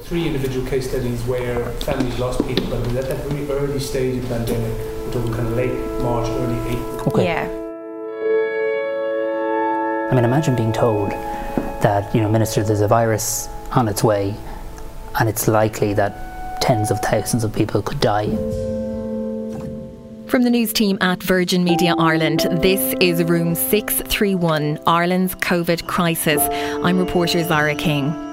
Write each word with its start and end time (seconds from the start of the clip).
Three 0.00 0.26
individual 0.26 0.66
case 0.66 0.88
studies 0.88 1.22
where 1.24 1.70
families 1.80 2.18
lost 2.18 2.40
people, 2.48 2.64
but 2.70 2.80
it 2.80 2.86
was 2.86 2.96
at 2.96 3.08
that 3.08 3.26
very 3.26 3.46
early 3.50 3.78
stage 3.78 4.16
of 4.16 4.22
the 4.22 4.34
pandemic. 4.36 4.72
We're 4.78 5.12
talking 5.12 5.34
kind 5.34 5.48
of 5.48 5.54
late 5.54 5.72
March, 6.00 6.26
early 6.28 6.70
April. 6.70 7.08
Okay. 7.08 7.24
Yeah. 7.24 7.42
I 10.10 10.14
mean, 10.14 10.24
imagine 10.24 10.56
being 10.56 10.72
told 10.72 11.10
that, 11.10 12.14
you 12.14 12.22
know, 12.22 12.30
Minister, 12.30 12.64
there's 12.64 12.80
a 12.80 12.88
virus 12.88 13.50
on 13.72 13.86
its 13.86 14.02
way 14.02 14.34
and 15.20 15.28
it's 15.28 15.46
likely 15.46 15.92
that 15.92 16.62
tens 16.62 16.90
of 16.90 16.98
thousands 17.00 17.44
of 17.44 17.54
people 17.54 17.82
could 17.82 18.00
die. 18.00 18.30
From 20.26 20.42
the 20.42 20.50
news 20.50 20.72
team 20.72 20.96
at 21.02 21.22
Virgin 21.22 21.64
Media 21.64 21.94
Ireland, 21.98 22.46
this 22.62 22.94
is 23.02 23.22
Room 23.24 23.54
631, 23.54 24.78
Ireland's 24.86 25.34
COVID 25.34 25.86
crisis. 25.86 26.40
I'm 26.82 26.98
reporter 26.98 27.44
Zara 27.44 27.74
King. 27.74 28.30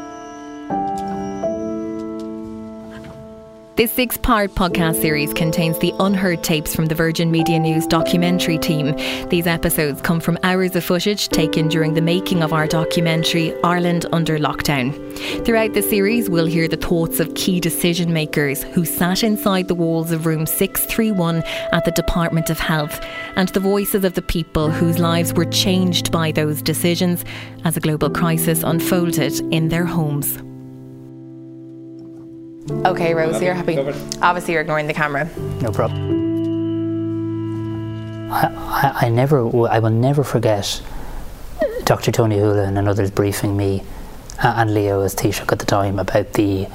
This 3.80 3.94
six 3.94 4.17
part 4.17 4.52
podcast 4.55 4.99
series 4.99 5.33
contains 5.33 5.80
the 5.80 5.94
unheard 6.02 6.44
tapes 6.44 6.75
from 6.75 6.88
the 6.88 6.95
Virgin 6.95 7.31
Media 7.31 7.58
News 7.58 7.88
documentary 7.88 8.58
team. 8.58 8.94
These 9.30 9.47
episodes 9.47 10.02
come 10.02 10.19
from 10.19 10.38
hours 10.44 10.75
of 10.75 10.83
footage 10.83 11.30
taken 11.30 11.69
during 11.69 11.94
the 11.94 12.02
making 12.02 12.44
of 12.44 12.52
our 12.52 12.67
documentary, 12.67 13.53
Ireland 13.63 14.05
Under 14.11 14.38
Lockdown. 14.38 15.45
Throughout 15.45 15.75
the 15.75 15.81
series, 15.81 16.30
we'll 16.30 16.45
hear 16.45 16.67
the 16.67 16.75
thoughts 16.75 17.21
of 17.21 17.33
key 17.36 17.61
decision 17.61 18.11
makers 18.11 18.63
who 18.63 18.83
sat 18.83 19.23
inside 19.23 19.69
the 19.69 19.75
walls 19.75 20.11
of 20.11 20.25
room 20.25 20.45
631 20.45 21.41
at 21.71 21.86
the 21.86 21.91
Department 21.91 22.49
of 22.49 22.59
Health, 22.59 22.99
and 23.38 23.47
the 23.47 23.61
voices 23.61 24.03
of 24.03 24.14
the 24.14 24.21
people 24.21 24.69
whose 24.69 24.99
lives 24.99 25.33
were 25.33 25.45
changed 25.45 26.11
by 26.11 26.33
those 26.33 26.61
decisions 26.61 27.23
as 27.64 27.77
a 27.77 27.80
global 27.80 28.09
crisis 28.09 28.61
unfolded 28.61 29.39
in 29.53 29.69
their 29.69 29.86
homes. 29.86 30.38
Okay, 32.70 33.14
Rose, 33.14 33.42
you're 33.42 33.53
happy. 33.53 33.78
Obviously, 34.22 34.53
you're 34.53 34.62
ignoring 34.62 34.88
the 34.88 34.94
camera. 34.94 35.25
No 35.62 35.72
problem. 35.72 36.20
I, 38.31 38.45
I, 38.45 39.06
I 39.06 39.09
never, 39.09 39.44
w- 39.44 39.66
I 39.66 39.80
will 39.80 39.89
never 39.89 40.23
forget 40.23 40.81
Dr. 41.84 42.11
Tony 42.11 42.38
Holohan 42.38 42.78
and 42.78 42.88
others 42.88 43.09
briefing 43.09 43.58
me 43.58 43.84
uh, 44.44 44.53
and 44.58 44.73
Leo 44.73 45.02
as 45.02 45.16
Taoiseach 45.16 45.52
at 45.52 45.59
the 45.59 45.66
time 45.66 45.98
about 45.98 46.34
the 46.34 46.67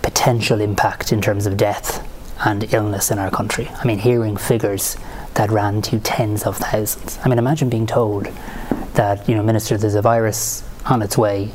potential 0.00 0.60
impact 0.60 1.12
in 1.12 1.20
terms 1.20 1.46
of 1.46 1.56
death 1.56 2.08
and 2.46 2.72
illness 2.72 3.10
in 3.10 3.18
our 3.18 3.30
country. 3.30 3.68
I 3.68 3.84
mean, 3.86 3.98
hearing 3.98 4.36
figures 4.36 4.96
that 5.34 5.50
ran 5.50 5.82
to 5.82 6.00
tens 6.00 6.44
of 6.44 6.56
thousands. 6.56 7.18
I 7.24 7.28
mean, 7.28 7.38
imagine 7.38 7.68
being 7.68 7.86
told 7.86 8.26
that, 8.94 9.28
you 9.28 9.34
know, 9.34 9.42
Minister, 9.42 9.76
there's 9.76 9.94
a 9.94 10.02
virus 10.02 10.64
on 10.86 11.02
its 11.02 11.16
way 11.18 11.52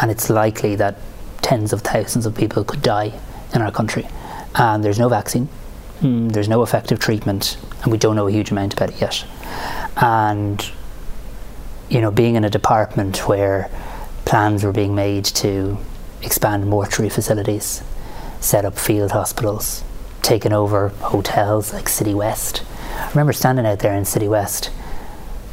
and 0.00 0.10
it's 0.10 0.30
likely 0.30 0.76
that 0.76 0.96
tens 1.42 1.72
of 1.72 1.82
thousands 1.82 2.26
of 2.26 2.34
people 2.34 2.64
could 2.64 2.82
die 2.82 3.12
in 3.54 3.62
our 3.62 3.70
country. 3.70 4.06
And 4.54 4.84
there's 4.84 4.98
no 4.98 5.08
vaccine, 5.08 5.48
mm, 6.00 6.32
there's 6.32 6.48
no 6.48 6.62
effective 6.62 6.98
treatment, 6.98 7.56
and 7.82 7.92
we 7.92 7.98
don't 7.98 8.16
know 8.16 8.26
a 8.26 8.32
huge 8.32 8.50
amount 8.50 8.74
about 8.74 8.90
it 8.90 9.00
yet. 9.00 9.24
And, 9.96 10.70
you 11.88 12.00
know, 12.00 12.10
being 12.10 12.34
in 12.36 12.44
a 12.44 12.50
department 12.50 13.28
where 13.28 13.70
plans 14.24 14.64
were 14.64 14.72
being 14.72 14.94
made 14.94 15.24
to 15.24 15.78
expand 16.22 16.66
mortuary 16.66 17.10
facilities, 17.10 17.82
set 18.40 18.64
up 18.64 18.78
field 18.78 19.12
hospitals, 19.12 19.82
taken 20.22 20.52
over 20.52 20.88
hotels 20.88 21.72
like 21.72 21.88
City 21.88 22.14
West. 22.14 22.62
I 22.94 23.08
remember 23.10 23.32
standing 23.32 23.66
out 23.66 23.78
there 23.80 23.94
in 23.94 24.04
City 24.04 24.28
West 24.28 24.70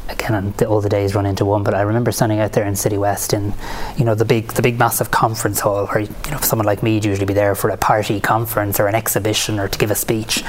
again 0.08 0.54
all 0.66 0.80
the 0.80 0.88
days 0.88 1.14
run 1.14 1.26
into 1.26 1.44
one 1.44 1.62
but 1.62 1.74
I 1.74 1.82
remember 1.82 2.12
standing 2.12 2.40
out 2.40 2.52
there 2.52 2.66
in 2.66 2.76
City 2.76 2.98
West 2.98 3.32
in 3.32 3.52
you 3.96 4.04
know 4.04 4.14
the 4.14 4.24
big 4.24 4.52
the 4.54 4.62
big 4.62 4.78
massive 4.78 5.10
conference 5.10 5.60
hall 5.60 5.86
where 5.86 6.00
you 6.00 6.30
know 6.30 6.38
someone 6.40 6.66
like 6.66 6.82
me 6.82 6.94
would 6.94 7.04
usually 7.04 7.26
be 7.26 7.34
there 7.34 7.54
for 7.54 7.70
a 7.70 7.76
party 7.76 8.20
conference 8.20 8.80
or 8.80 8.86
an 8.86 8.94
exhibition 8.94 9.58
or 9.58 9.68
to 9.68 9.78
give 9.78 9.90
a 9.90 9.94
speech. 9.94 10.42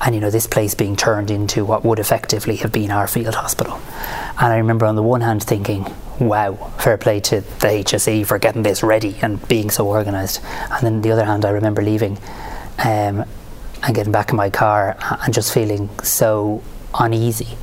And 0.00 0.14
you 0.14 0.20
know 0.20 0.30
this 0.30 0.46
place 0.46 0.74
being 0.74 0.96
turned 0.96 1.30
into 1.30 1.64
what 1.64 1.84
would 1.84 1.98
effectively 1.98 2.56
have 2.56 2.72
been 2.72 2.90
our 2.90 3.06
field 3.06 3.34
hospital. 3.34 3.80
And 4.38 4.52
I 4.52 4.58
remember 4.58 4.86
on 4.86 4.96
the 4.96 5.02
one 5.02 5.20
hand 5.20 5.42
thinking 5.42 5.92
wow 6.20 6.54
fair 6.78 6.96
play 6.96 7.18
to 7.18 7.40
the 7.40 7.66
HSE 7.66 8.26
for 8.26 8.38
getting 8.38 8.62
this 8.62 8.82
ready 8.82 9.16
and 9.20 9.46
being 9.48 9.70
so 9.70 9.88
organised 9.88 10.40
and 10.70 10.80
then 10.82 11.02
the 11.02 11.10
other 11.10 11.24
hand 11.24 11.44
I 11.44 11.50
remember 11.50 11.82
leaving 11.82 12.18
um, 12.78 13.24
and 13.82 13.94
getting 13.94 14.12
back 14.12 14.30
in 14.30 14.36
my 14.36 14.48
car 14.48 14.96
and 15.24 15.34
just 15.34 15.52
feeling 15.52 15.90
so 16.04 16.62
uneasy 16.96 17.58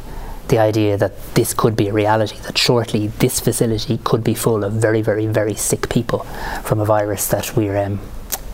the 0.52 0.60
idea 0.60 0.98
that 0.98 1.34
this 1.34 1.54
could 1.54 1.76
be 1.76 1.88
a 1.88 1.94
reality, 1.94 2.38
that 2.42 2.58
shortly 2.58 3.08
this 3.08 3.40
facility 3.40 3.98
could 4.04 4.24
be 4.24 4.36
full 4.36 4.64
of 4.64 4.74
very, 4.74 5.02
very, 5.02 5.26
very 5.26 5.56
sick 5.56 5.90
people 5.90 6.20
from 6.64 6.80
a 6.80 6.86
virus 6.86 7.28
that 7.30 7.56
we're, 7.56 7.78
um, 7.78 8.00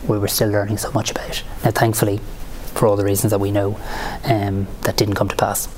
we 0.06 0.16
were 0.16 0.28
still 0.28 0.48
learning 0.48 0.78
so 0.78 0.90
much 0.92 1.10
about. 1.10 1.42
Now, 1.64 1.72
thankfully, 1.72 2.20
for 2.74 2.86
all 2.86 2.96
the 2.96 3.04
reasons 3.04 3.32
that 3.32 3.40
we 3.40 3.50
know, 3.50 3.78
um, 4.24 4.68
that 4.82 4.96
didn't 4.96 5.16
come 5.16 5.28
to 5.28 5.36
pass. 5.36 5.68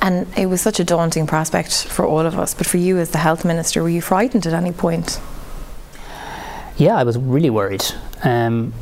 And 0.00 0.26
it 0.38 0.46
was 0.46 0.62
such 0.62 0.80
a 0.80 0.84
daunting 0.84 1.26
prospect 1.26 1.86
for 1.86 2.06
all 2.06 2.20
of 2.20 2.38
us. 2.38 2.54
But 2.54 2.66
for 2.66 2.78
you, 2.78 2.96
as 2.98 3.10
the 3.10 3.18
health 3.18 3.44
minister, 3.44 3.82
were 3.82 3.90
you 3.90 4.00
frightened 4.00 4.46
at 4.46 4.54
any 4.54 4.72
point? 4.72 5.20
Yeah, 6.78 6.96
I 6.96 7.04
was 7.04 7.18
really 7.18 7.50
worried. 7.50 7.84
Um, 8.24 8.72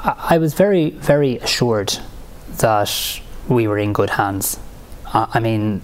I, 0.00 0.36
I 0.36 0.38
was 0.38 0.54
very, 0.54 0.90
very 0.90 1.38
assured 1.38 1.98
that 2.58 3.20
we 3.48 3.66
were 3.66 3.78
in 3.78 3.92
good 3.92 4.10
hands. 4.10 4.60
I, 5.14 5.40
mean, 5.40 5.80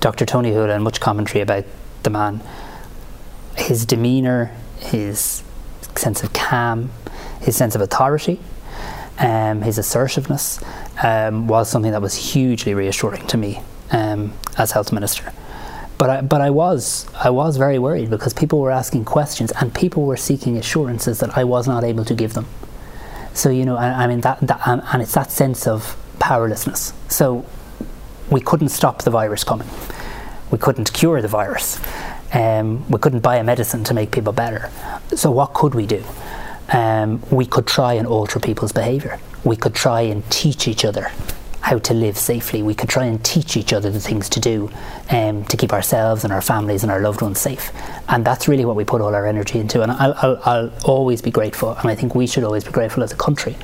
Dr. 0.00 0.24
Tony 0.24 0.52
Hood 0.52 0.70
and 0.70 0.84
much 0.84 1.00
commentary 1.00 1.42
about 1.42 1.64
the 2.04 2.10
man, 2.10 2.40
his 3.56 3.84
demeanour, 3.84 4.52
his 4.78 5.42
sense 5.96 6.22
of 6.22 6.32
calm, 6.32 6.90
his 7.40 7.56
sense 7.56 7.74
of 7.74 7.80
authority, 7.80 8.40
um, 9.18 9.62
his 9.62 9.78
assertiveness 9.78 10.60
um, 11.02 11.48
was 11.48 11.68
something 11.68 11.92
that 11.92 12.02
was 12.02 12.14
hugely 12.14 12.74
reassuring 12.74 13.26
to 13.26 13.36
me 13.36 13.60
um, 13.90 14.32
as 14.56 14.72
health 14.72 14.92
minister. 14.92 15.32
But 15.98 16.10
I, 16.10 16.20
but 16.20 16.40
I 16.40 16.50
was 16.50 17.06
I 17.14 17.30
was 17.30 17.56
very 17.56 17.78
worried 17.78 18.10
because 18.10 18.32
people 18.32 18.60
were 18.60 18.72
asking 18.72 19.04
questions 19.04 19.52
and 19.60 19.72
people 19.72 20.04
were 20.04 20.16
seeking 20.16 20.56
assurances 20.56 21.20
that 21.20 21.36
I 21.36 21.44
was 21.44 21.68
not 21.68 21.84
able 21.84 22.04
to 22.06 22.14
give 22.14 22.34
them. 22.34 22.46
So 23.34 23.50
you 23.50 23.64
know, 23.64 23.76
I, 23.76 24.04
I 24.04 24.06
mean 24.06 24.20
that, 24.22 24.40
that 24.40 24.60
and, 24.66 24.82
and 24.92 25.02
it's 25.02 25.14
that 25.14 25.30
sense 25.30 25.66
of 25.66 25.96
powerlessness. 26.18 26.92
So 27.08 27.44
we 28.32 28.40
couldn't 28.40 28.70
stop 28.70 29.02
the 29.02 29.10
virus 29.10 29.44
coming. 29.44 29.68
We 30.50 30.58
couldn't 30.58 30.92
cure 30.92 31.20
the 31.22 31.28
virus. 31.28 31.80
Um, 32.32 32.88
we 32.88 32.98
couldn't 32.98 33.20
buy 33.20 33.36
a 33.36 33.44
medicine 33.44 33.84
to 33.84 33.94
make 33.94 34.10
people 34.10 34.32
better. 34.32 34.70
So 35.14 35.30
what 35.30 35.52
could 35.52 35.74
we 35.74 35.86
do? 35.86 36.02
Um, 36.72 37.22
we 37.30 37.44
could 37.44 37.66
try 37.66 37.92
and 37.94 38.06
alter 38.06 38.40
people's 38.40 38.72
behaviour. 38.72 39.18
We 39.44 39.56
could 39.56 39.74
try 39.74 40.02
and 40.02 40.28
teach 40.30 40.66
each 40.66 40.84
other 40.84 41.10
how 41.60 41.78
to 41.78 41.94
live 41.94 42.16
safely. 42.16 42.62
We 42.62 42.74
could 42.74 42.88
try 42.88 43.04
and 43.04 43.22
teach 43.24 43.56
each 43.56 43.72
other 43.72 43.90
the 43.90 44.00
things 44.00 44.28
to 44.30 44.40
do 44.40 44.70
um, 45.10 45.44
to 45.44 45.56
keep 45.56 45.72
ourselves 45.72 46.24
and 46.24 46.32
our 46.32 46.40
families 46.40 46.82
and 46.82 46.90
our 46.90 47.00
loved 47.00 47.22
ones 47.22 47.40
safe. 47.40 47.70
And 48.08 48.24
that's 48.24 48.48
really 48.48 48.64
what 48.64 48.76
we 48.76 48.84
put 48.84 49.00
all 49.00 49.14
our 49.14 49.26
energy 49.26 49.58
into. 49.58 49.82
And 49.82 49.92
I'll, 49.92 50.14
I'll, 50.22 50.42
I'll 50.44 50.72
always 50.84 51.22
be 51.22 51.30
grateful, 51.30 51.74
and 51.76 51.88
I 51.88 51.94
think 51.94 52.14
we 52.14 52.26
should 52.26 52.44
always 52.44 52.64
be 52.64 52.72
grateful 52.72 53.02
as 53.02 53.12
a 53.12 53.16
country, 53.16 53.56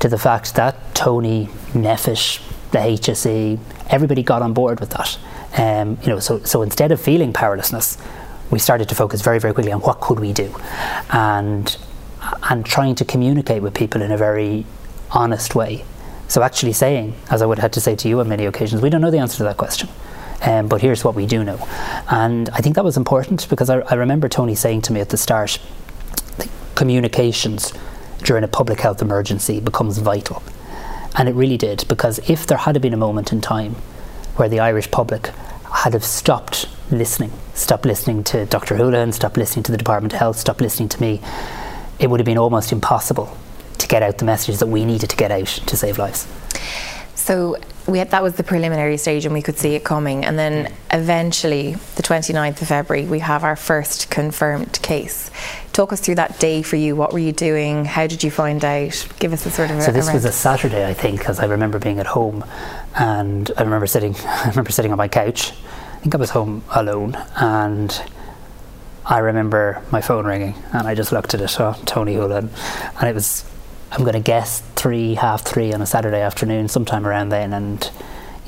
to 0.00 0.08
the 0.08 0.18
fact 0.18 0.54
that 0.56 0.94
Tony, 0.94 1.48
NPHET, 1.72 2.40
the 2.72 2.78
HSE, 2.78 3.58
everybody 3.88 4.22
got 4.22 4.42
on 4.42 4.52
board 4.52 4.80
with 4.80 4.90
that. 4.90 5.18
Um, 5.56 5.98
you 6.02 6.08
know, 6.08 6.20
so, 6.20 6.40
so 6.44 6.62
instead 6.62 6.92
of 6.92 7.00
feeling 7.00 7.32
powerlessness, 7.32 7.98
we 8.50 8.58
started 8.58 8.88
to 8.88 8.94
focus 8.94 9.22
very, 9.22 9.38
very 9.38 9.54
quickly 9.54 9.72
on 9.72 9.80
what 9.80 10.00
could 10.00 10.20
we 10.20 10.32
do, 10.32 10.54
and 11.10 11.76
and 12.50 12.66
trying 12.66 12.94
to 12.96 13.04
communicate 13.04 13.62
with 13.62 13.74
people 13.74 14.02
in 14.02 14.12
a 14.12 14.16
very 14.16 14.66
honest 15.10 15.54
way. 15.54 15.84
So 16.28 16.42
actually 16.42 16.72
saying, 16.72 17.14
as 17.30 17.42
I 17.42 17.46
would 17.46 17.58
have 17.58 17.62
had 17.62 17.72
to 17.74 17.80
say 17.80 17.96
to 17.96 18.08
you 18.08 18.20
on 18.20 18.28
many 18.28 18.46
occasions, 18.46 18.82
we 18.82 18.90
don't 18.90 19.00
know 19.00 19.10
the 19.10 19.18
answer 19.18 19.38
to 19.38 19.42
that 19.44 19.56
question. 19.56 19.88
Um, 20.42 20.68
but 20.68 20.80
here's 20.80 21.04
what 21.04 21.14
we 21.14 21.26
do 21.26 21.44
know. 21.44 21.58
And 22.08 22.48
I 22.50 22.58
think 22.58 22.76
that 22.76 22.84
was 22.84 22.96
important 22.96 23.48
because 23.48 23.68
I, 23.68 23.80
I 23.80 23.94
remember 23.94 24.28
Tony 24.28 24.54
saying 24.54 24.82
to 24.82 24.92
me 24.92 25.00
at 25.00 25.10
the 25.10 25.16
start 25.16 25.58
communications 26.74 27.72
during 28.22 28.44
a 28.44 28.48
public 28.48 28.80
health 28.80 29.02
emergency 29.02 29.60
becomes 29.60 29.98
vital. 29.98 30.42
And 31.16 31.28
it 31.28 31.34
really 31.34 31.56
did, 31.56 31.84
because 31.88 32.18
if 32.30 32.46
there 32.46 32.58
had 32.58 32.80
been 32.80 32.94
a 32.94 32.98
moment 32.98 33.32
in 33.32 33.40
time 33.40 33.74
where 34.36 34.48
the 34.48 34.60
Irish 34.60 34.90
public 34.90 35.30
had 35.72 35.92
have 35.92 36.04
stopped 36.04 36.68
listening, 36.90 37.32
stopped 37.54 37.84
listening 37.84 38.24
to 38.24 38.46
Dr. 38.46 38.76
Holohan, 38.76 39.12
stopped 39.12 39.36
listening 39.36 39.62
to 39.64 39.72
the 39.72 39.78
Department 39.78 40.12
of 40.12 40.18
Health, 40.18 40.36
stopped 40.36 40.60
listening 40.60 40.88
to 40.90 41.00
me, 41.00 41.20
it 41.98 42.08
would 42.08 42.20
have 42.20 42.24
been 42.24 42.38
almost 42.38 42.72
impossible 42.72 43.36
to 43.78 43.88
get 43.88 44.02
out 44.02 44.18
the 44.18 44.24
messages 44.24 44.60
that 44.60 44.66
we 44.66 44.84
needed 44.84 45.10
to 45.10 45.16
get 45.16 45.30
out 45.30 45.46
to 45.46 45.76
save 45.76 45.98
lives. 45.98 46.26
So 47.14 47.56
had, 47.86 48.10
that 48.10 48.22
was 48.22 48.34
the 48.34 48.42
preliminary 48.42 48.96
stage 48.96 49.24
and 49.24 49.34
we 49.34 49.42
could 49.42 49.58
see 49.58 49.74
it 49.74 49.84
coming 49.84 50.24
and 50.24 50.38
then 50.38 50.72
eventually 50.92 51.74
the 51.96 52.02
29th 52.02 52.62
of 52.62 52.68
February 52.68 53.06
we 53.06 53.18
have 53.20 53.44
our 53.44 53.56
first 53.56 54.10
confirmed 54.10 54.80
case 54.82 55.30
talk 55.72 55.92
us 55.92 56.00
through 56.00 56.16
that 56.16 56.38
day 56.38 56.62
for 56.62 56.76
you. 56.76 56.96
What 56.96 57.12
were 57.12 57.18
you 57.18 57.32
doing? 57.32 57.84
How 57.84 58.06
did 58.06 58.22
you 58.22 58.30
find 58.30 58.64
out? 58.64 59.06
Give 59.18 59.32
us 59.32 59.46
a 59.46 59.50
sort 59.50 59.70
of 59.70 59.82
so 59.82 59.92
this 59.92 60.12
was 60.12 60.24
a 60.24 60.32
Saturday 60.32 60.88
I 60.88 60.94
think 60.94 61.18
because 61.18 61.40
I 61.40 61.46
remember 61.46 61.78
being 61.78 61.98
at 61.98 62.06
home 62.06 62.44
and 62.98 63.50
I 63.56 63.62
remember 63.62 63.86
sitting 63.86 64.14
I 64.24 64.48
remember 64.48 64.70
sitting 64.70 64.92
on 64.92 64.98
my 64.98 65.08
couch. 65.08 65.52
I 65.52 66.02
think 66.02 66.14
I 66.14 66.18
was 66.18 66.30
home 66.30 66.64
alone 66.70 67.16
and 67.36 68.02
I 69.04 69.18
remember 69.18 69.82
my 69.90 70.00
phone 70.00 70.24
ringing 70.26 70.54
and 70.72 70.86
I 70.86 70.94
just 70.94 71.12
looked 71.12 71.34
at 71.34 71.40
it 71.40 71.60
oh, 71.60 71.76
Tony 71.84 72.14
Holohan 72.14 72.48
and 72.98 73.08
it 73.08 73.14
was 73.14 73.44
I'm 73.92 74.02
going 74.02 74.14
to 74.14 74.20
guess 74.20 74.60
three, 74.76 75.14
half 75.14 75.42
three 75.42 75.72
on 75.72 75.82
a 75.82 75.86
Saturday 75.86 76.20
afternoon, 76.20 76.68
sometime 76.68 77.06
around 77.06 77.30
then. 77.30 77.52
And 77.52 77.90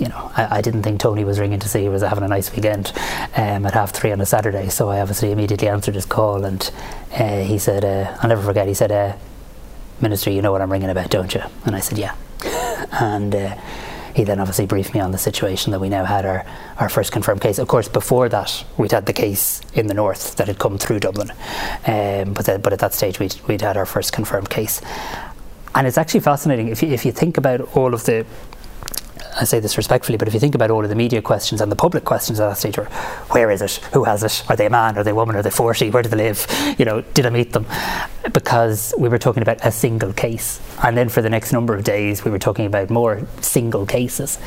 you 0.02 0.08
know, 0.08 0.32
I, 0.36 0.58
I 0.58 0.60
didn't 0.60 0.82
think 0.82 0.98
Tony 0.98 1.24
was 1.24 1.38
ringing 1.38 1.60
to 1.60 1.68
see 1.68 1.82
he 1.82 1.88
was 1.88 2.02
having 2.02 2.24
a 2.24 2.28
nice 2.28 2.52
weekend 2.54 2.92
um, 3.36 3.64
at 3.64 3.74
half 3.74 3.92
three 3.92 4.10
on 4.10 4.20
a 4.20 4.26
Saturday. 4.26 4.68
So 4.68 4.88
I 4.88 5.00
obviously 5.00 5.30
immediately 5.30 5.68
answered 5.68 5.94
his 5.94 6.04
call, 6.04 6.44
and 6.44 6.68
uh, 7.12 7.42
he 7.42 7.56
said, 7.56 7.84
uh, 7.84 8.18
"I'll 8.20 8.28
never 8.28 8.42
forget." 8.42 8.66
He 8.66 8.74
said, 8.74 8.90
uh, 8.90 9.14
"Minister, 10.00 10.30
you 10.30 10.42
know 10.42 10.50
what 10.50 10.60
I'm 10.60 10.72
ringing 10.72 10.90
about, 10.90 11.10
don't 11.10 11.32
you?" 11.32 11.42
And 11.64 11.76
I 11.76 11.80
said, 11.80 11.98
"Yeah." 11.98 12.16
and 13.00 13.32
uh, 13.32 13.56
he 14.16 14.24
then 14.24 14.40
obviously 14.40 14.66
briefed 14.66 14.92
me 14.92 14.98
on 14.98 15.12
the 15.12 15.18
situation 15.18 15.70
that 15.70 15.78
we 15.80 15.88
now 15.88 16.04
had 16.04 16.26
our, 16.26 16.44
our 16.78 16.88
first 16.88 17.12
confirmed 17.12 17.40
case. 17.40 17.58
Of 17.58 17.68
course, 17.68 17.86
before 17.86 18.28
that, 18.28 18.64
we'd 18.76 18.90
had 18.90 19.06
the 19.06 19.12
case 19.12 19.60
in 19.72 19.86
the 19.86 19.94
north 19.94 20.34
that 20.36 20.48
had 20.48 20.58
come 20.58 20.78
through 20.78 20.98
Dublin, 20.98 21.30
um, 21.86 22.34
but, 22.34 22.46
the, 22.46 22.58
but 22.60 22.72
at 22.72 22.80
that 22.80 22.92
stage, 22.92 23.20
we'd, 23.20 23.36
we'd 23.46 23.62
had 23.62 23.76
our 23.76 23.86
first 23.86 24.12
confirmed 24.12 24.50
case. 24.50 24.82
And 25.74 25.86
it's 25.86 25.96
actually 25.96 26.20
fascinating 26.20 26.68
if 26.68 26.82
you, 26.82 26.90
if 26.90 27.06
you 27.06 27.12
think 27.12 27.38
about 27.38 27.60
all 27.74 27.94
of 27.94 28.04
the 28.04 28.26
I 29.34 29.44
say 29.44 29.60
this 29.60 29.76
respectfully, 29.76 30.18
but 30.18 30.28
if 30.28 30.34
you 30.34 30.40
think 30.40 30.54
about 30.54 30.70
all 30.70 30.82
of 30.82 30.90
the 30.90 30.94
media 30.94 31.22
questions 31.22 31.60
and 31.60 31.72
the 31.72 31.76
public 31.76 32.04
questions 32.04 32.38
at 32.38 32.48
that 32.48 32.58
stage 32.58 32.76
are 32.78 32.84
where 33.30 33.50
is 33.50 33.62
it? 33.62 33.76
Who 33.92 34.04
has 34.04 34.22
it? 34.22 34.44
Are 34.48 34.56
they 34.56 34.66
a 34.66 34.70
man? 34.70 34.98
Are 34.98 35.04
they 35.04 35.12
a 35.12 35.14
woman? 35.14 35.36
Are 35.36 35.42
they 35.42 35.50
40? 35.50 35.90
Where 35.90 36.02
do 36.02 36.08
they 36.08 36.16
live? 36.16 36.46
You 36.78 36.84
know, 36.84 37.00
did 37.00 37.24
I 37.24 37.30
meet 37.30 37.52
them? 37.52 37.66
Because 38.32 38.94
we 38.98 39.08
were 39.08 39.18
talking 39.18 39.42
about 39.42 39.64
a 39.64 39.72
single 39.72 40.12
case. 40.12 40.60
And 40.82 40.96
then 40.96 41.08
for 41.08 41.22
the 41.22 41.30
next 41.30 41.52
number 41.52 41.74
of 41.74 41.82
days, 41.82 42.24
we 42.24 42.30
were 42.30 42.38
talking 42.38 42.66
about 42.66 42.90
more 42.90 43.26
single 43.40 43.86
cases. 43.86 44.38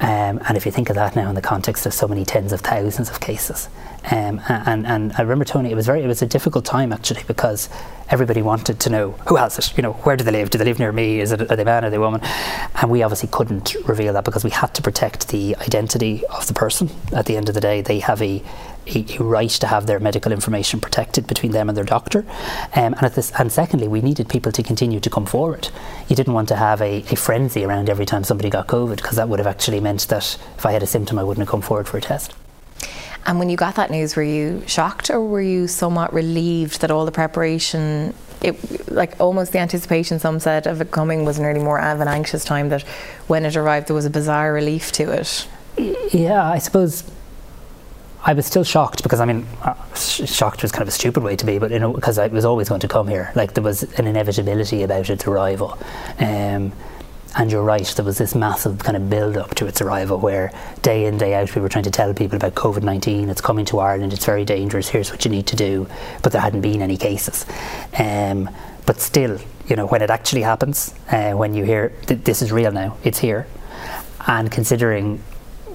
Um, 0.00 0.40
and 0.46 0.56
if 0.56 0.64
you 0.64 0.72
think 0.72 0.90
of 0.90 0.96
that 0.96 1.16
now 1.16 1.28
in 1.28 1.34
the 1.34 1.42
context 1.42 1.84
of 1.86 1.92
so 1.92 2.06
many 2.06 2.24
tens 2.24 2.52
of 2.52 2.60
thousands 2.60 3.10
of 3.10 3.20
cases, 3.20 3.68
um, 4.10 4.40
and, 4.48 4.86
and 4.86 5.12
I 5.18 5.22
remember 5.22 5.44
Tony, 5.44 5.70
it 5.70 5.74
was 5.74 5.86
very, 5.86 6.02
it 6.02 6.06
was 6.06 6.22
a 6.22 6.26
difficult 6.26 6.64
time 6.64 6.92
actually 6.92 7.24
because 7.26 7.68
everybody 8.08 8.40
wanted 8.40 8.80
to 8.80 8.90
know 8.90 9.10
who 9.26 9.36
has 9.36 9.58
it, 9.58 9.76
you 9.76 9.82
know, 9.82 9.92
where 9.92 10.16
do 10.16 10.24
they 10.24 10.30
live? 10.30 10.50
Do 10.50 10.56
they 10.56 10.64
live 10.64 10.78
near 10.78 10.92
me? 10.92 11.20
Is 11.20 11.32
it, 11.32 11.50
are 11.50 11.56
they 11.56 11.64
man? 11.64 11.84
Are 11.84 11.90
they 11.90 11.98
woman? 11.98 12.22
And 12.80 12.90
we 12.90 13.02
obviously 13.02 13.28
couldn't 13.30 13.74
reveal 13.86 14.12
that 14.14 14.24
because 14.24 14.44
we 14.44 14.50
had 14.50 14.72
to 14.74 14.82
protect 14.82 15.28
the 15.28 15.56
identity 15.56 16.24
of 16.26 16.46
the 16.46 16.54
person. 16.54 16.90
At 17.12 17.26
the 17.26 17.36
end 17.36 17.48
of 17.48 17.54
the 17.54 17.60
day, 17.60 17.82
they 17.82 17.98
have 17.98 18.22
a, 18.22 18.42
a, 18.86 19.04
right 19.18 19.50
to 19.50 19.66
have 19.66 19.86
their 19.86 20.00
medical 20.00 20.32
information 20.32 20.80
protected 20.80 21.26
between 21.26 21.52
them 21.52 21.68
and 21.68 21.76
their 21.76 21.84
doctor. 21.84 22.24
Um, 22.74 22.94
and, 23.00 23.12
this, 23.12 23.32
and 23.38 23.52
secondly, 23.52 23.88
we 23.88 24.00
needed 24.00 24.28
people 24.28 24.52
to 24.52 24.62
continue 24.62 25.00
to 25.00 25.10
come 25.10 25.26
forward. 25.26 25.68
You 26.08 26.16
didn't 26.16 26.32
want 26.32 26.48
to 26.48 26.56
have 26.56 26.80
a, 26.80 26.98
a 27.10 27.16
frenzy 27.16 27.64
around 27.64 27.90
every 27.90 28.06
time 28.06 28.24
somebody 28.24 28.50
got 28.50 28.66
COVID 28.66 28.96
because 28.96 29.16
that 29.16 29.28
would 29.28 29.38
have 29.38 29.46
actually 29.46 29.80
meant 29.80 30.08
that 30.08 30.38
if 30.56 30.64
I 30.64 30.72
had 30.72 30.82
a 30.82 30.86
symptom, 30.86 31.18
I 31.18 31.24
wouldn't 31.24 31.46
have 31.46 31.50
come 31.50 31.60
forward 31.60 31.86
for 31.86 31.98
a 31.98 32.00
test. 32.00 32.34
And 33.26 33.38
when 33.38 33.50
you 33.50 33.58
got 33.58 33.74
that 33.74 33.90
news, 33.90 34.16
were 34.16 34.22
you 34.22 34.62
shocked 34.66 35.10
or 35.10 35.20
were 35.20 35.42
you 35.42 35.68
somewhat 35.68 36.14
relieved 36.14 36.80
that 36.80 36.90
all 36.90 37.04
the 37.04 37.12
preparation, 37.12 38.14
it, 38.40 38.90
like 38.90 39.20
almost 39.20 39.52
the 39.52 39.58
anticipation, 39.58 40.18
some 40.18 40.40
said, 40.40 40.66
of 40.66 40.80
it 40.80 40.90
coming 40.90 41.26
was 41.26 41.38
nearly 41.38 41.60
more 41.60 41.78
of 41.78 42.00
an 42.00 42.08
anxious 42.08 42.42
time 42.42 42.70
that 42.70 42.82
when 43.26 43.44
it 43.44 43.54
arrived 43.54 43.88
there 43.88 43.94
was 43.94 44.06
a 44.06 44.10
bizarre 44.10 44.52
relief 44.54 44.92
to 44.92 45.10
it? 45.12 45.46
Yeah, 46.10 46.42
I 46.42 46.58
suppose 46.58 47.02
I 48.28 48.34
was 48.34 48.44
still 48.44 48.62
shocked 48.62 49.02
because 49.02 49.20
I 49.20 49.24
mean, 49.24 49.46
uh, 49.62 49.72
shocked 49.94 50.60
was 50.60 50.70
kind 50.70 50.82
of 50.82 50.88
a 50.88 50.90
stupid 50.90 51.22
way 51.22 51.34
to 51.34 51.46
be, 51.46 51.58
but 51.58 51.70
you 51.70 51.78
know, 51.78 51.94
because 51.94 52.18
I 52.18 52.26
was 52.26 52.44
always 52.44 52.68
going 52.68 52.82
to 52.82 52.88
come 52.88 53.08
here. 53.08 53.32
Like 53.34 53.54
there 53.54 53.64
was 53.64 53.84
an 53.98 54.06
inevitability 54.06 54.82
about 54.82 55.08
its 55.08 55.26
arrival. 55.26 55.78
Um, 56.18 56.72
and 57.38 57.50
you're 57.50 57.62
right, 57.62 57.86
there 57.86 58.04
was 58.04 58.18
this 58.18 58.34
massive 58.34 58.80
kind 58.80 58.98
of 58.98 59.08
build 59.08 59.38
up 59.38 59.54
to 59.54 59.66
its 59.66 59.80
arrival 59.80 60.18
where 60.18 60.52
day 60.82 61.06
in, 61.06 61.16
day 61.16 61.32
out, 61.32 61.54
we 61.54 61.62
were 61.62 61.70
trying 61.70 61.84
to 61.84 61.90
tell 61.90 62.12
people 62.12 62.36
about 62.36 62.54
COVID 62.54 62.82
19. 62.82 63.30
It's 63.30 63.40
coming 63.40 63.64
to 63.64 63.78
Ireland, 63.78 64.12
it's 64.12 64.26
very 64.26 64.44
dangerous, 64.44 64.88
here's 64.88 65.10
what 65.10 65.24
you 65.24 65.30
need 65.30 65.46
to 65.46 65.56
do. 65.56 65.88
But 66.22 66.32
there 66.32 66.42
hadn't 66.42 66.60
been 66.60 66.82
any 66.82 66.98
cases. 66.98 67.46
Um, 67.98 68.50
but 68.84 69.00
still, 69.00 69.38
you 69.68 69.76
know, 69.76 69.86
when 69.86 70.02
it 70.02 70.10
actually 70.10 70.42
happens, 70.42 70.94
uh, 71.10 71.32
when 71.32 71.54
you 71.54 71.64
hear 71.64 71.94
th- 72.06 72.24
this 72.24 72.42
is 72.42 72.52
real 72.52 72.72
now, 72.72 72.98
it's 73.04 73.20
here. 73.20 73.46
And 74.26 74.52
considering 74.52 75.22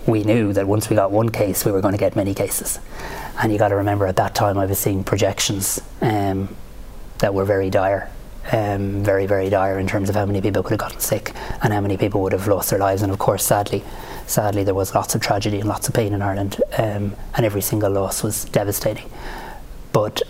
we 0.08 0.24
knew 0.24 0.54
that 0.54 0.68
once 0.68 0.90
we 0.90 0.96
got 0.96 1.12
one 1.12 1.30
case, 1.30 1.66
we 1.66 1.72
were 1.72 1.82
going 1.82 1.94
to 1.94 2.00
get 2.00 2.16
many 2.16 2.34
cases. 2.34 2.80
And 3.42 3.52
you 3.52 3.58
got 3.58 3.70
to 3.70 3.76
remember 3.76 4.06
at 4.06 4.18
that 4.18 4.36
time, 4.36 4.58
I 4.58 4.66
was 4.66 4.80
seeing 4.80 5.04
projections 5.04 5.82
um, 6.02 6.56
that 7.20 7.34
were 7.34 7.46
very 7.46 7.70
dire 7.70 8.10
um, 8.52 9.04
very, 9.04 9.26
very 9.26 9.50
dire 9.50 9.80
in 9.80 9.88
terms 9.88 10.10
of 10.10 10.16
how 10.16 10.26
many 10.26 10.42
people 10.42 10.64
could 10.64 10.72
have 10.72 10.80
gotten 10.80 11.00
sick 11.00 11.32
and 11.62 11.72
how 11.72 11.80
many 11.80 11.98
people 11.98 12.22
would 12.22 12.34
have 12.34 12.48
lost 12.48 12.70
their 12.70 12.80
lives. 12.80 13.02
And 13.02 13.12
of 13.12 13.20
course, 13.20 13.46
sadly, 13.46 13.84
sadly, 14.28 14.64
there 14.64 14.74
was 14.74 14.94
lots 14.94 15.16
of 15.16 15.22
tragedy 15.22 15.60
and 15.60 15.70
lots 15.70 15.88
of 15.88 15.94
pain 15.94 16.14
in 16.14 16.22
Ireland, 16.22 16.62
um, 16.78 17.16
and 17.36 17.46
every 17.46 17.62
single 17.62 17.92
loss 17.92 18.22
was 18.22 18.46
devastating. 18.46 19.10
But 19.94 20.22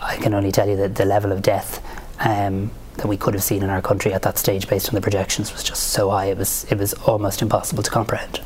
I 0.00 0.16
can 0.16 0.32
only 0.32 0.52
tell 0.52 0.68
you 0.68 0.76
that 0.76 0.94
the 0.94 1.04
level 1.04 1.32
of 1.32 1.42
death 1.42 1.84
um, 2.20 2.70
that 2.96 3.06
we 3.06 3.16
could 3.16 3.34
have 3.34 3.42
seen 3.42 3.62
in 3.62 3.70
our 3.70 3.82
country 3.82 4.12
at 4.12 4.22
that 4.22 4.38
stage, 4.38 4.68
based 4.68 4.88
on 4.88 4.94
the 4.94 5.00
projections, 5.00 5.52
was 5.52 5.62
just 5.62 5.88
so 5.88 6.10
high. 6.10 6.26
It 6.26 6.38
was 6.38 6.64
it 6.70 6.78
was 6.78 6.94
almost 6.94 7.42
impossible 7.42 7.82
to 7.82 7.90
comprehend. 7.90 8.40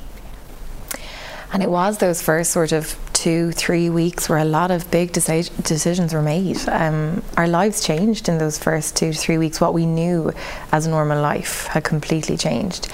And 1.53 1.63
it 1.63 1.69
was 1.69 1.99
those 1.99 2.23
first 2.23 2.51
sort 2.51 2.73
of 2.73 2.99
two, 3.13 3.53
three 3.53 3.91
weeks 3.91 4.29
where 4.29 4.39
a 4.39 4.45
lot 4.45 4.71
of 4.71 4.91
big 4.91 5.13
deci- 5.13 5.63
decisions 5.63 6.15
were 6.15 6.23
made. 6.23 6.59
Um, 6.69 7.23
our 7.37 7.47
lives 7.47 7.85
changed 7.85 8.29
in 8.29 8.39
those 8.39 8.59
first 8.59 8.97
two 8.97 9.13
three 9.13 9.37
weeks. 9.37 9.61
What 9.61 9.75
we 9.75 9.85
knew 9.85 10.33
as 10.73 10.87
normal 10.87 11.21
life 11.21 11.67
had 11.67 11.85
completely 11.85 12.39
changed. 12.39 12.89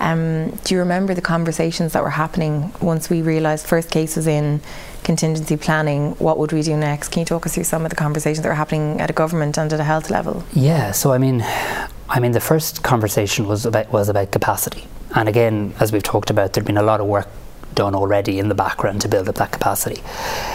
Um, 0.00 0.50
do 0.64 0.74
you 0.74 0.80
remember 0.80 1.14
the 1.14 1.22
conversations 1.22 1.92
that 1.92 2.02
were 2.02 2.10
happening 2.10 2.72
once 2.80 3.08
we 3.08 3.22
realised 3.22 3.66
first 3.66 3.90
cases 3.90 4.26
in 4.26 4.60
contingency 5.04 5.56
planning? 5.56 6.12
What 6.12 6.36
would 6.38 6.52
we 6.52 6.62
do 6.62 6.76
next? 6.76 7.10
Can 7.10 7.20
you 7.20 7.26
talk 7.26 7.46
us 7.46 7.54
through 7.54 7.64
some 7.64 7.84
of 7.84 7.90
the 7.90 7.96
conversations 7.96 8.42
that 8.42 8.48
were 8.48 8.54
happening 8.54 9.00
at 9.00 9.08
a 9.08 9.12
government 9.12 9.56
and 9.56 9.72
at 9.72 9.78
a 9.78 9.84
health 9.84 10.10
level? 10.10 10.42
Yeah. 10.52 10.90
So 10.90 11.12
I 11.12 11.18
mean, 11.18 11.44
I 12.08 12.18
mean, 12.18 12.32
the 12.32 12.40
first 12.40 12.82
conversation 12.82 13.46
was 13.46 13.64
about 13.64 13.92
was 13.92 14.08
about 14.08 14.32
capacity. 14.32 14.88
And 15.14 15.28
again, 15.28 15.74
as 15.78 15.92
we've 15.92 16.02
talked 16.02 16.30
about, 16.30 16.52
there'd 16.52 16.66
been 16.66 16.76
a 16.76 16.82
lot 16.82 17.00
of 17.00 17.06
work 17.06 17.28
done 17.74 17.94
already 17.94 18.38
in 18.38 18.48
the 18.48 18.54
background 18.54 19.00
to 19.02 19.08
build 19.08 19.28
up 19.28 19.36
that 19.36 19.52
capacity. 19.52 20.02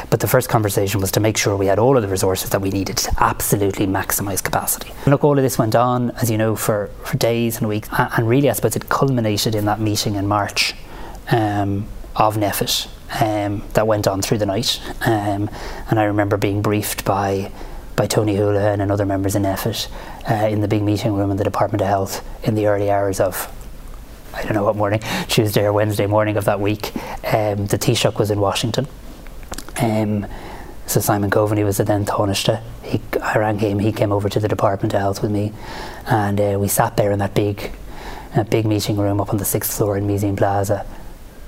But 0.09 0.19
the 0.19 0.27
first 0.27 0.49
conversation 0.49 1.01
was 1.01 1.11
to 1.11 1.19
make 1.19 1.37
sure 1.37 1.55
we 1.55 1.67
had 1.67 1.79
all 1.79 1.95
of 1.95 2.03
the 2.03 2.09
resources 2.09 2.49
that 2.51 2.61
we 2.61 2.69
needed 2.69 2.97
to 2.97 3.15
absolutely 3.19 3.87
maximise 3.87 4.43
capacity. 4.43 4.91
And 5.03 5.07
look, 5.07 5.23
all 5.23 5.37
of 5.37 5.43
this 5.43 5.57
went 5.57 5.75
on, 5.75 6.11
as 6.11 6.29
you 6.29 6.37
know, 6.37 6.55
for, 6.55 6.89
for 7.03 7.17
days 7.17 7.57
and 7.57 7.67
weeks. 7.67 7.89
And 7.91 8.27
really, 8.27 8.49
I 8.49 8.53
suppose 8.53 8.75
it 8.75 8.89
culminated 8.89 9.55
in 9.55 9.65
that 9.65 9.79
meeting 9.79 10.15
in 10.15 10.27
March 10.27 10.73
um, 11.31 11.87
of 12.15 12.35
NPHET 12.35 12.87
um, 13.21 13.63
that 13.73 13.87
went 13.87 14.07
on 14.07 14.21
through 14.21 14.39
the 14.39 14.45
night. 14.45 14.81
Um, 15.05 15.49
and 15.89 15.99
I 15.99 16.03
remember 16.05 16.37
being 16.37 16.61
briefed 16.61 17.05
by 17.05 17.51
by 17.95 18.05
Tony 18.05 18.35
Holohan 18.35 18.81
and 18.81 18.91
other 18.91 19.05
members 19.05 19.35
in 19.35 19.43
NPHET 19.43 19.89
uh, 20.29 20.47
in 20.47 20.59
the 20.59 20.67
big 20.67 20.83
meeting 20.83 21.13
room 21.13 21.31
in 21.31 21.37
the 21.37 21.45
Department 21.45 21.81
of 21.81 21.87
Health 21.87 22.27
in 22.43 22.55
the 22.55 22.67
early 22.67 22.91
hours 22.91 23.21
of 23.21 23.49
I 24.33 24.43
don't 24.43 24.53
know 24.53 24.65
what 24.65 24.75
morning, 24.75 24.99
Tuesday 25.29 25.63
or 25.63 25.71
Wednesday 25.71 26.07
morning 26.07 26.35
of 26.35 26.45
that 26.45 26.59
week. 26.59 26.91
Um, 27.25 27.65
the 27.67 27.77
Taoiseach 27.77 28.19
was 28.19 28.31
in 28.31 28.39
Washington. 28.39 28.87
Um, 29.81 30.27
so 30.87 30.99
Simon 30.99 31.31
Coveney 31.31 31.63
was 31.63 31.77
the 31.77 31.83
then 31.83 32.05
Taoiseach. 32.05 32.61
He, 32.83 33.01
I 33.21 33.37
rang 33.37 33.57
him. 33.59 33.79
He 33.79 33.91
came 33.91 34.11
over 34.11 34.29
to 34.29 34.39
the 34.39 34.47
Department 34.47 34.93
of 34.93 34.99
Health 34.99 35.21
with 35.21 35.31
me, 35.31 35.51
and 36.05 36.39
uh, 36.39 36.57
we 36.59 36.67
sat 36.67 36.97
there 36.97 37.11
in 37.11 37.19
that 37.19 37.33
big, 37.33 37.71
uh, 38.35 38.43
big 38.43 38.65
meeting 38.65 38.97
room 38.97 39.19
up 39.19 39.29
on 39.29 39.37
the 39.37 39.45
sixth 39.45 39.75
floor 39.75 39.97
in 39.97 40.07
Miesian 40.07 40.37
Plaza, 40.37 40.85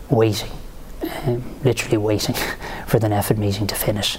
waiting, 0.09 0.51
um, 1.25 1.43
literally 1.63 1.97
waiting 1.97 2.35
for 2.87 2.97
the 2.97 3.07
NPHET 3.07 3.37
meeting 3.37 3.67
to 3.67 3.75
finish. 3.75 4.17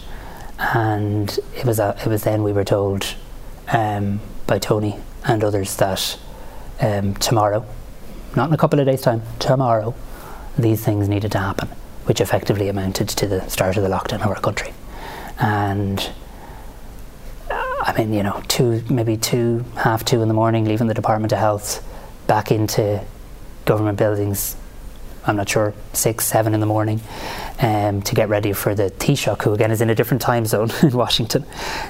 And 0.59 1.37
it 1.57 1.65
was 1.65 1.79
a, 1.79 1.97
it 2.00 2.07
was 2.07 2.25
then 2.25 2.43
we 2.43 2.53
were 2.53 2.65
told 2.65 3.15
um, 3.73 4.21
by 4.47 4.59
Tony 4.59 4.97
and 5.25 5.43
others 5.43 5.77
that 5.77 6.19
um, 6.81 7.15
tomorrow 7.15 7.67
not 8.37 8.49
in 8.49 8.55
a 8.55 8.59
couple 8.59 8.79
of 8.81 8.87
days' 8.87 9.00
time, 9.00 9.23
tomorrow, 9.38 9.95
these 10.59 10.85
things 10.85 11.09
needed 11.09 11.33
to 11.33 11.38
happen, 11.38 11.69
which 12.05 12.21
effectively 12.21 12.69
amounted 12.69 13.09
to 13.09 13.27
the 13.27 13.49
start 13.49 13.77
of 13.77 13.83
the 13.83 13.88
lockdown 13.88 14.23
of 14.23 14.27
our 14.27 14.41
country. 14.41 14.73
And 15.38 16.11
I 17.50 17.95
mean, 17.97 18.12
you 18.12 18.23
know, 18.23 18.43
two, 18.49 18.83
maybe 18.91 19.17
two, 19.17 19.65
half 19.77 20.05
two 20.05 20.21
in 20.21 20.29
the 20.29 20.35
morning, 20.35 20.65
leaving 20.65 20.88
the 20.88 20.95
Department 20.95 21.33
of 21.33 21.38
Health 21.38 21.85
back 22.27 22.50
into 22.50 23.03
government 23.65 23.99
buildings, 23.99 24.57
I'm 25.25 25.37
not 25.37 25.49
sure, 25.49 25.75
six, 25.93 26.27
seven 26.27 26.55
in 26.55 26.61
the 26.61 26.67
morning 26.67 27.00
um, 27.61 28.03
to 28.03 28.15
get 28.15 28.29
ready 28.29 28.53
for 28.53 28.75
the 28.75 28.91
Taoiseach, 28.91 29.43
who 29.43 29.53
again 29.53 29.71
is 29.71 29.81
in 29.81 29.91
a 29.91 29.95
different 29.95 30.23
time 30.23 30.45
zone 30.47 30.71
in 30.83 30.91
Washington, 30.91 31.45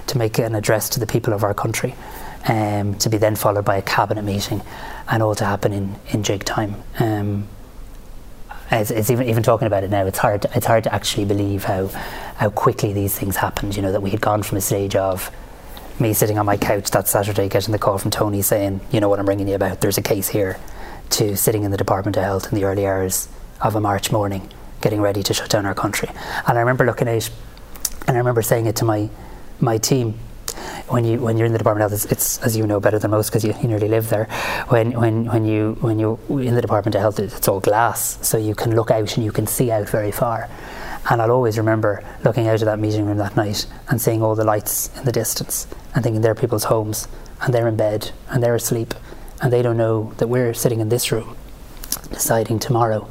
to 0.06 0.18
make 0.18 0.38
an 0.38 0.54
address 0.54 0.88
to 0.90 1.00
the 1.00 1.06
people 1.06 1.32
of 1.32 1.42
our 1.42 1.54
country, 1.54 1.94
um, 2.48 2.94
to 2.96 3.08
be 3.08 3.16
then 3.16 3.34
followed 3.36 3.64
by 3.64 3.76
a 3.76 3.82
cabinet 3.82 4.22
meeting, 4.22 4.60
and 5.08 5.22
all 5.22 5.34
to 5.34 5.44
happen 5.44 5.72
in, 5.72 5.96
in 6.08 6.22
jig 6.22 6.44
time. 6.44 6.76
Um, 6.98 7.48
it's, 8.70 9.10
even 9.10 9.28
even 9.28 9.42
talking 9.42 9.66
about 9.66 9.84
it 9.84 9.90
now. 9.90 10.04
It's 10.06 10.18
hard. 10.18 10.46
It's 10.54 10.66
hard 10.66 10.84
to 10.84 10.94
actually 10.94 11.24
believe 11.24 11.64
how 11.64 11.88
how 12.36 12.50
quickly 12.50 12.92
these 12.92 13.18
things 13.18 13.36
happened. 13.36 13.76
You 13.76 13.82
know 13.82 13.92
that 13.92 14.02
we 14.02 14.10
had 14.10 14.20
gone 14.20 14.42
from 14.42 14.58
a 14.58 14.60
stage 14.60 14.94
of 14.96 15.30
me 15.98 16.12
sitting 16.12 16.38
on 16.38 16.46
my 16.46 16.56
couch 16.56 16.90
that 16.92 17.08
Saturday, 17.08 17.48
getting 17.48 17.72
the 17.72 17.78
call 17.78 17.98
from 17.98 18.10
Tony 18.10 18.42
saying, 18.42 18.80
"You 18.90 19.00
know 19.00 19.08
what 19.08 19.18
I'm 19.18 19.28
ringing 19.28 19.48
you 19.48 19.54
about? 19.54 19.80
There's 19.80 19.98
a 19.98 20.02
case 20.02 20.28
here," 20.28 20.58
to 21.10 21.36
sitting 21.36 21.62
in 21.62 21.70
the 21.70 21.76
Department 21.76 22.16
of 22.16 22.22
Health 22.22 22.52
in 22.52 22.58
the 22.58 22.64
early 22.64 22.86
hours 22.86 23.28
of 23.60 23.74
a 23.74 23.80
March 23.80 24.12
morning, 24.12 24.48
getting 24.80 25.00
ready 25.00 25.22
to 25.22 25.34
shut 25.34 25.48
down 25.48 25.66
our 25.66 25.74
country. 25.74 26.08
And 26.46 26.56
I 26.56 26.60
remember 26.60 26.84
looking 26.84 27.08
at, 27.08 27.30
and 28.06 28.16
I 28.16 28.18
remember 28.18 28.42
saying 28.42 28.66
it 28.66 28.76
to 28.76 28.84
my 28.84 29.08
my 29.60 29.78
team 29.78 30.14
when 30.88 31.04
you 31.04 31.18
when 31.20 31.36
you're 31.36 31.46
in 31.46 31.52
the 31.52 31.58
Department 31.58 31.84
of 31.84 31.90
Health, 31.90 32.04
it's, 32.04 32.12
it's 32.12 32.38
as 32.44 32.56
you 32.56 32.66
know 32.66 32.80
better 32.80 32.98
than 32.98 33.10
most 33.10 33.30
because 33.30 33.44
you, 33.44 33.54
you 33.60 33.68
nearly 33.68 33.88
live 33.88 34.08
there. 34.08 34.24
When 34.68 34.92
when 34.92 35.26
when 35.26 35.44
you 35.44 35.76
when 35.80 35.98
you 35.98 36.18
in 36.30 36.54
the 36.54 36.62
Department 36.62 36.94
of 36.94 37.00
Health, 37.00 37.18
it's 37.18 37.46
all 37.46 37.60
glass, 37.60 38.18
so 38.26 38.38
you 38.38 38.54
can 38.54 38.74
look 38.74 38.90
out 38.90 39.16
and 39.16 39.24
you 39.24 39.32
can 39.32 39.46
see 39.46 39.70
out 39.70 39.88
very 39.88 40.12
far. 40.12 40.48
And 41.10 41.22
I'll 41.22 41.30
always 41.30 41.56
remember 41.56 42.04
looking 42.24 42.48
out 42.48 42.60
of 42.60 42.66
that 42.66 42.78
meeting 42.78 43.06
room 43.06 43.18
that 43.18 43.36
night 43.36 43.66
and 43.88 44.00
seeing 44.00 44.22
all 44.22 44.34
the 44.34 44.44
lights 44.44 44.90
in 44.98 45.04
the 45.04 45.12
distance 45.12 45.66
and 45.94 46.02
thinking 46.02 46.20
they're 46.20 46.34
people's 46.34 46.64
homes 46.64 47.08
and 47.40 47.54
they're 47.54 47.68
in 47.68 47.76
bed 47.76 48.10
and 48.28 48.42
they're 48.42 48.56
asleep 48.56 48.94
and 49.40 49.52
they 49.52 49.62
don't 49.62 49.76
know 49.76 50.12
that 50.18 50.28
we're 50.28 50.52
sitting 50.52 50.80
in 50.80 50.88
this 50.90 51.10
room 51.10 51.36
deciding 52.10 52.58
tomorrow 52.58 53.08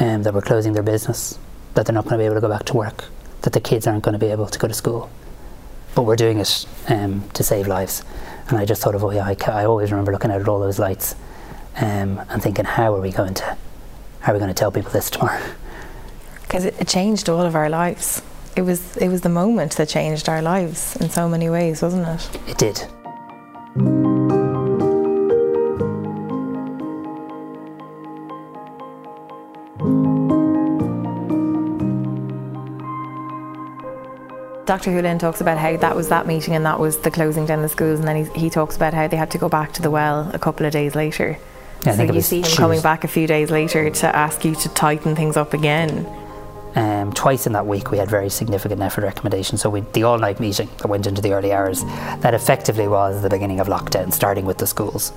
um, 0.00 0.22
that 0.22 0.34
we're 0.34 0.42
closing 0.42 0.72
their 0.74 0.82
business, 0.82 1.38
that 1.74 1.86
they're 1.86 1.94
not 1.94 2.04
going 2.04 2.14
to 2.14 2.18
be 2.18 2.24
able 2.24 2.34
to 2.34 2.40
go 2.40 2.48
back 2.48 2.64
to 2.64 2.76
work, 2.76 3.04
that 3.42 3.52
the 3.52 3.60
kids 3.60 3.86
aren't 3.86 4.02
going 4.02 4.12
to 4.12 4.18
be 4.18 4.26
able 4.30 4.46
to 4.46 4.58
go 4.58 4.68
to 4.68 4.74
school 4.74 5.08
but 5.94 6.02
we're 6.02 6.16
doing 6.16 6.38
it 6.38 6.66
um, 6.88 7.28
to 7.30 7.42
save 7.42 7.66
lives. 7.66 8.02
And 8.48 8.58
I 8.58 8.64
just 8.64 8.82
thought 8.82 8.94
of, 8.94 9.04
oh 9.04 9.10
yeah, 9.10 9.24
I, 9.24 9.36
I 9.50 9.64
always 9.64 9.90
remember 9.90 10.12
looking 10.12 10.30
out 10.30 10.40
at 10.40 10.48
all 10.48 10.60
those 10.60 10.78
lights 10.78 11.14
um, 11.76 12.20
and 12.28 12.42
thinking, 12.42 12.64
how 12.64 12.94
are 12.94 13.00
we 13.00 13.12
going 13.12 13.34
to, 13.34 13.56
how 14.20 14.32
are 14.32 14.34
we 14.34 14.38
going 14.38 14.52
to 14.52 14.54
tell 14.54 14.72
people 14.72 14.90
this 14.90 15.10
tomorrow? 15.10 15.42
Because 16.42 16.64
it, 16.64 16.74
it 16.80 16.88
changed 16.88 17.28
all 17.28 17.42
of 17.42 17.54
our 17.54 17.68
lives. 17.68 18.22
It 18.56 18.62
was, 18.62 18.96
it 18.96 19.06
was 19.06 19.20
the 19.20 19.28
moment 19.28 19.76
that 19.76 19.88
changed 19.88 20.28
our 20.28 20.42
lives 20.42 20.96
in 20.96 21.08
so 21.08 21.28
many 21.28 21.48
ways, 21.48 21.80
wasn't 21.80 22.08
it? 22.08 22.40
It 22.48 22.58
did. 22.58 24.39
Dr. 34.70 34.92
Holohan 34.92 35.18
talks 35.18 35.40
about 35.40 35.58
how 35.58 35.76
that 35.78 35.96
was 35.96 36.10
that 36.10 36.28
meeting 36.28 36.54
and 36.54 36.64
that 36.64 36.78
was 36.78 36.98
the 36.98 37.10
closing 37.10 37.44
down 37.44 37.60
the 37.60 37.68
schools, 37.68 37.98
and 37.98 38.06
then 38.06 38.24
he, 38.24 38.42
he 38.42 38.48
talks 38.48 38.76
about 38.76 38.94
how 38.94 39.08
they 39.08 39.16
had 39.16 39.28
to 39.32 39.36
go 39.36 39.48
back 39.48 39.72
to 39.72 39.82
the 39.82 39.90
well 39.90 40.30
a 40.32 40.38
couple 40.38 40.64
of 40.64 40.72
days 40.72 40.94
later. 40.94 41.36
Yeah, 41.84 41.96
so 41.96 42.04
you 42.04 42.20
see 42.20 42.42
him 42.42 42.56
coming 42.56 42.80
back 42.80 43.02
a 43.02 43.08
few 43.08 43.26
days 43.26 43.50
later 43.50 43.90
to 43.90 44.14
ask 44.14 44.44
you 44.44 44.54
to 44.54 44.68
tighten 44.68 45.16
things 45.16 45.36
up 45.36 45.54
again. 45.54 46.06
Um, 46.76 47.12
twice 47.12 47.48
in 47.48 47.52
that 47.54 47.66
week, 47.66 47.90
we 47.90 47.98
had 47.98 48.08
very 48.08 48.30
significant 48.30 48.80
effort 48.80 49.02
recommendations. 49.02 49.60
So 49.60 49.70
we, 49.70 49.80
the 49.80 50.04
all-night 50.04 50.38
meeting 50.38 50.68
that 50.76 50.86
went 50.86 51.08
into 51.08 51.20
the 51.20 51.32
early 51.32 51.52
hours, 51.52 51.82
that 52.20 52.32
effectively 52.32 52.86
was 52.86 53.22
the 53.22 53.28
beginning 53.28 53.58
of 53.58 53.66
lockdown, 53.66 54.12
starting 54.12 54.44
with 54.44 54.58
the 54.58 54.68
schools. 54.68 55.12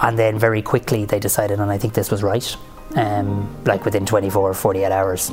And 0.00 0.18
then 0.18 0.40
very 0.40 0.60
quickly 0.60 1.04
they 1.04 1.20
decided, 1.20 1.60
and 1.60 1.70
I 1.70 1.78
think 1.78 1.94
this 1.94 2.10
was 2.10 2.24
right, 2.24 2.56
um, 2.96 3.48
like 3.64 3.84
within 3.84 4.04
24 4.04 4.50
or 4.50 4.54
48 4.54 4.90
hours, 4.90 5.30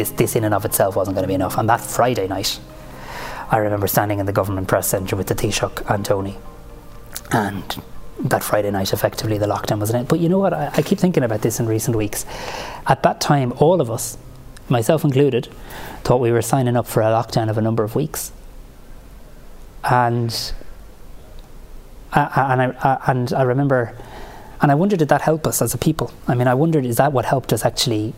this, 0.00 0.10
this 0.12 0.34
in 0.34 0.44
and 0.44 0.54
of 0.54 0.64
itself 0.64 0.96
wasn't 0.96 1.14
going 1.14 1.24
to 1.24 1.28
be 1.28 1.34
enough. 1.34 1.58
And 1.58 1.68
that 1.68 1.80
Friday 1.80 2.26
night, 2.26 2.58
I 3.50 3.58
remember 3.58 3.86
standing 3.86 4.18
in 4.18 4.26
the 4.26 4.32
government 4.32 4.66
press 4.66 4.88
centre 4.88 5.14
with 5.14 5.26
the 5.26 5.34
Taoiseach 5.34 5.90
and 5.92 6.04
Tony. 6.04 6.38
And 7.32 7.82
that 8.24 8.42
Friday 8.42 8.70
night, 8.70 8.92
effectively, 8.92 9.36
the 9.36 9.46
lockdown 9.46 9.78
was 9.78 9.90
in 9.90 9.96
it. 9.96 10.08
But 10.08 10.20
you 10.20 10.28
know 10.28 10.38
what? 10.38 10.54
I, 10.54 10.70
I 10.72 10.82
keep 10.82 10.98
thinking 10.98 11.22
about 11.22 11.42
this 11.42 11.60
in 11.60 11.66
recent 11.66 11.96
weeks. 11.96 12.24
At 12.86 13.02
that 13.02 13.20
time, 13.20 13.52
all 13.58 13.80
of 13.80 13.90
us, 13.90 14.16
myself 14.68 15.04
included, 15.04 15.48
thought 16.02 16.20
we 16.20 16.32
were 16.32 16.42
signing 16.42 16.76
up 16.76 16.86
for 16.86 17.02
a 17.02 17.06
lockdown 17.06 17.50
of 17.50 17.58
a 17.58 17.62
number 17.62 17.84
of 17.84 17.94
weeks. 17.94 18.32
And 19.84 20.52
and 22.12 22.62
I 22.62 22.98
and 23.06 23.32
I 23.32 23.42
remember, 23.42 23.96
and 24.60 24.72
I 24.72 24.74
wondered 24.74 24.98
did 24.98 25.08
that 25.08 25.22
help 25.22 25.46
us 25.46 25.62
as 25.62 25.74
a 25.74 25.78
people? 25.78 26.12
I 26.26 26.34
mean, 26.34 26.48
I 26.48 26.54
wondered 26.54 26.84
is 26.84 26.96
that 26.96 27.12
what 27.12 27.24
helped 27.24 27.52
us 27.52 27.64
actually, 27.64 28.14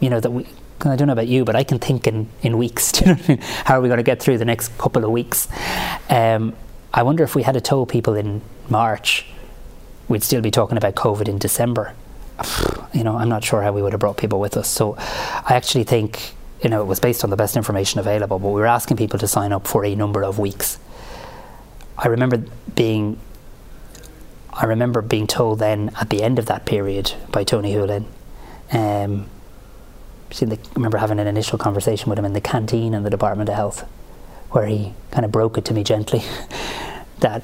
you 0.00 0.10
know, 0.10 0.20
that 0.20 0.30
we 0.30 0.46
I 0.86 0.96
don't 0.96 1.06
know 1.06 1.12
about 1.12 1.28
you, 1.28 1.44
but 1.44 1.56
I 1.56 1.64
can 1.64 1.78
think 1.78 2.06
in, 2.06 2.28
in 2.42 2.58
weeks. 2.58 2.92
Do 2.92 3.00
you 3.00 3.06
know 3.06 3.14
what 3.14 3.24
I 3.24 3.32
mean? 3.34 3.42
How 3.64 3.78
are 3.78 3.80
we 3.80 3.88
going 3.88 3.98
to 3.98 4.04
get 4.04 4.20
through 4.22 4.38
the 4.38 4.44
next 4.44 4.76
couple 4.78 5.04
of 5.04 5.10
weeks? 5.10 5.48
Um, 6.08 6.54
I 6.92 7.02
wonder 7.02 7.24
if 7.24 7.34
we 7.34 7.42
had 7.42 7.62
told 7.64 7.88
people 7.88 8.14
in 8.14 8.42
March, 8.68 9.26
we'd 10.08 10.22
still 10.22 10.40
be 10.40 10.50
talking 10.50 10.76
about 10.76 10.94
COVID 10.94 11.28
in 11.28 11.38
December. 11.38 11.94
You 12.94 13.04
know, 13.04 13.16
I'm 13.16 13.28
not 13.28 13.44
sure 13.44 13.62
how 13.62 13.70
we 13.70 13.82
would 13.82 13.92
have 13.92 14.00
brought 14.00 14.16
people 14.16 14.40
with 14.40 14.56
us. 14.56 14.66
So 14.66 14.96
I 14.98 15.50
actually 15.50 15.84
think, 15.84 16.32
you 16.62 16.70
know, 16.70 16.80
it 16.80 16.86
was 16.86 16.98
based 16.98 17.22
on 17.22 17.28
the 17.28 17.36
best 17.36 17.54
information 17.54 18.00
available, 18.00 18.38
but 18.38 18.48
we 18.48 18.54
were 18.54 18.66
asking 18.66 18.96
people 18.96 19.18
to 19.18 19.28
sign 19.28 19.52
up 19.52 19.66
for 19.66 19.84
a 19.84 19.94
number 19.94 20.24
of 20.24 20.38
weeks. 20.38 20.78
I 21.98 22.08
remember 22.08 22.42
being 22.74 23.20
I 24.58 24.64
remember 24.64 25.02
being 25.02 25.28
told 25.28 25.60
then 25.60 25.92
at 26.00 26.10
the 26.10 26.22
end 26.22 26.38
of 26.38 26.46
that 26.46 26.64
period 26.64 27.12
by 27.30 27.44
Tony 27.44 27.72
Holohan, 27.74 28.06
um, 28.72 29.26
the, 30.30 30.56
I 30.56 30.74
remember 30.74 30.98
having 30.98 31.18
an 31.18 31.26
initial 31.26 31.58
conversation 31.58 32.10
with 32.10 32.18
him 32.18 32.24
in 32.24 32.32
the 32.32 32.40
canteen 32.40 32.94
in 32.94 33.02
the 33.02 33.10
Department 33.10 33.48
of 33.48 33.54
Health, 33.54 33.88
where 34.50 34.66
he 34.66 34.94
kind 35.10 35.24
of 35.24 35.32
broke 35.32 35.58
it 35.58 35.64
to 35.66 35.74
me 35.74 35.84
gently 35.84 36.22
that, 37.20 37.42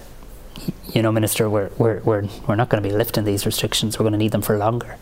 you 0.92 1.02
know, 1.02 1.12
Minister, 1.12 1.48
we're, 1.48 1.70
we're, 1.78 2.00
we're, 2.00 2.28
we're 2.46 2.56
not 2.56 2.68
going 2.68 2.82
to 2.82 2.88
be 2.88 2.94
lifting 2.94 3.24
these 3.24 3.46
restrictions, 3.46 3.98
we're 3.98 4.04
going 4.04 4.12
to 4.12 4.18
need 4.18 4.32
them 4.32 4.42
for 4.42 4.56
longer. 4.56 4.96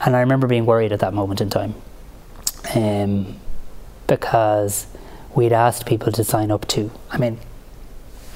And 0.00 0.14
I 0.14 0.20
remember 0.20 0.46
being 0.46 0.66
worried 0.66 0.92
at 0.92 1.00
that 1.00 1.14
moment 1.14 1.40
in 1.40 1.48
time 1.48 1.74
um, 2.74 3.36
because 4.06 4.86
we'd 5.34 5.52
asked 5.52 5.86
people 5.86 6.12
to 6.12 6.24
sign 6.24 6.50
up 6.50 6.66
to, 6.68 6.90
I 7.10 7.18
mean, 7.18 7.38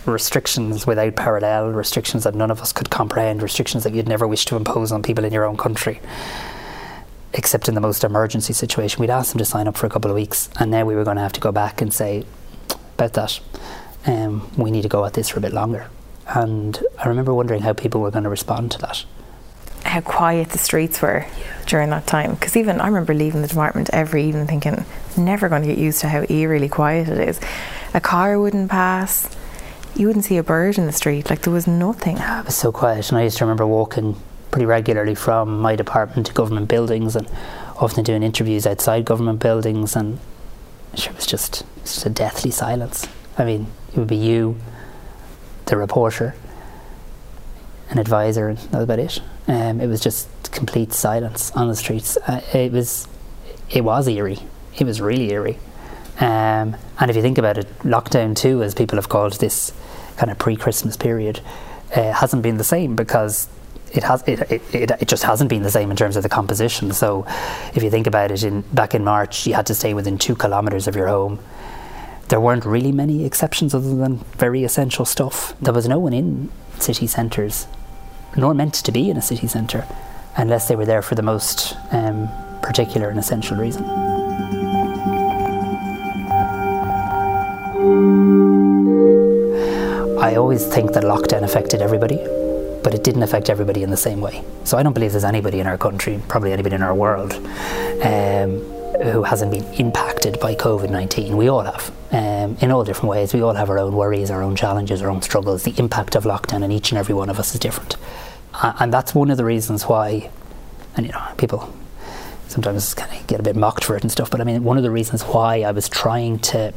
restrictions 0.06 0.86
without 0.86 1.16
parallel, 1.16 1.70
restrictions 1.72 2.24
that 2.24 2.34
none 2.34 2.50
of 2.50 2.60
us 2.60 2.72
could 2.72 2.88
comprehend, 2.88 3.42
restrictions 3.42 3.84
that 3.84 3.94
you'd 3.94 4.08
never 4.08 4.26
wish 4.26 4.46
to 4.46 4.56
impose 4.56 4.90
on 4.90 5.02
people 5.02 5.24
in 5.24 5.32
your 5.32 5.44
own 5.44 5.58
country 5.58 6.00
except 7.32 7.68
in 7.68 7.74
the 7.74 7.80
most 7.80 8.04
emergency 8.04 8.52
situation. 8.52 9.00
We'd 9.00 9.10
asked 9.10 9.32
them 9.32 9.38
to 9.38 9.44
sign 9.44 9.68
up 9.68 9.76
for 9.76 9.86
a 9.86 9.90
couple 9.90 10.10
of 10.10 10.14
weeks, 10.14 10.48
and 10.58 10.70
now 10.70 10.84
we 10.84 10.94
were 10.94 11.04
going 11.04 11.16
to 11.16 11.22
have 11.22 11.32
to 11.34 11.40
go 11.40 11.52
back 11.52 11.80
and 11.80 11.92
say, 11.92 12.24
about 12.94 13.12
that, 13.14 13.40
um, 14.06 14.50
we 14.56 14.70
need 14.70 14.82
to 14.82 14.88
go 14.88 15.04
at 15.04 15.14
this 15.14 15.28
for 15.28 15.38
a 15.38 15.42
bit 15.42 15.52
longer. 15.52 15.88
And 16.26 16.78
I 16.98 17.08
remember 17.08 17.34
wondering 17.34 17.62
how 17.62 17.72
people 17.72 18.00
were 18.00 18.10
going 18.10 18.24
to 18.24 18.30
respond 18.30 18.70
to 18.72 18.78
that. 18.78 19.04
How 19.84 20.00
quiet 20.00 20.50
the 20.50 20.58
streets 20.58 21.00
were 21.00 21.26
yeah. 21.26 21.62
during 21.66 21.90
that 21.90 22.06
time. 22.06 22.34
Because 22.34 22.56
even 22.56 22.80
I 22.80 22.86
remember 22.86 23.14
leaving 23.14 23.42
the 23.42 23.48
department 23.48 23.90
every 23.92 24.24
evening 24.24 24.46
thinking, 24.46 24.84
never 25.16 25.48
going 25.48 25.62
to 25.62 25.68
get 25.68 25.78
used 25.78 26.00
to 26.02 26.08
how 26.08 26.24
eerily 26.28 26.68
quiet 26.68 27.08
it 27.08 27.28
is. 27.28 27.40
A 27.94 28.00
car 28.00 28.38
wouldn't 28.38 28.70
pass. 28.70 29.34
You 29.96 30.06
wouldn't 30.06 30.26
see 30.26 30.36
a 30.36 30.42
bird 30.42 30.78
in 30.78 30.86
the 30.86 30.92
street. 30.92 31.30
Like 31.30 31.42
there 31.42 31.52
was 31.52 31.66
nothing. 31.66 32.18
Yeah, 32.18 32.40
it 32.40 32.46
was 32.46 32.56
so 32.56 32.70
quiet. 32.70 33.08
And 33.08 33.18
I 33.18 33.22
used 33.22 33.38
to 33.38 33.44
remember 33.44 33.66
walking 33.66 34.16
pretty 34.50 34.66
regularly 34.66 35.14
from 35.14 35.60
my 35.60 35.76
department 35.76 36.26
to 36.26 36.32
government 36.32 36.68
buildings 36.68 37.16
and 37.16 37.28
often 37.78 38.04
doing 38.04 38.22
interviews 38.22 38.66
outside 38.66 39.04
government 39.04 39.40
buildings 39.40 39.96
and 39.96 40.18
it 40.92 41.14
was 41.14 41.26
just, 41.26 41.62
it 41.62 41.82
was 41.82 41.94
just 41.94 42.06
a 42.06 42.10
deathly 42.10 42.50
silence. 42.50 43.06
I 43.38 43.44
mean, 43.44 43.68
it 43.92 43.98
would 43.98 44.08
be 44.08 44.16
you, 44.16 44.56
the 45.66 45.76
reporter, 45.76 46.34
an 47.90 47.98
advisor, 47.98 48.48
and 48.48 48.58
that 48.58 48.74
was 48.74 48.84
about 48.84 48.98
it. 48.98 49.20
Um, 49.46 49.80
it 49.80 49.86
was 49.86 50.00
just 50.00 50.28
complete 50.52 50.92
silence 50.92 51.50
on 51.52 51.68
the 51.68 51.76
streets. 51.76 52.16
Uh, 52.26 52.40
it 52.52 52.72
was, 52.72 53.06
it 53.70 53.82
was 53.82 54.08
eerie. 54.08 54.38
It 54.76 54.84
was 54.84 55.00
really 55.00 55.30
eerie. 55.30 55.58
Um, 56.18 56.76
and 56.98 57.08
if 57.08 57.16
you 57.16 57.22
think 57.22 57.38
about 57.38 57.56
it, 57.56 57.66
lockdown 57.80 58.36
too, 58.36 58.62
as 58.62 58.74
people 58.74 58.96
have 58.96 59.08
called 59.08 59.34
this 59.34 59.72
kind 60.16 60.30
of 60.30 60.38
pre-Christmas 60.38 60.96
period, 60.96 61.40
uh, 61.96 62.12
hasn't 62.12 62.42
been 62.42 62.58
the 62.58 62.64
same 62.64 62.94
because 62.94 63.48
it 63.92 64.04
has 64.04 64.22
it, 64.26 64.50
it, 64.50 64.90
it, 64.90 65.08
just 65.08 65.24
hasn't 65.24 65.50
been 65.50 65.62
the 65.62 65.70
same 65.70 65.90
in 65.90 65.96
terms 65.96 66.16
of 66.16 66.22
the 66.22 66.28
composition. 66.28 66.92
So, 66.92 67.26
if 67.74 67.82
you 67.82 67.90
think 67.90 68.06
about 68.06 68.30
it, 68.30 68.42
in 68.44 68.62
back 68.72 68.94
in 68.94 69.04
March, 69.04 69.46
you 69.46 69.54
had 69.54 69.66
to 69.66 69.74
stay 69.74 69.94
within 69.94 70.18
two 70.18 70.36
kilometres 70.36 70.86
of 70.86 70.94
your 70.94 71.08
home. 71.08 71.40
There 72.28 72.40
weren't 72.40 72.64
really 72.64 72.92
many 72.92 73.24
exceptions 73.24 73.74
other 73.74 73.94
than 73.94 74.18
very 74.36 74.62
essential 74.62 75.04
stuff. 75.04 75.54
There 75.60 75.74
was 75.74 75.88
no 75.88 75.98
one 75.98 76.12
in 76.12 76.52
city 76.78 77.08
centres, 77.08 77.66
nor 78.36 78.54
meant 78.54 78.74
to 78.74 78.92
be 78.92 79.10
in 79.10 79.16
a 79.16 79.22
city 79.22 79.48
centre, 79.48 79.86
unless 80.36 80.68
they 80.68 80.76
were 80.76 80.86
there 80.86 81.02
for 81.02 81.16
the 81.16 81.22
most 81.22 81.76
um, 81.90 82.28
particular 82.62 83.08
and 83.08 83.18
essential 83.18 83.56
reason. 83.56 83.84
I 90.20 90.36
always 90.36 90.64
think 90.66 90.92
that 90.92 91.02
lockdown 91.02 91.42
affected 91.42 91.82
everybody 91.82 92.18
but 92.82 92.94
it 92.94 93.04
didn't 93.04 93.22
affect 93.22 93.50
everybody 93.50 93.82
in 93.82 93.90
the 93.90 93.96
same 93.96 94.20
way. 94.20 94.44
So 94.64 94.78
I 94.78 94.82
don't 94.82 94.92
believe 94.92 95.12
there's 95.12 95.24
anybody 95.24 95.60
in 95.60 95.66
our 95.66 95.78
country, 95.78 96.20
probably 96.28 96.52
anybody 96.52 96.74
in 96.74 96.82
our 96.82 96.94
world, 96.94 97.34
um, 97.34 98.60
who 99.02 99.22
hasn't 99.22 99.50
been 99.50 99.64
impacted 99.74 100.38
by 100.40 100.54
COVID 100.54 100.90
19. 100.90 101.36
We 101.36 101.48
all 101.48 101.62
have, 101.62 101.90
um, 102.12 102.56
in 102.60 102.70
all 102.70 102.84
different 102.84 103.10
ways. 103.10 103.32
We 103.32 103.42
all 103.42 103.54
have 103.54 103.70
our 103.70 103.78
own 103.78 103.94
worries, 103.94 104.30
our 104.30 104.42
own 104.42 104.56
challenges, 104.56 105.02
our 105.02 105.10
own 105.10 105.22
struggles. 105.22 105.62
The 105.62 105.74
impact 105.78 106.16
of 106.16 106.24
lockdown 106.24 106.62
on 106.62 106.70
each 106.70 106.90
and 106.90 106.98
every 106.98 107.14
one 107.14 107.30
of 107.30 107.38
us 107.38 107.54
is 107.54 107.60
different. 107.60 107.96
And 108.62 108.92
that's 108.92 109.14
one 109.14 109.30
of 109.30 109.36
the 109.36 109.44
reasons 109.44 109.84
why, 109.84 110.30
and 110.96 111.06
you 111.06 111.12
know, 111.12 111.24
people 111.38 111.72
sometimes 112.48 112.94
kind 112.94 113.16
of 113.16 113.26
get 113.26 113.40
a 113.40 113.42
bit 113.42 113.56
mocked 113.56 113.84
for 113.84 113.96
it 113.96 114.02
and 114.02 114.10
stuff, 114.10 114.30
but 114.30 114.40
I 114.40 114.44
mean, 114.44 114.64
one 114.64 114.76
of 114.76 114.82
the 114.82 114.90
reasons 114.90 115.22
why 115.22 115.62
I 115.62 115.70
was 115.70 115.88
trying 115.88 116.40
to 116.40 116.74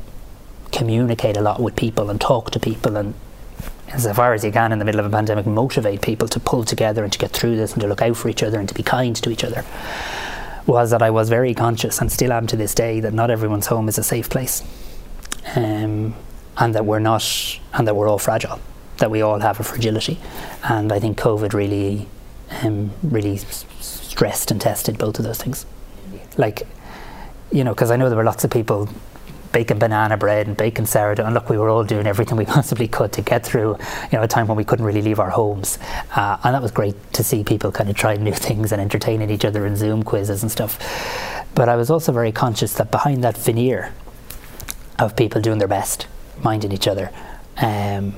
communicate 0.72 1.36
a 1.36 1.42
lot 1.42 1.60
with 1.60 1.76
people 1.76 2.10
and 2.10 2.22
talk 2.22 2.52
to 2.52 2.60
people 2.60 2.96
and 2.96 3.14
as 3.90 4.12
far 4.16 4.34
as 4.34 4.44
you 4.44 4.52
can 4.52 4.72
in 4.72 4.80
the 4.80 4.86
middle 4.86 5.00
of 5.00 5.06
a 5.06 5.10
pandemic 5.10 5.46
motivate 5.46 6.02
people 6.02 6.28
to 6.28 6.40
pull 6.40 6.64
together 6.64 7.04
and 7.04 7.14
to 7.14 7.20
get 7.20 7.32
through 7.32 7.56
this 7.56 7.74
and 7.74 7.82
to 7.82 7.88
look 7.88 8.02
out 8.02 8.18
for 8.18 8.30
each 8.30 8.44
other 8.44 8.60
and 8.60 8.68
to 8.70 8.76
be 8.76 8.84
kind 8.84 9.16
to 9.16 9.30
each 9.30 9.44
other 9.44 9.64
was 10.66 10.92
that 10.92 11.02
I 11.02 11.10
was 11.10 11.30
very 11.30 11.54
conscious 11.54 12.00
and 12.00 12.12
still 12.12 12.32
am 12.32 12.48
to 12.48 12.56
this 12.56 12.74
day 12.74 13.00
that 13.02 13.14
not 13.14 13.30
everyone's 13.30 13.68
home 13.68 13.90
is 13.90 13.98
a 13.98 14.04
safe 14.04 14.30
place. 14.30 14.64
Um, 15.56 16.16
and 16.58 16.76
that 16.76 16.86
we're 16.86 17.00
not, 17.00 17.24
and 17.74 17.88
that 17.88 17.96
we're 17.96 18.08
all 18.08 18.20
fragile, 18.20 18.60
that 18.98 19.10
we 19.10 19.22
all 19.22 19.40
have 19.40 19.60
a 19.60 19.64
fragility. 19.64 20.20
And 20.64 20.92
I 20.92 21.00
think 21.00 21.20
COVID 21.20 21.54
really, 21.54 22.08
um, 22.64 22.92
really 23.02 23.38
stressed 23.38 24.52
and 24.52 24.62
tested 24.62 24.98
both 24.98 25.20
of 25.20 25.26
those 25.26 25.42
things. 25.42 25.66
Like, 26.38 26.68
you 27.52 27.64
know, 27.64 27.74
because 27.74 27.92
I 27.92 27.96
know 27.96 28.10
there 28.10 28.18
were 28.18 28.24
lots 28.24 28.44
of 28.44 28.52
people 28.52 28.90
baking 29.54 29.80
banana 29.80 30.18
bread 30.18 30.48
and 30.48 30.58
baking 30.58 30.86
sourdough. 30.86 31.24
And 31.24 31.34
look, 31.34 31.50
we 31.50 31.58
were 31.58 31.70
all 31.70 31.86
doing 31.86 32.06
everything 32.06 32.38
we 32.38 32.46
possibly 32.58 32.90
could 32.90 33.14
to 33.14 33.22
get 33.22 33.46
through, 33.46 33.78
you 34.12 34.18
know, 34.18 34.24
a 34.24 34.28
time 34.28 34.48
when 34.48 34.58
we 34.58 34.66
couldn't 34.66 34.86
really 34.86 35.02
leave 35.02 35.20
our 35.20 35.30
homes. 35.30 35.80
Uh, 36.14 36.38
and 36.44 36.54
that 36.54 36.62
was 36.62 36.72
great 36.72 36.96
to 37.14 37.24
see 37.24 37.46
people 37.46 37.72
kind 37.72 37.90
of 37.90 37.96
trying 37.96 38.22
new 38.22 38.34
things 38.48 38.74
and 38.74 38.82
entertaining 38.82 39.30
each 39.30 39.46
other 39.46 39.66
in 39.66 39.78
Zoom 39.78 40.04
quizzes 40.04 40.42
and 40.42 40.52
stuff. 40.52 40.78
But 41.56 41.70
I 41.70 41.78
was 41.78 41.90
also 41.90 42.12
very 42.12 42.34
conscious 42.34 42.74
that 42.74 42.92
behind 42.92 43.24
that 43.24 43.38
veneer 43.38 43.94
of 45.00 45.16
people 45.16 45.40
doing 45.40 45.60
their 45.60 45.68
best, 45.68 46.08
minding 46.44 46.72
each 46.72 46.88
other, 46.88 47.12
um, 47.58 48.16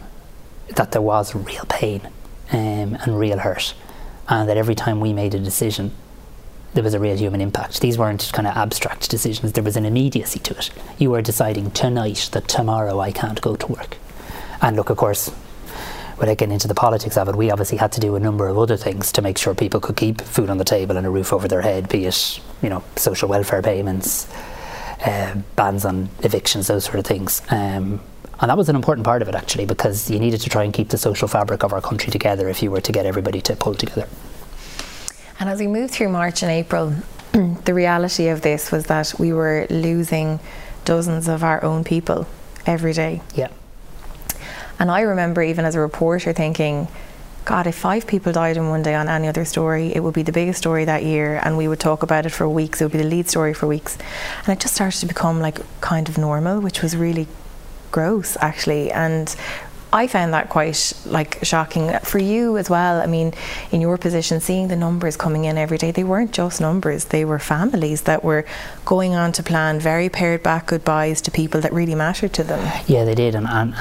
that 0.76 0.92
there 0.92 1.02
was 1.02 1.36
real 1.36 1.66
pain 1.70 2.02
um, 2.52 2.98
and 3.02 3.20
real 3.20 3.40
hurt. 3.40 3.76
And 4.28 4.50
that 4.50 4.58
every 4.58 4.74
time 4.74 5.02
we 5.02 5.14
made 5.14 5.36
a 5.36 5.40
decision, 5.40 5.92
there 6.76 6.84
was 6.84 6.94
a 6.94 7.00
real 7.00 7.16
human 7.16 7.40
impact. 7.40 7.80
These 7.80 7.98
weren't 7.98 8.30
kind 8.34 8.48
of 8.48 8.56
abstract 8.56 9.10
decisions, 9.10 9.54
there 9.54 9.64
was 9.64 9.78
an 9.78 9.86
immediacy 9.86 10.40
to 10.40 10.58
it. 10.58 10.70
You 11.00 11.10
were 11.10 11.22
deciding 11.22 11.72
tonight 11.72 12.30
that 12.34 12.50
tomorrow 12.50 13.00
I 13.00 13.12
can't 13.12 13.42
go 13.42 13.56
to 13.56 13.68
work. 13.68 13.98
And 14.62 14.76
look, 14.76 14.90
of 14.90 14.98
course, 14.98 15.32
without 16.20 16.38
getting 16.38 16.52
into 16.52 16.68
the 16.68 16.76
politics 16.76 17.16
of 17.16 17.30
it, 17.30 17.36
we 17.36 17.50
obviously 17.50 17.78
had 17.78 17.94
to 17.94 18.02
do 18.02 18.16
a 18.16 18.20
number 18.20 18.50
of 18.50 18.58
other 18.58 18.76
things 18.76 19.14
to 19.14 19.22
make 19.22 19.38
sure 19.38 19.56
people 19.56 19.80
could 19.80 19.96
keep 19.96 20.20
food 20.20 20.50
on 20.50 20.58
the 20.58 20.66
table 20.66 20.98
and 20.98 21.08
a 21.08 21.10
roof 21.10 21.32
over 21.32 21.48
their 21.48 21.62
head, 21.62 21.88
be 21.88 22.06
it, 22.06 22.42
you 22.62 22.70
know, 22.70 22.84
social 22.98 23.30
welfare 23.30 23.62
payments, 23.62 24.30
uh, 25.06 25.34
bans 25.56 25.86
on 25.86 26.10
evictions, 26.24 26.68
those 26.68 26.84
sort 26.84 27.00
of 27.00 27.06
things. 27.06 27.42
Um, 27.50 28.02
and 28.42 28.50
that 28.50 28.58
was 28.58 28.68
an 28.68 28.76
important 28.76 29.06
part 29.06 29.22
of 29.22 29.30
it 29.30 29.36
actually 29.36 29.66
because 29.66 30.12
you 30.12 30.20
needed 30.20 30.42
to 30.42 30.50
try 30.50 30.66
and 30.66 30.74
keep 30.74 30.90
the 30.90 30.98
social 30.98 31.30
fabric 31.30 31.64
of 31.64 31.72
our 31.72 31.80
country 31.80 32.12
together 32.12 32.50
if 32.50 32.62
you 32.62 32.70
were 32.70 32.82
to 32.82 32.92
get 32.92 33.06
everybody 33.06 33.40
to 33.40 33.56
pull 33.56 33.76
together. 33.76 34.10
And 35.40 35.50
as 35.50 35.60
we 35.60 35.68
moved 35.68 35.94
through 35.94 36.10
March 36.10 36.44
and 36.44 36.52
April, 36.52 36.96
the 37.32 37.74
reality 37.74 38.28
of 38.28 38.42
this 38.42 38.72
was 38.72 38.86
that 38.86 39.14
we 39.20 39.34
were 39.34 39.68
losing 39.70 40.40
dozens 40.86 41.28
of 41.28 41.44
our 41.44 41.64
own 41.64 41.84
people 41.84 42.28
every 42.66 42.94
day. 42.94 43.22
Yeah. 43.34 43.50
And 44.80 44.92
I 44.92 45.02
remember 45.02 45.42
even 45.42 45.66
as 45.66 45.76
a 45.76 45.80
reporter 45.80 46.34
thinking, 46.34 46.88
God, 47.46 47.68
if 47.68 47.76
five 47.76 48.08
people 48.08 48.32
died 48.32 48.58
in 48.58 48.70
one 48.70 48.82
day 48.82 48.96
on 48.96 49.08
any 49.08 49.28
other 49.28 49.46
story, 49.46 49.94
it 49.96 50.00
would 50.02 50.16
be 50.16 50.24
the 50.24 50.32
biggest 50.32 50.58
story 50.58 50.84
that 50.86 51.04
year, 51.04 51.40
and 51.44 51.58
we 51.58 51.68
would 51.68 51.80
talk 51.80 52.02
about 52.02 52.26
it 52.26 52.32
for 52.32 52.50
weeks. 52.50 52.82
It 52.82 52.86
would 52.86 52.92
be 52.92 52.98
the 52.98 53.04
lead 53.04 53.30
story 53.30 53.54
for 53.54 53.68
weeks, 53.68 53.98
and 54.40 54.50
it 54.50 54.60
just 54.60 54.74
started 54.74 55.00
to 55.02 55.06
become 55.06 55.40
like 55.42 55.60
kind 55.80 56.10
of 56.10 56.18
normal, 56.18 56.60
which 56.60 56.82
was 56.82 56.98
really 56.98 57.28
gross, 57.92 58.36
actually. 58.42 58.92
And 58.92 59.34
I 59.96 60.08
found 60.08 60.34
that 60.34 60.50
quite 60.50 60.92
like 61.06 61.40
shocking 61.42 61.90
for 62.00 62.20
you 62.20 62.58
as 62.58 62.70
well. 62.70 63.02
I 63.02 63.06
mean, 63.06 63.34
in 63.72 63.80
your 63.80 63.98
position, 63.98 64.42
seeing 64.42 64.68
the 64.68 64.76
numbers 64.76 65.16
coming 65.16 65.46
in 65.46 65.58
every 65.58 65.78
day, 65.78 65.92
they 65.92 66.04
weren't 66.04 66.34
just 66.34 66.60
numbers; 66.60 67.06
they 67.06 67.24
were 67.24 67.40
families 67.40 68.02
that 68.02 68.22
were 68.22 68.44
going 68.84 69.16
on 69.16 69.32
to 69.32 69.42
plan 69.42 69.80
very 69.80 70.10
pared 70.10 70.44
back 70.44 70.66
goodbyes 70.66 71.22
to 71.22 71.32
people 71.32 71.62
that 71.62 71.72
really 71.72 71.96
mattered 71.96 72.34
to 72.34 72.44
them. 72.44 72.60
Yeah, 72.88 73.06
they 73.06 73.16
did, 73.16 73.36
and 73.36 73.48
and, 73.48 73.74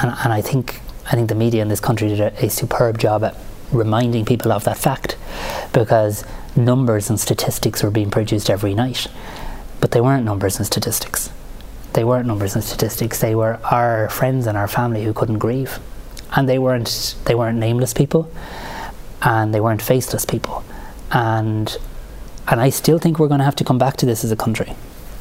and, 0.00 0.14
and 0.24 0.32
I 0.32 0.40
think 0.40 0.80
I 1.04 1.10
think 1.10 1.28
the 1.28 1.34
media 1.34 1.60
in 1.60 1.68
this 1.68 1.80
country 1.80 2.08
did 2.08 2.20
a, 2.20 2.46
a 2.46 2.48
superb 2.48 2.96
job 2.96 3.22
at 3.22 3.36
reminding 3.70 4.24
people 4.24 4.50
of 4.52 4.64
that 4.64 4.78
fact, 4.78 5.18
because 5.74 6.24
numbers 6.56 7.10
and 7.10 7.20
statistics 7.20 7.82
were 7.82 7.90
being 7.90 8.10
produced 8.10 8.48
every 8.48 8.72
night, 8.74 9.06
but 9.80 9.90
they 9.90 10.00
weren't 10.00 10.24
numbers 10.24 10.56
and 10.56 10.66
statistics 10.66 11.28
they 11.94 12.04
weren't 12.04 12.26
numbers 12.26 12.54
and 12.54 12.62
statistics. 12.62 13.20
They 13.20 13.34
were 13.34 13.58
our 13.70 14.08
friends 14.08 14.46
and 14.46 14.56
our 14.56 14.68
family 14.68 15.04
who 15.04 15.12
couldn't 15.12 15.38
grieve, 15.38 15.78
and 16.36 16.48
they 16.48 16.58
weren't 16.58 17.16
they 17.24 17.34
weren't 17.34 17.58
nameless 17.58 17.94
people, 17.94 18.30
and 19.22 19.54
they 19.54 19.60
weren't 19.60 19.82
faceless 19.82 20.24
people, 20.24 20.64
and 21.10 21.76
and 22.46 22.60
I 22.60 22.70
still 22.70 22.98
think 22.98 23.18
we're 23.18 23.28
going 23.28 23.40
to 23.40 23.44
have 23.44 23.56
to 23.56 23.64
come 23.64 23.78
back 23.78 23.96
to 23.98 24.06
this 24.06 24.24
as 24.24 24.32
a 24.32 24.36
country. 24.36 24.74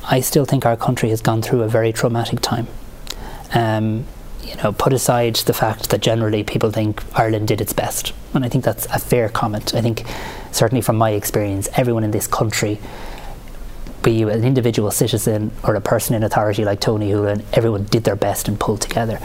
I 0.09 0.21
still 0.21 0.45
think 0.45 0.65
our 0.65 0.77
country 0.77 1.09
has 1.09 1.21
gone 1.21 1.41
through 1.41 1.63
a 1.63 1.67
very 1.67 1.91
traumatic 1.91 2.39
time. 2.39 2.67
Um, 3.53 4.05
you 4.41 4.55
know, 4.55 4.71
put 4.71 4.93
aside 4.93 5.35
the 5.35 5.53
fact 5.53 5.89
that 5.89 5.99
generally 6.01 6.43
people 6.43 6.71
think 6.71 7.03
Ireland 7.17 7.49
did 7.49 7.59
its 7.59 7.73
best, 7.73 8.13
and 8.33 8.45
I 8.45 8.49
think 8.49 8.63
that's 8.63 8.85
a 8.85 8.99
fair 8.99 9.27
comment. 9.29 9.75
I 9.75 9.81
think, 9.81 10.03
certainly 10.51 10.81
from 10.81 10.95
my 10.95 11.11
experience, 11.11 11.67
everyone 11.75 12.03
in 12.05 12.11
this 12.11 12.27
country 12.27 12.79
be 14.03 14.11
you 14.11 14.29
an 14.29 14.43
individual 14.43 14.91
citizen 14.91 15.51
or 15.63 15.75
a 15.75 15.81
person 15.81 16.15
in 16.15 16.23
authority 16.23 16.63
like 16.63 16.79
Tony 16.79 17.11
Holohan, 17.11 17.43
everyone 17.53 17.83
did 17.85 18.03
their 18.03 18.15
best 18.15 18.47
and 18.47 18.59
pulled 18.59 18.81
together. 18.81 19.19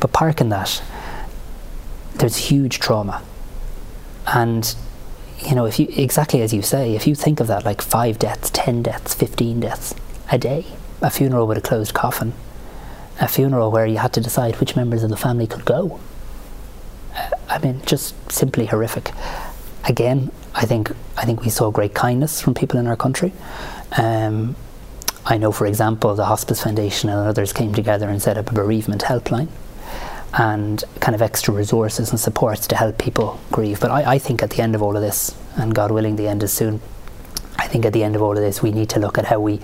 But 0.00 0.12
parking 0.12 0.48
that, 0.50 0.82
there's 2.16 2.36
huge 2.36 2.78
trauma. 2.78 3.22
And, 4.26 4.74
you 5.38 5.54
know, 5.54 5.64
if 5.66 5.78
you, 5.78 5.88
exactly 5.90 6.42
as 6.42 6.52
you 6.52 6.62
say, 6.62 6.94
if 6.94 7.06
you 7.06 7.14
think 7.14 7.40
of 7.40 7.46
that 7.46 7.64
like 7.64 7.80
five 7.80 8.18
deaths, 8.18 8.50
10 8.50 8.82
deaths, 8.82 9.14
15 9.14 9.60
deaths 9.60 9.94
a 10.30 10.38
day, 10.38 10.66
a 11.00 11.10
funeral 11.10 11.46
with 11.46 11.58
a 11.58 11.62
closed 11.62 11.94
coffin, 11.94 12.34
a 13.20 13.28
funeral 13.28 13.70
where 13.70 13.86
you 13.86 13.98
had 13.98 14.12
to 14.12 14.20
decide 14.20 14.56
which 14.56 14.76
members 14.76 15.02
of 15.02 15.10
the 15.10 15.16
family 15.16 15.46
could 15.46 15.64
go. 15.64 15.98
I 17.48 17.58
mean, 17.58 17.82
just 17.86 18.30
simply 18.30 18.66
horrific. 18.66 19.12
Again, 19.88 20.30
I 20.54 20.66
think 20.66 20.92
I 21.16 21.24
think 21.24 21.42
we 21.42 21.50
saw 21.50 21.70
great 21.70 21.94
kindness 21.94 22.40
from 22.40 22.54
people 22.54 22.78
in 22.78 22.86
our 22.86 22.96
country. 22.96 23.32
Um, 23.96 24.54
I 25.24 25.36
know, 25.36 25.50
for 25.50 25.66
example, 25.66 26.14
the 26.14 26.26
Hospice 26.26 26.62
Foundation 26.62 27.08
and 27.10 27.26
others 27.26 27.52
came 27.52 27.74
together 27.74 28.08
and 28.08 28.20
set 28.20 28.38
up 28.38 28.50
a 28.50 28.54
bereavement 28.54 29.02
helpline 29.02 29.48
and 30.34 30.84
kind 31.00 31.14
of 31.14 31.22
extra 31.22 31.52
resources 31.54 32.10
and 32.10 32.20
supports 32.20 32.66
to 32.66 32.76
help 32.76 32.98
people 32.98 33.40
grieve. 33.50 33.80
But 33.80 33.90
I, 33.90 34.14
I, 34.14 34.18
think 34.18 34.42
at 34.42 34.50
the 34.50 34.62
end 34.62 34.74
of 34.74 34.82
all 34.82 34.94
of 34.94 35.02
this, 35.02 35.34
and 35.56 35.74
God 35.74 35.90
willing, 35.90 36.16
the 36.16 36.28
end 36.28 36.42
is 36.42 36.52
soon, 36.52 36.80
I 37.56 37.66
think 37.66 37.86
at 37.86 37.92
the 37.92 38.04
end 38.04 38.14
of 38.14 38.22
all 38.22 38.32
of 38.32 38.42
this, 38.42 38.62
we 38.62 38.70
need 38.70 38.90
to 38.90 39.00
look 39.00 39.16
at 39.18 39.24
how 39.24 39.40
we 39.40 39.60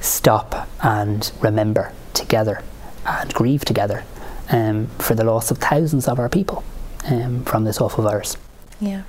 stop 0.00 0.68
and 0.82 1.30
remember 1.40 1.92
together 2.14 2.62
and 3.04 3.32
grieve 3.34 3.64
together 3.64 4.04
um, 4.50 4.86
for 4.98 5.14
the 5.14 5.24
loss 5.24 5.50
of 5.50 5.58
thousands 5.58 6.08
of 6.08 6.18
our 6.18 6.28
people 6.28 6.64
um, 7.06 7.44
from 7.44 7.64
this 7.64 7.80
awful 7.80 8.04
virus. 8.04 8.36
Yeah. 8.80 9.02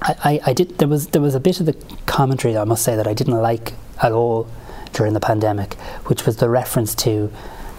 I, 0.00 0.40
I, 0.46 0.52
did 0.52 0.78
there 0.78 0.88
was 0.88 1.08
there 1.08 1.22
was 1.22 1.34
a 1.34 1.40
bit 1.40 1.60
of 1.60 1.66
the 1.66 1.76
commentary 2.06 2.56
I 2.56 2.64
must 2.64 2.84
say 2.84 2.94
that 2.94 3.06
I 3.06 3.14
didn't 3.14 3.40
like 3.40 3.74
at 4.00 4.12
all 4.12 4.48
during 4.92 5.12
the 5.12 5.20
pandemic, 5.20 5.74
which 6.06 6.24
was 6.24 6.36
the 6.36 6.48
reference 6.48 6.94
to 6.96 7.32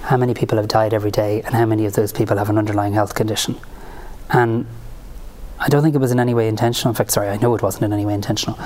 how 0.04 0.18
many 0.18 0.34
people 0.34 0.58
have 0.58 0.68
died 0.68 0.94
every 0.94 1.12
day 1.12 1.42
and 1.42 1.56
how 1.56 1.66
many 1.66 1.86
of 1.86 1.94
those 1.94 2.12
people 2.12 2.38
have 2.38 2.50
an 2.50 2.58
underlying 2.58 2.94
health 2.94 3.16
condition. 3.16 3.58
And 4.30 4.66
I 5.60 5.70
don't 5.70 5.82
think 5.82 5.96
it 5.96 6.00
was 6.00 6.12
in 6.12 6.20
any 6.20 6.34
way 6.34 6.48
intentional. 6.48 6.92
In 6.92 6.96
fact, 6.96 7.12
sorry, 7.12 7.30
I 7.30 7.38
know 7.38 7.56
it 7.56 7.62
wasn't 7.62 7.86
in 7.86 7.94
any 7.94 8.06
way 8.06 8.14
intentional. 8.14 8.58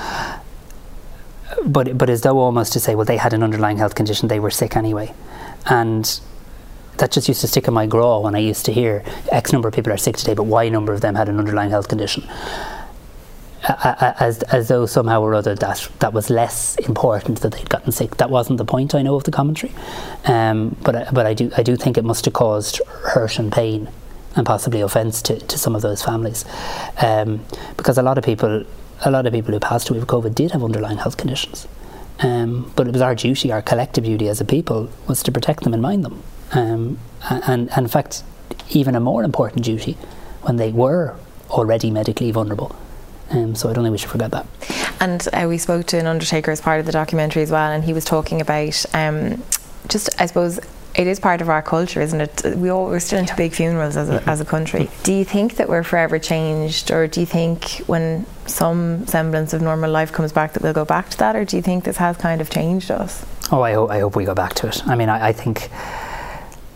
But 1.64 1.96
but 1.96 2.10
as 2.10 2.22
though 2.22 2.38
almost 2.38 2.72
to 2.72 2.80
say, 2.80 2.94
well, 2.94 3.04
they 3.04 3.18
had 3.18 3.32
an 3.32 3.42
underlying 3.42 3.76
health 3.76 3.94
condition, 3.94 4.28
they 4.28 4.40
were 4.40 4.50
sick 4.50 4.76
anyway, 4.76 5.14
and 5.66 6.20
that 6.98 7.12
just 7.12 7.28
used 7.28 7.40
to 7.42 7.48
stick 7.48 7.68
in 7.68 7.74
my 7.74 7.86
craw 7.86 8.20
when 8.20 8.34
I 8.34 8.38
used 8.38 8.64
to 8.66 8.72
hear 8.72 9.04
X 9.30 9.52
number 9.52 9.68
of 9.68 9.74
people 9.74 9.92
are 9.92 9.96
sick 9.96 10.16
today, 10.16 10.34
but 10.34 10.44
Y 10.44 10.68
number 10.68 10.92
of 10.92 11.00
them 11.00 11.14
had 11.14 11.28
an 11.28 11.38
underlying 11.38 11.70
health 11.70 11.88
condition 11.88 12.28
as 13.66 14.42
as 14.44 14.68
though 14.68 14.86
somehow 14.86 15.22
or 15.22 15.34
other 15.34 15.54
that 15.54 15.88
that 16.00 16.12
was 16.12 16.30
less 16.30 16.76
important 16.76 17.40
that 17.40 17.52
they'd 17.52 17.70
gotten 17.70 17.92
sick. 17.92 18.16
That 18.16 18.30
wasn't 18.30 18.58
the 18.58 18.64
point. 18.64 18.94
I 18.94 19.02
know 19.02 19.14
of 19.14 19.24
the 19.24 19.30
commentary, 19.30 19.72
um, 20.26 20.76
but 20.82 21.12
but 21.14 21.26
I 21.26 21.34
do 21.34 21.50
I 21.56 21.62
do 21.62 21.76
think 21.76 21.96
it 21.96 22.04
must 22.04 22.24
have 22.26 22.34
caused 22.34 22.80
hurt 22.86 23.38
and 23.38 23.50
pain 23.50 23.88
and 24.36 24.44
possibly 24.44 24.80
offence 24.80 25.22
to, 25.22 25.38
to 25.38 25.58
some 25.58 25.76
of 25.76 25.82
those 25.82 26.02
families, 26.02 26.44
um, 27.00 27.44
because 27.76 27.98
a 27.98 28.02
lot 28.02 28.18
of 28.18 28.24
people 28.24 28.64
a 29.04 29.10
lot 29.10 29.26
of 29.26 29.32
people 29.32 29.52
who 29.52 29.60
passed 29.60 29.88
away 29.90 29.98
with 29.98 30.08
COVID 30.08 30.34
did 30.34 30.50
have 30.52 30.62
underlying 30.62 30.98
health 30.98 31.16
conditions. 31.16 31.66
Um, 32.20 32.72
but 32.76 32.86
it 32.86 32.92
was 32.92 33.02
our 33.02 33.14
duty, 33.14 33.50
our 33.50 33.60
collective 33.60 34.04
duty 34.04 34.28
as 34.28 34.40
a 34.40 34.44
people, 34.44 34.88
was 35.08 35.22
to 35.24 35.32
protect 35.32 35.64
them 35.64 35.72
and 35.72 35.82
mind 35.82 36.04
them. 36.04 36.22
Um, 36.52 36.98
and, 37.28 37.70
and 37.70 37.78
in 37.78 37.88
fact, 37.88 38.22
even 38.70 38.94
a 38.94 39.00
more 39.00 39.24
important 39.24 39.64
duty 39.64 39.94
when 40.42 40.56
they 40.56 40.70
were 40.70 41.16
already 41.50 41.90
medically 41.90 42.30
vulnerable. 42.30 42.74
Um, 43.34 43.54
so 43.54 43.68
I 43.68 43.72
don't 43.72 43.84
think 43.84 43.92
we 43.92 43.98
should 43.98 44.10
forget 44.10 44.30
that. 44.30 44.46
And 45.00 45.26
uh, 45.32 45.46
we 45.48 45.58
spoke 45.58 45.86
to 45.86 45.98
an 45.98 46.06
undertaker 46.06 46.50
as 46.50 46.60
part 46.60 46.80
of 46.80 46.86
the 46.86 46.92
documentary 46.92 47.42
as 47.42 47.50
well, 47.50 47.70
and 47.72 47.84
he 47.84 47.92
was 47.92 48.04
talking 48.04 48.40
about 48.40 48.86
um, 48.94 49.42
just, 49.88 50.08
I 50.20 50.26
suppose, 50.26 50.60
it 50.94 51.08
is 51.08 51.18
part 51.18 51.40
of 51.40 51.48
our 51.48 51.60
culture, 51.60 52.00
isn't 52.00 52.20
it? 52.20 52.56
We 52.56 52.70
all, 52.70 52.86
we're 52.86 53.00
still 53.00 53.18
into 53.18 53.34
big 53.34 53.52
funerals 53.52 53.96
as 53.96 54.08
a, 54.08 54.18
mm-hmm. 54.18 54.28
as 54.28 54.40
a 54.40 54.44
country. 54.44 54.88
Do 55.02 55.12
you 55.12 55.24
think 55.24 55.56
that 55.56 55.68
we're 55.68 55.82
forever 55.82 56.20
changed, 56.20 56.92
or 56.92 57.08
do 57.08 57.18
you 57.18 57.26
think 57.26 57.82
when 57.86 58.24
some 58.46 59.04
semblance 59.06 59.52
of 59.52 59.60
normal 59.60 59.90
life 59.90 60.12
comes 60.12 60.32
back 60.32 60.52
that 60.52 60.62
we'll 60.62 60.72
go 60.72 60.84
back 60.84 61.10
to 61.10 61.18
that, 61.18 61.34
or 61.34 61.44
do 61.44 61.56
you 61.56 61.62
think 61.62 61.82
this 61.82 61.96
has 61.96 62.16
kind 62.16 62.40
of 62.40 62.48
changed 62.48 62.92
us? 62.92 63.26
Oh, 63.50 63.62
I 63.62 63.72
hope, 63.72 63.90
I 63.90 63.98
hope 63.98 64.14
we 64.14 64.24
go 64.24 64.34
back 64.34 64.54
to 64.54 64.68
it. 64.68 64.86
I 64.86 64.94
mean, 64.94 65.08
I, 65.08 65.28
I 65.28 65.32
think, 65.32 65.68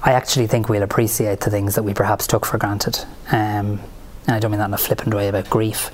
I 0.03 0.13
actually 0.13 0.49
think 0.49 0.69
we'll 0.69 0.83
appreciate 0.83 1.41
the 1.41 1.51
things 1.51 1.77
that 1.77 1.85
we 1.85 1.95
perhaps 1.95 2.27
took 2.27 2.45
for 2.45 2.59
granted. 2.59 2.99
Um, 3.31 3.81
and 4.27 4.35
I 4.35 4.41
don't 4.41 4.51
mean 4.51 4.59
that 4.59 4.67
in 4.67 4.75
a 4.75 4.79
flippant 4.79 5.15
way 5.15 5.29
about 5.29 5.49
grief, 5.49 5.91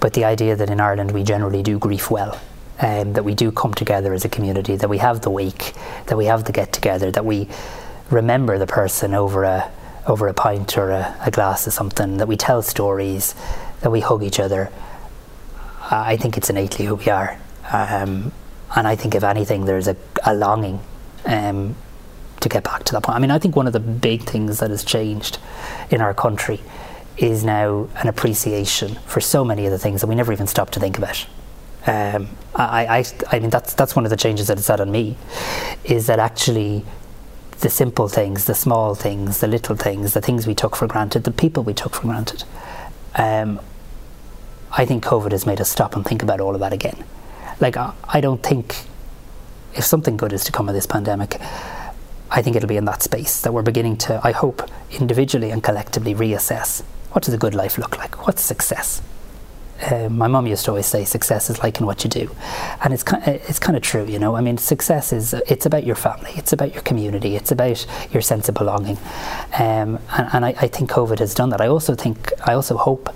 but 0.00 0.14
the 0.14 0.24
idea 0.24 0.56
that 0.56 0.70
in 0.70 0.80
Ireland 0.80 1.12
we 1.12 1.22
generally 1.22 1.62
do 1.62 1.78
grief 1.78 2.10
well. 2.10 2.40
Um, 2.80 3.14
that 3.14 3.24
we 3.24 3.34
do 3.34 3.50
come 3.50 3.74
together 3.74 4.14
as 4.14 4.24
a 4.24 4.28
community, 4.28 4.76
that 4.76 4.88
we 4.88 4.98
have 4.98 5.22
the 5.22 5.30
wake, 5.30 5.74
that 6.06 6.16
we 6.16 6.26
have 6.26 6.44
the 6.44 6.52
get 6.52 6.72
together, 6.72 7.10
that 7.10 7.24
we 7.24 7.48
remember 8.08 8.56
the 8.56 8.68
person 8.68 9.14
over 9.14 9.42
a 9.42 9.72
over 10.06 10.26
a 10.26 10.32
pint 10.32 10.78
or 10.78 10.90
a, 10.90 11.16
a, 11.26 11.30
glass 11.30 11.66
of 11.66 11.72
something, 11.72 12.16
that 12.16 12.26
we 12.26 12.36
tell 12.36 12.62
stories, 12.62 13.34
that 13.82 13.90
we 13.90 14.00
hug 14.00 14.22
each 14.22 14.40
other. 14.40 14.70
I 15.90 16.16
think 16.16 16.38
it's 16.38 16.48
innately 16.48 16.86
who 16.86 16.94
we 16.94 17.08
are. 17.08 17.38
Um, 17.70 18.32
and 18.74 18.86
I 18.86 18.96
think, 18.96 19.14
if 19.14 19.22
anything, 19.22 19.66
there's 19.66 19.86
a, 19.86 19.96
a 20.24 20.34
longing 20.34 20.80
um, 21.26 21.76
to 22.40 22.48
get 22.48 22.64
back 22.64 22.84
to 22.84 22.92
that 22.92 23.02
point. 23.02 23.16
I 23.16 23.18
mean, 23.20 23.30
I 23.30 23.38
think 23.38 23.54
one 23.54 23.66
of 23.66 23.72
the 23.72 23.80
big 23.80 24.22
things 24.22 24.60
that 24.60 24.70
has 24.70 24.82
changed 24.82 25.38
in 25.90 26.00
our 26.00 26.14
country 26.14 26.60
is 27.18 27.44
now 27.44 27.88
an 27.96 28.08
appreciation 28.08 28.94
for 29.06 29.20
so 29.20 29.44
many 29.44 29.66
of 29.66 29.72
the 29.72 29.78
things 29.78 30.00
that 30.00 30.06
we 30.06 30.14
never 30.14 30.32
even 30.32 30.46
stopped 30.46 30.72
to 30.74 30.80
think 30.80 30.96
about. 30.98 31.26
Um, 31.86 32.28
I, 32.54 32.98
I, 32.98 33.04
I 33.32 33.38
mean, 33.40 33.50
that's 33.50 33.74
that's 33.74 33.96
one 33.96 34.04
of 34.04 34.10
the 34.10 34.16
changes 34.16 34.46
that 34.48 34.58
it's 34.58 34.68
had 34.68 34.80
on 34.80 34.90
me, 34.90 35.16
is 35.84 36.06
that 36.06 36.18
actually 36.18 36.84
the 37.60 37.68
simple 37.68 38.08
things, 38.08 38.44
the 38.44 38.54
small 38.54 38.94
things, 38.94 39.40
the 39.40 39.48
little 39.48 39.74
things, 39.74 40.14
the 40.14 40.20
things 40.20 40.46
we 40.46 40.54
took 40.54 40.76
for 40.76 40.86
granted, 40.86 41.24
the 41.24 41.30
people 41.30 41.64
we 41.64 41.74
took 41.74 41.94
for 41.94 42.02
granted. 42.02 42.44
Um, 43.16 43.60
I 44.70 44.84
think 44.84 45.04
COVID 45.04 45.32
has 45.32 45.46
made 45.46 45.60
us 45.60 45.70
stop 45.70 45.96
and 45.96 46.04
think 46.04 46.22
about 46.22 46.40
all 46.40 46.54
of 46.54 46.60
that 46.60 46.72
again. 46.72 47.04
Like, 47.58 47.76
I, 47.76 47.94
I 48.08 48.20
don't 48.20 48.42
think 48.42 48.84
if 49.74 49.84
something 49.84 50.16
good 50.16 50.32
is 50.32 50.44
to 50.44 50.52
come 50.52 50.68
of 50.68 50.74
this 50.74 50.86
pandemic, 50.86 51.40
I 52.30 52.42
think 52.42 52.54
it'll 52.54 52.68
be 52.68 52.76
in 52.76 52.84
that 52.84 53.02
space 53.02 53.40
that 53.40 53.52
we're 53.52 53.62
beginning 53.62 53.96
to, 53.98 54.20
I 54.22 54.32
hope, 54.32 54.62
individually 54.90 55.50
and 55.50 55.64
collectively 55.64 56.14
reassess 56.14 56.82
what 57.12 57.24
does 57.24 57.34
a 57.34 57.38
good 57.38 57.54
life 57.54 57.78
look 57.78 57.98
like? 57.98 58.26
What's 58.26 58.42
success? 58.42 59.02
Uh, 59.80 60.08
my 60.08 60.26
mum 60.26 60.46
used 60.46 60.64
to 60.64 60.72
always 60.72 60.86
say 60.86 61.04
success 61.04 61.48
is 61.48 61.62
liking 61.62 61.86
what 61.86 62.02
you 62.02 62.10
do, 62.10 62.34
and 62.82 62.92
it's 62.92 63.04
kind 63.04 63.22
of, 63.22 63.34
it's 63.48 63.60
kind 63.60 63.76
of 63.76 63.82
true, 63.82 64.04
you 64.04 64.18
know. 64.18 64.34
I 64.34 64.40
mean, 64.40 64.58
success 64.58 65.12
is 65.12 65.34
it's 65.34 65.66
about 65.66 65.84
your 65.84 65.94
family, 65.94 66.32
it's 66.34 66.52
about 66.52 66.74
your 66.74 66.82
community, 66.82 67.36
it's 67.36 67.52
about 67.52 67.86
your 68.10 68.20
sense 68.20 68.48
of 68.48 68.56
belonging, 68.56 68.98
um, 69.56 70.00
and, 70.16 70.28
and 70.32 70.44
I, 70.44 70.48
I, 70.60 70.66
think 70.66 70.90
COVID 70.90 71.20
has 71.20 71.32
done 71.32 71.50
that. 71.50 71.60
I 71.60 71.68
also 71.68 71.94
think 71.94 72.32
I 72.44 72.54
also 72.54 72.76
hope 72.76 73.14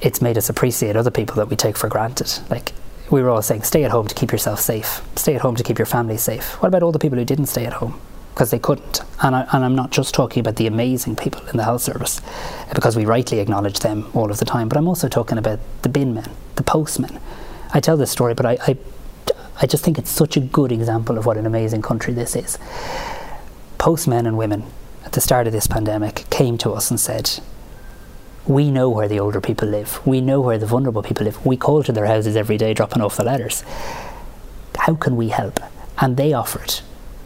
it's 0.00 0.22
made 0.22 0.38
us 0.38 0.48
appreciate 0.48 0.96
other 0.96 1.10
people 1.10 1.36
that 1.36 1.48
we 1.48 1.56
take 1.56 1.76
for 1.76 1.88
granted. 1.88 2.32
Like 2.48 2.72
we 3.10 3.22
were 3.22 3.28
all 3.28 3.42
saying, 3.42 3.64
stay 3.64 3.84
at 3.84 3.90
home 3.90 4.06
to 4.06 4.14
keep 4.14 4.32
yourself 4.32 4.58
safe, 4.58 5.02
stay 5.16 5.34
at 5.34 5.42
home 5.42 5.56
to 5.56 5.62
keep 5.62 5.78
your 5.78 5.86
family 5.86 6.16
safe. 6.16 6.62
What 6.62 6.68
about 6.68 6.82
all 6.82 6.92
the 6.92 6.98
people 6.98 7.18
who 7.18 7.26
didn't 7.26 7.46
stay 7.46 7.66
at 7.66 7.74
home? 7.74 8.00
Because 8.32 8.50
they 8.50 8.58
couldn't. 8.58 9.02
And, 9.22 9.36
I, 9.36 9.46
I'm 9.52 9.74
not 9.74 9.90
just 9.90 10.14
talking 10.14 10.40
about 10.40 10.56
the 10.56 10.66
amazing 10.66 11.16
people 11.16 11.46
in 11.48 11.56
the 11.56 11.64
health 11.64 11.82
service, 11.82 12.20
uh, 12.68 12.74
because 12.74 12.96
we 12.96 13.04
rightly 13.04 13.40
acknowledge 13.40 13.80
them 13.80 14.10
all 14.14 14.30
of 14.30 14.38
the 14.38 14.44
time, 14.44 14.68
but 14.68 14.78
I'm 14.78 14.88
also 14.88 15.08
talking 15.08 15.38
about 15.38 15.60
the 15.82 15.88
bin 15.88 16.14
men, 16.14 16.30
the 16.56 16.62
postmen. 16.62 17.20
I 17.74 17.80
tell 17.80 17.96
this 17.96 18.10
story, 18.10 18.34
but 18.34 18.46
I, 18.46 18.58
I, 18.66 18.76
I 19.60 19.66
just 19.66 19.84
think 19.84 19.98
it's 19.98 20.10
such 20.10 20.36
a 20.36 20.40
good 20.40 20.72
example 20.72 21.18
of 21.18 21.26
what 21.26 21.36
an 21.36 21.46
amazing 21.46 21.82
country 21.82 22.12
this 22.14 22.34
is. 22.34 22.58
Postmen 23.78 24.26
and 24.26 24.38
women 24.38 24.64
at 25.04 25.12
the 25.12 25.20
start 25.20 25.46
of 25.46 25.52
this 25.52 25.66
pandemic 25.66 26.24
came 26.30 26.56
to 26.58 26.72
us 26.72 26.90
and 26.90 26.98
said, 26.98 27.40
we 28.46 28.70
know 28.70 28.88
where 28.88 29.08
the 29.08 29.20
older 29.20 29.40
people 29.40 29.68
live. 29.68 30.04
We 30.04 30.20
know 30.20 30.40
where 30.40 30.58
the 30.58 30.66
vulnerable 30.66 31.02
people 31.02 31.24
live. 31.24 31.44
We 31.46 31.56
call 31.56 31.84
to 31.84 31.92
their 31.92 32.06
houses 32.06 32.34
every 32.34 32.56
day, 32.56 32.74
dropping 32.74 33.00
off 33.00 33.16
the 33.16 33.24
letters. 33.24 33.62
How 34.76 34.94
can 34.96 35.16
we 35.16 35.28
help? 35.28 35.60
And 35.98 36.16
they 36.16 36.32
offered 36.32 36.80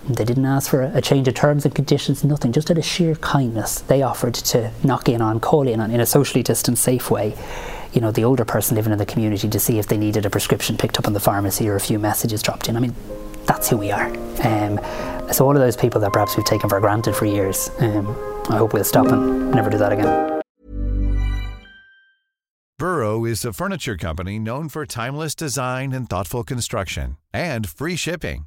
they 0.09 0.25
didn't 0.25 0.47
ask 0.47 0.71
for 0.71 0.83
a 0.83 1.01
change 1.01 1.27
of 1.27 1.35
terms 1.35 1.65
and 1.65 1.75
conditions, 1.75 2.23
nothing, 2.23 2.53
just 2.53 2.71
out 2.71 2.79
of 2.79 2.85
sheer 2.85 3.17
kindness. 3.17 3.81
They 3.81 4.03
offered 4.03 4.35
to 4.35 4.71
knock 4.85 5.09
in 5.09 5.21
on, 5.21 5.41
call 5.41 5.67
in 5.67 5.81
on, 5.81 5.91
in 5.91 6.01
a 6.01 6.07
socially 6.07 6.43
distant, 6.43 6.79
safe 6.79 7.11
way, 7.11 7.35
you 7.93 8.01
know, 8.01 8.11
the 8.11 8.25
older 8.25 8.45
person 8.45 8.77
living 8.77 8.93
in 8.93 8.99
the 8.99 9.07
community 9.07 9.49
to 9.49 9.59
see 9.59 9.79
if 9.79 9.89
they 9.89 9.97
needed 9.97 10.25
a 10.25 10.31
prescription 10.31 10.77
picked 10.77 10.99
up 10.99 11.07
in 11.07 11.13
the 11.13 11.21
pharmacy 11.21 11.69
or 11.69 11.75
a 11.75 11.81
few 11.81 11.99
messages 11.99 12.43
dropped 12.43 12.69
in. 12.69 12.77
I 12.77 12.81
mean, 12.81 12.95
that's 13.47 13.69
who 13.69 13.77
we 13.77 13.91
are. 13.91 14.09
Um, 14.45 14.81
so, 15.33 15.45
all 15.45 15.53
of 15.53 15.59
those 15.59 15.77
people 15.77 16.01
that 16.03 16.13
perhaps 16.13 16.37
we've 16.37 16.47
taken 16.47 16.69
for 16.69 16.79
granted 16.79 17.17
for 17.17 17.27
years, 17.27 17.71
um, 17.81 18.09
I 18.49 18.59
hope 18.59 18.75
we'll 18.75 18.85
stop 18.85 19.07
and 19.09 19.51
never 19.51 19.71
do 19.71 19.79
that 19.79 19.93
again. 19.93 20.41
Burrow 22.79 23.25
is 23.25 23.45
a 23.45 23.53
furniture 23.53 23.97
company 23.97 24.39
known 24.39 24.69
for 24.69 24.85
timeless 24.85 25.35
design 25.35 25.93
and 25.93 26.09
thoughtful 26.09 26.45
construction 26.45 27.17
and 27.33 27.67
free 27.67 27.97
shipping 27.97 28.47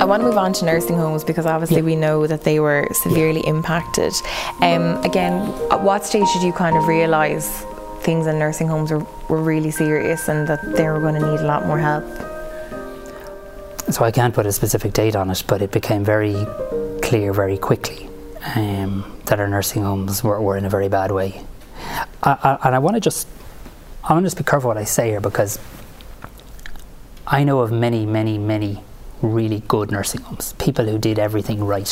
I 0.00 0.06
want 0.06 0.20
to 0.20 0.28
move 0.28 0.36
on 0.36 0.52
to 0.54 0.64
nursing 0.64 0.96
homes 0.96 1.24
because 1.24 1.46
obviously 1.46 1.78
yeah. 1.78 1.82
we 1.82 1.96
know 1.96 2.26
that 2.26 2.42
they 2.42 2.60
were 2.60 2.86
severely 2.92 3.40
yeah. 3.40 3.50
impacted. 3.50 4.12
Um, 4.60 5.02
again, 5.02 5.32
at 5.70 5.82
what 5.82 6.04
stage 6.04 6.26
did 6.34 6.42
you 6.42 6.52
kind 6.52 6.76
of 6.76 6.86
realise 6.86 7.64
things 8.02 8.26
in 8.26 8.38
nursing 8.38 8.68
homes 8.68 8.90
were, 8.90 9.06
were 9.30 9.42
really 9.42 9.70
serious 9.70 10.28
and 10.28 10.46
that 10.46 10.60
they 10.76 10.86
were 10.88 11.00
going 11.00 11.14
to 11.14 11.30
need 11.30 11.40
a 11.40 11.46
lot 11.46 11.66
more 11.66 11.78
help? 11.78 12.04
So 13.90 14.04
I 14.04 14.10
can't 14.10 14.34
put 14.34 14.44
a 14.44 14.52
specific 14.52 14.92
date 14.92 15.16
on 15.16 15.30
it, 15.30 15.42
but 15.46 15.62
it 15.62 15.70
became 15.70 16.04
very 16.04 16.46
clear 17.00 17.32
very 17.32 17.56
quickly 17.56 18.08
um, 18.56 19.04
that 19.26 19.40
our 19.40 19.48
nursing 19.48 19.82
homes 19.82 20.22
were, 20.22 20.40
were 20.40 20.56
in 20.56 20.64
a 20.64 20.70
very 20.70 20.88
bad 20.88 21.12
way. 21.12 21.42
I, 22.22 22.36
I, 22.42 22.58
and 22.66 22.74
I 22.74 22.78
want 22.78 22.96
to 22.96 23.00
just, 23.00 23.26
I 24.06 24.12
want 24.12 24.24
to 24.24 24.26
just 24.26 24.36
be 24.36 24.44
careful 24.44 24.68
what 24.68 24.76
I 24.76 24.84
say 24.84 25.08
here 25.08 25.20
because 25.20 25.58
I 27.26 27.42
know 27.42 27.60
of 27.60 27.72
many, 27.72 28.04
many, 28.04 28.36
many 28.36 28.82
really 29.22 29.60
good 29.66 29.90
nursing 29.90 30.20
homes. 30.20 30.52
People 30.58 30.84
who 30.84 30.98
did 30.98 31.18
everything 31.18 31.64
right, 31.64 31.88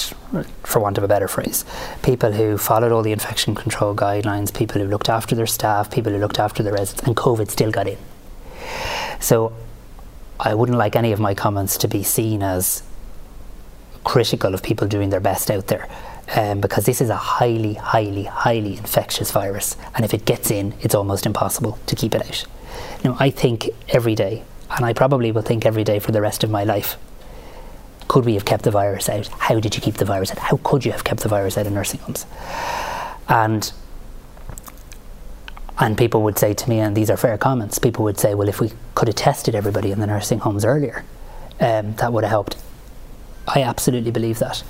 for 0.62 0.80
want 0.80 0.98
of 0.98 1.04
a 1.04 1.08
better 1.08 1.26
phrase. 1.26 1.64
People 2.02 2.32
who 2.32 2.58
followed 2.58 2.92
all 2.92 3.00
the 3.00 3.12
infection 3.12 3.54
control 3.54 3.94
guidelines, 3.94 4.52
people 4.54 4.78
who 4.78 4.86
looked 4.86 5.08
after 5.08 5.34
their 5.34 5.46
staff, 5.46 5.90
people 5.90 6.12
who 6.12 6.18
looked 6.18 6.38
after 6.38 6.62
their 6.62 6.74
residents, 6.74 7.06
and 7.06 7.16
COVID 7.16 7.50
still 7.50 7.70
got 7.70 7.88
in. 7.88 7.96
So 9.18 9.54
I 10.38 10.54
wouldn't 10.54 10.76
like 10.76 10.94
any 10.94 11.12
of 11.12 11.20
my 11.20 11.34
comments 11.34 11.78
to 11.78 11.88
be 11.88 12.02
seen 12.02 12.42
as 12.42 12.82
critical 14.04 14.52
of 14.52 14.62
people 14.62 14.86
doing 14.86 15.08
their 15.08 15.20
best 15.20 15.50
out 15.50 15.68
there. 15.68 15.88
Um, 16.34 16.60
because 16.60 16.86
this 16.86 17.00
is 17.00 17.10
a 17.10 17.16
highly, 17.16 17.74
highly, 17.74 18.24
highly 18.24 18.76
infectious 18.76 19.30
virus, 19.30 19.76
and 19.94 20.04
if 20.04 20.14
it 20.14 20.24
gets 20.24 20.50
in, 20.50 20.74
it's 20.80 20.94
almost 20.94 21.26
impossible 21.26 21.78
to 21.86 21.96
keep 21.96 22.14
it 22.14 22.26
out. 22.26 22.44
Now, 23.04 23.16
I 23.18 23.30
think 23.30 23.68
every 23.88 24.14
day 24.14 24.44
and 24.76 24.86
I 24.86 24.92
probably 24.92 25.32
will 25.32 25.42
think 25.42 25.66
every 25.66 25.84
day 25.84 25.98
for 25.98 26.12
the 26.12 26.20
rest 26.20 26.44
of 26.44 26.50
my 26.50 26.64
life. 26.64 26.96
Could 28.08 28.24
we 28.24 28.34
have 28.34 28.44
kept 28.44 28.64
the 28.64 28.70
virus 28.70 29.08
out? 29.08 29.28
How 29.28 29.60
did 29.60 29.74
you 29.74 29.80
keep 29.80 29.96
the 29.96 30.04
virus 30.04 30.30
out? 30.30 30.38
How 30.38 30.58
could 30.62 30.84
you 30.84 30.92
have 30.92 31.04
kept 31.04 31.20
the 31.20 31.28
virus 31.28 31.58
out 31.58 31.66
of 31.66 31.72
nursing 31.72 32.00
homes? 32.00 32.26
And 33.28 33.72
and 35.78 35.96
people 35.96 36.22
would 36.22 36.38
say 36.38 36.54
to 36.54 36.68
me, 36.68 36.78
and 36.78 36.94
these 36.94 37.10
are 37.10 37.16
fair 37.16 37.36
comments, 37.38 37.78
people 37.78 38.04
would 38.04 38.18
say, 38.18 38.34
well, 38.34 38.48
if 38.48 38.60
we 38.60 38.72
could 38.94 39.08
have 39.08 39.16
tested 39.16 39.54
everybody 39.54 39.90
in 39.90 40.00
the 40.00 40.06
nursing 40.06 40.38
homes 40.38 40.64
earlier, 40.64 41.04
um, 41.60 41.94
that 41.96 42.12
would 42.12 42.24
have 42.24 42.30
helped. 42.30 42.56
I 43.48 43.62
absolutely 43.62 44.10
believe 44.10 44.38
that. 44.38 44.62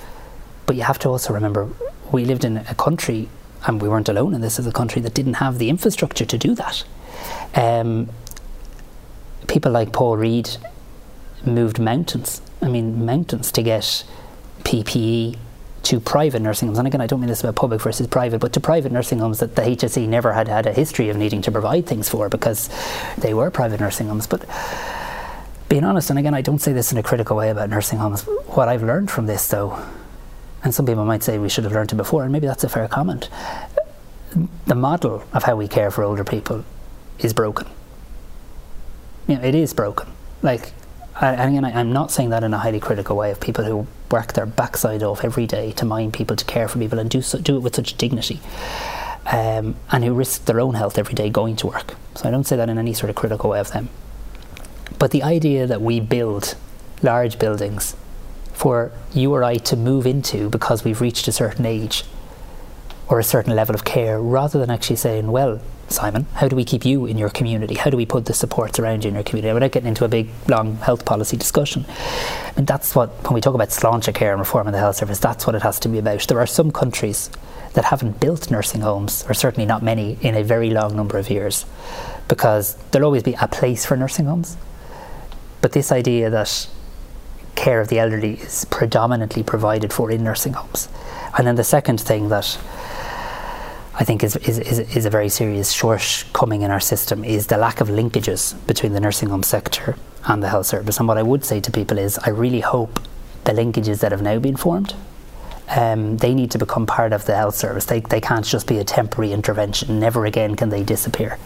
But 0.66 0.76
you 0.76 0.82
have 0.82 0.98
to 1.00 1.08
also 1.08 1.32
remember, 1.32 1.68
we 2.12 2.24
lived 2.24 2.44
in 2.44 2.58
a 2.58 2.74
country, 2.74 3.28
and 3.66 3.80
we 3.80 3.88
weren't 3.88 4.08
alone 4.08 4.34
in 4.34 4.40
this, 4.40 4.58
as 4.58 4.66
a 4.66 4.72
country 4.72 5.02
that 5.02 5.14
didn't 5.14 5.34
have 5.34 5.58
the 5.58 5.68
infrastructure 5.68 6.24
to 6.24 6.38
do 6.38 6.54
that. 6.54 6.84
Um, 7.54 8.08
people 9.48 9.72
like 9.72 9.92
Paul 9.92 10.16
Reid 10.16 10.50
moved 11.44 11.78
mountains. 11.78 12.40
I 12.60 12.68
mean, 12.68 13.04
mountains 13.04 13.50
to 13.52 13.62
get 13.62 14.04
PPE 14.64 15.36
to 15.84 16.00
private 16.00 16.40
nursing 16.40 16.68
homes. 16.68 16.78
And 16.78 16.86
again, 16.86 17.00
I 17.00 17.06
don't 17.06 17.20
mean 17.20 17.28
this 17.28 17.40
about 17.40 17.56
public 17.56 17.80
versus 17.80 18.06
private, 18.06 18.38
but 18.38 18.52
to 18.52 18.60
private 18.60 18.92
nursing 18.92 19.18
homes 19.18 19.40
that 19.40 19.56
the 19.56 19.62
HSE 19.62 20.08
never 20.08 20.32
had 20.32 20.46
had 20.46 20.66
a 20.66 20.72
history 20.72 21.08
of 21.08 21.16
needing 21.16 21.42
to 21.42 21.52
provide 21.52 21.86
things 21.86 22.08
for 22.08 22.28
because 22.28 22.70
they 23.18 23.34
were 23.34 23.50
private 23.50 23.80
nursing 23.80 24.08
homes. 24.08 24.26
But 24.26 24.44
being 25.68 25.84
honest, 25.84 26.10
and 26.10 26.18
again, 26.18 26.34
I 26.34 26.42
don't 26.42 26.60
say 26.60 26.72
this 26.72 26.92
in 26.92 26.98
a 26.98 27.02
critical 27.02 27.36
way 27.36 27.50
about 27.50 27.68
nursing 27.68 27.98
homes. 27.98 28.22
What 28.22 28.68
I've 28.68 28.82
learned 28.82 29.10
from 29.10 29.26
this, 29.26 29.48
though, 29.48 29.76
and 30.64 30.74
some 30.74 30.86
people 30.86 31.04
might 31.04 31.22
say 31.22 31.38
we 31.38 31.48
should 31.48 31.64
have 31.64 31.72
learned 31.72 31.92
it 31.92 31.96
before, 31.96 32.22
and 32.22 32.32
maybe 32.32 32.46
that's 32.46 32.64
a 32.64 32.68
fair 32.68 32.88
comment. 32.88 33.28
The 34.66 34.74
model 34.74 35.24
of 35.32 35.42
how 35.44 35.56
we 35.56 35.68
care 35.68 35.90
for 35.90 36.04
older 36.04 36.24
people 36.24 36.64
is 37.18 37.32
broken. 37.32 37.66
You 39.26 39.36
know, 39.36 39.42
it 39.42 39.54
is 39.54 39.74
broken. 39.74 40.08
Like 40.40 40.72
and 41.20 41.56
again, 41.56 41.64
I, 41.64 41.80
am 41.80 41.92
not 41.92 42.10
saying 42.10 42.30
that 42.30 42.42
in 42.42 42.54
a 42.54 42.58
highly 42.58 42.80
critical 42.80 43.16
way 43.16 43.30
of 43.30 43.40
people 43.40 43.64
who 43.64 43.86
work 44.10 44.32
their 44.32 44.46
backside 44.46 45.02
off 45.02 45.24
every 45.24 45.46
day 45.46 45.72
to 45.72 45.84
mind 45.84 46.14
people, 46.14 46.36
to 46.36 46.44
care 46.44 46.68
for 46.68 46.78
people, 46.78 46.98
and 46.98 47.10
do 47.10 47.20
so, 47.22 47.38
do 47.38 47.56
it 47.56 47.60
with 47.60 47.76
such 47.76 47.96
dignity, 47.98 48.40
um, 49.26 49.76
and 49.90 50.04
who 50.04 50.14
risk 50.14 50.46
their 50.46 50.60
own 50.60 50.74
health 50.74 50.98
every 50.98 51.14
day 51.14 51.28
going 51.28 51.56
to 51.56 51.66
work. 51.66 51.94
So 52.14 52.28
I 52.28 52.30
don't 52.30 52.44
say 52.44 52.56
that 52.56 52.68
in 52.68 52.78
any 52.78 52.94
sort 52.94 53.10
of 53.10 53.16
critical 53.16 53.50
way 53.50 53.60
of 53.60 53.72
them. 53.72 53.90
But 54.98 55.10
the 55.10 55.22
idea 55.22 55.66
that 55.66 55.82
we 55.82 56.00
build 56.00 56.54
large 57.02 57.38
buildings 57.38 57.94
for 58.62 58.92
you 59.12 59.34
or 59.34 59.42
I 59.42 59.56
to 59.56 59.76
move 59.76 60.06
into 60.06 60.48
because 60.48 60.84
we've 60.84 61.00
reached 61.00 61.26
a 61.26 61.32
certain 61.32 61.66
age 61.66 62.04
or 63.08 63.18
a 63.18 63.24
certain 63.24 63.56
level 63.56 63.74
of 63.74 63.84
care, 63.84 64.22
rather 64.22 64.60
than 64.60 64.70
actually 64.70 64.94
saying, 64.94 65.32
well, 65.32 65.60
Simon, 65.88 66.26
how 66.34 66.46
do 66.46 66.54
we 66.54 66.64
keep 66.64 66.84
you 66.84 67.04
in 67.06 67.18
your 67.18 67.28
community? 67.28 67.74
How 67.74 67.90
do 67.90 67.96
we 67.96 68.06
put 68.06 68.26
the 68.26 68.32
supports 68.32 68.78
around 68.78 69.02
you 69.02 69.08
in 69.08 69.14
your 69.14 69.24
community? 69.24 69.52
We're 69.52 69.58
not 69.58 69.72
getting 69.72 69.88
into 69.88 70.04
a 70.04 70.08
big, 70.08 70.30
long 70.46 70.76
health 70.76 71.04
policy 71.04 71.36
discussion. 71.36 71.84
And 72.56 72.64
that's 72.64 72.94
what, 72.94 73.10
when 73.24 73.34
we 73.34 73.40
talk 73.40 73.56
about 73.56 73.70
Sláintecare 73.70 74.30
and 74.30 74.38
reforming 74.38 74.72
the 74.72 74.78
health 74.78 74.94
service, 74.94 75.18
that's 75.18 75.44
what 75.44 75.56
it 75.56 75.62
has 75.62 75.80
to 75.80 75.88
be 75.88 75.98
about. 75.98 76.20
There 76.28 76.38
are 76.38 76.46
some 76.46 76.70
countries 76.70 77.30
that 77.74 77.84
haven't 77.86 78.20
built 78.20 78.48
nursing 78.48 78.82
homes, 78.82 79.24
or 79.28 79.34
certainly 79.34 79.66
not 79.66 79.82
many, 79.82 80.18
in 80.20 80.36
a 80.36 80.44
very 80.44 80.70
long 80.70 80.94
number 80.94 81.18
of 81.18 81.28
years, 81.30 81.66
because 82.28 82.76
there'll 82.92 83.06
always 83.06 83.24
be 83.24 83.34
a 83.40 83.48
place 83.48 83.84
for 83.84 83.96
nursing 83.96 84.26
homes. 84.26 84.56
But 85.60 85.72
this 85.72 85.90
idea 85.90 86.30
that 86.30 86.68
care 87.54 87.80
of 87.80 87.88
the 87.88 87.98
elderly 87.98 88.34
is 88.34 88.64
predominantly 88.66 89.42
provided 89.42 89.92
for 89.92 90.10
in 90.10 90.24
nursing 90.24 90.54
homes. 90.54 90.88
And 91.36 91.46
then 91.46 91.56
the 91.56 91.64
second 91.64 92.00
thing 92.00 92.28
that 92.28 92.58
I 93.94 94.04
think 94.04 94.24
is, 94.24 94.36
is, 94.36 94.58
is, 94.58 94.78
is, 94.96 95.04
a 95.04 95.10
very 95.10 95.28
serious 95.28 95.70
shortcoming 95.72 96.62
in 96.62 96.70
our 96.70 96.80
system 96.80 97.24
is 97.24 97.46
the 97.48 97.58
lack 97.58 97.80
of 97.80 97.88
linkages 97.88 98.54
between 98.66 98.94
the 98.94 99.00
nursing 99.00 99.28
home 99.28 99.42
sector 99.42 99.96
and 100.24 100.42
the 100.42 100.48
health 100.48 100.66
service. 100.66 100.98
And 100.98 101.06
what 101.06 101.18
I 101.18 101.22
would 101.22 101.44
say 101.44 101.60
to 101.60 101.70
people 101.70 101.98
is 101.98 102.18
I 102.18 102.30
really 102.30 102.60
hope 102.60 103.00
the 103.44 103.52
linkages 103.52 104.00
that 104.00 104.12
have 104.12 104.22
now 104.22 104.38
been 104.38 104.56
formed 104.56 104.94
um, 105.76 106.18
they 106.18 106.34
need 106.34 106.50
to 106.50 106.58
become 106.58 106.86
part 106.86 107.12
of 107.12 107.24
the 107.24 107.34
health 107.34 107.54
service. 107.54 107.86
They, 107.86 108.00
they 108.00 108.20
can't 108.20 108.44
just 108.44 108.66
be 108.66 108.78
a 108.78 108.84
temporary 108.84 109.32
intervention. 109.32 109.98
Never 109.98 110.26
again 110.26 110.54
can 110.54 110.68
they 110.68 110.82
disappear. 110.82 111.38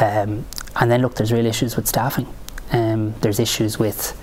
Um, 0.00 0.46
and 0.76 0.90
then 0.90 1.02
look, 1.02 1.16
there's 1.16 1.32
real 1.32 1.46
issues 1.46 1.76
with 1.76 1.86
staffing. 1.86 2.26
Um, 2.72 3.14
there's 3.20 3.38
issues 3.38 3.78
with 3.78 4.16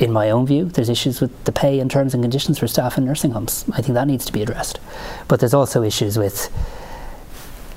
in 0.00 0.10
my 0.10 0.30
own 0.30 0.46
view, 0.46 0.64
there's 0.64 0.88
issues 0.88 1.20
with 1.20 1.44
the 1.44 1.52
pay 1.52 1.78
and 1.78 1.90
terms 1.90 2.14
and 2.14 2.24
conditions 2.24 2.58
for 2.58 2.66
staff 2.66 2.96
in 2.96 3.04
nursing 3.04 3.32
homes. 3.32 3.66
I 3.74 3.82
think 3.82 3.94
that 3.94 4.06
needs 4.06 4.24
to 4.24 4.32
be 4.32 4.42
addressed. 4.42 4.80
But 5.28 5.40
there's 5.40 5.52
also 5.52 5.82
issues 5.82 6.16
with, 6.16 6.50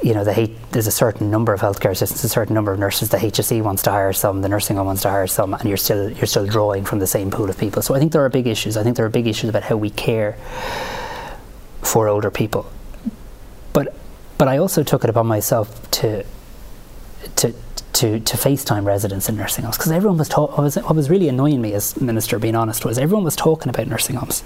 you 0.02 0.14
know, 0.14 0.24
the 0.24 0.40
H- 0.40 0.52
there's 0.72 0.88
a 0.88 0.92
certain 0.92 1.30
number 1.30 1.54
of 1.54 1.60
healthcare 1.60 1.92
assistants, 1.92 2.24
a 2.24 2.30
certain 2.30 2.56
number 2.56 2.72
of 2.72 2.80
nurses. 2.80 3.10
The 3.10 3.18
HSE 3.18 3.62
wants 3.62 3.84
to 3.84 3.92
hire 3.92 4.14
some, 4.14 4.42
the 4.42 4.48
nursing 4.48 4.78
home 4.78 4.88
wants 4.88 5.02
to 5.02 5.10
hire 5.10 5.28
some, 5.28 5.54
and 5.54 5.66
you're 5.66 5.76
still 5.76 6.10
you're 6.12 6.26
still 6.26 6.48
drawing 6.48 6.86
from 6.86 7.00
the 7.00 7.08
same 7.08 7.30
pool 7.30 7.50
of 7.50 7.58
people. 7.58 7.82
So 7.82 7.94
I 7.94 8.00
think 8.00 8.14
there 8.14 8.24
are 8.24 8.30
big 8.30 8.48
issues. 8.48 8.78
I 8.78 8.84
think 8.84 8.96
there 8.96 9.06
are 9.06 9.10
big 9.10 9.28
issues 9.28 9.50
about 9.50 9.64
how 9.64 9.76
we 9.76 9.90
care 9.90 10.38
for 11.82 12.08
older 12.08 12.32
people. 12.32 12.72
But 13.74 13.94
but 14.38 14.48
I 14.48 14.60
also 14.60 14.82
took 14.82 15.04
it 15.04 15.10
upon 15.10 15.28
myself 15.28 15.92
to 15.92 16.26
to 17.94 18.20
to, 18.20 18.38
FaceTime 18.38 18.86
residents 18.86 19.30
in 19.30 19.36
nursing 19.36 19.64
homes 19.64 19.78
because 19.78 19.92
everyone 19.92 20.18
was 20.18 20.28
talking. 20.28 20.56
What 20.56 20.64
was, 20.64 20.76
what 20.76 20.96
was 20.96 21.10
really 21.10 21.30
annoying 21.30 21.62
me 21.62 21.74
as 21.74 22.00
minister, 22.00 22.40
being 22.40 22.56
honest, 22.56 22.86
was 22.86 22.98
everyone 22.98 23.24
was 23.24 23.36
talking 23.36 23.70
about 23.70 23.88
nursing 23.88 24.16
homes. 24.16 24.44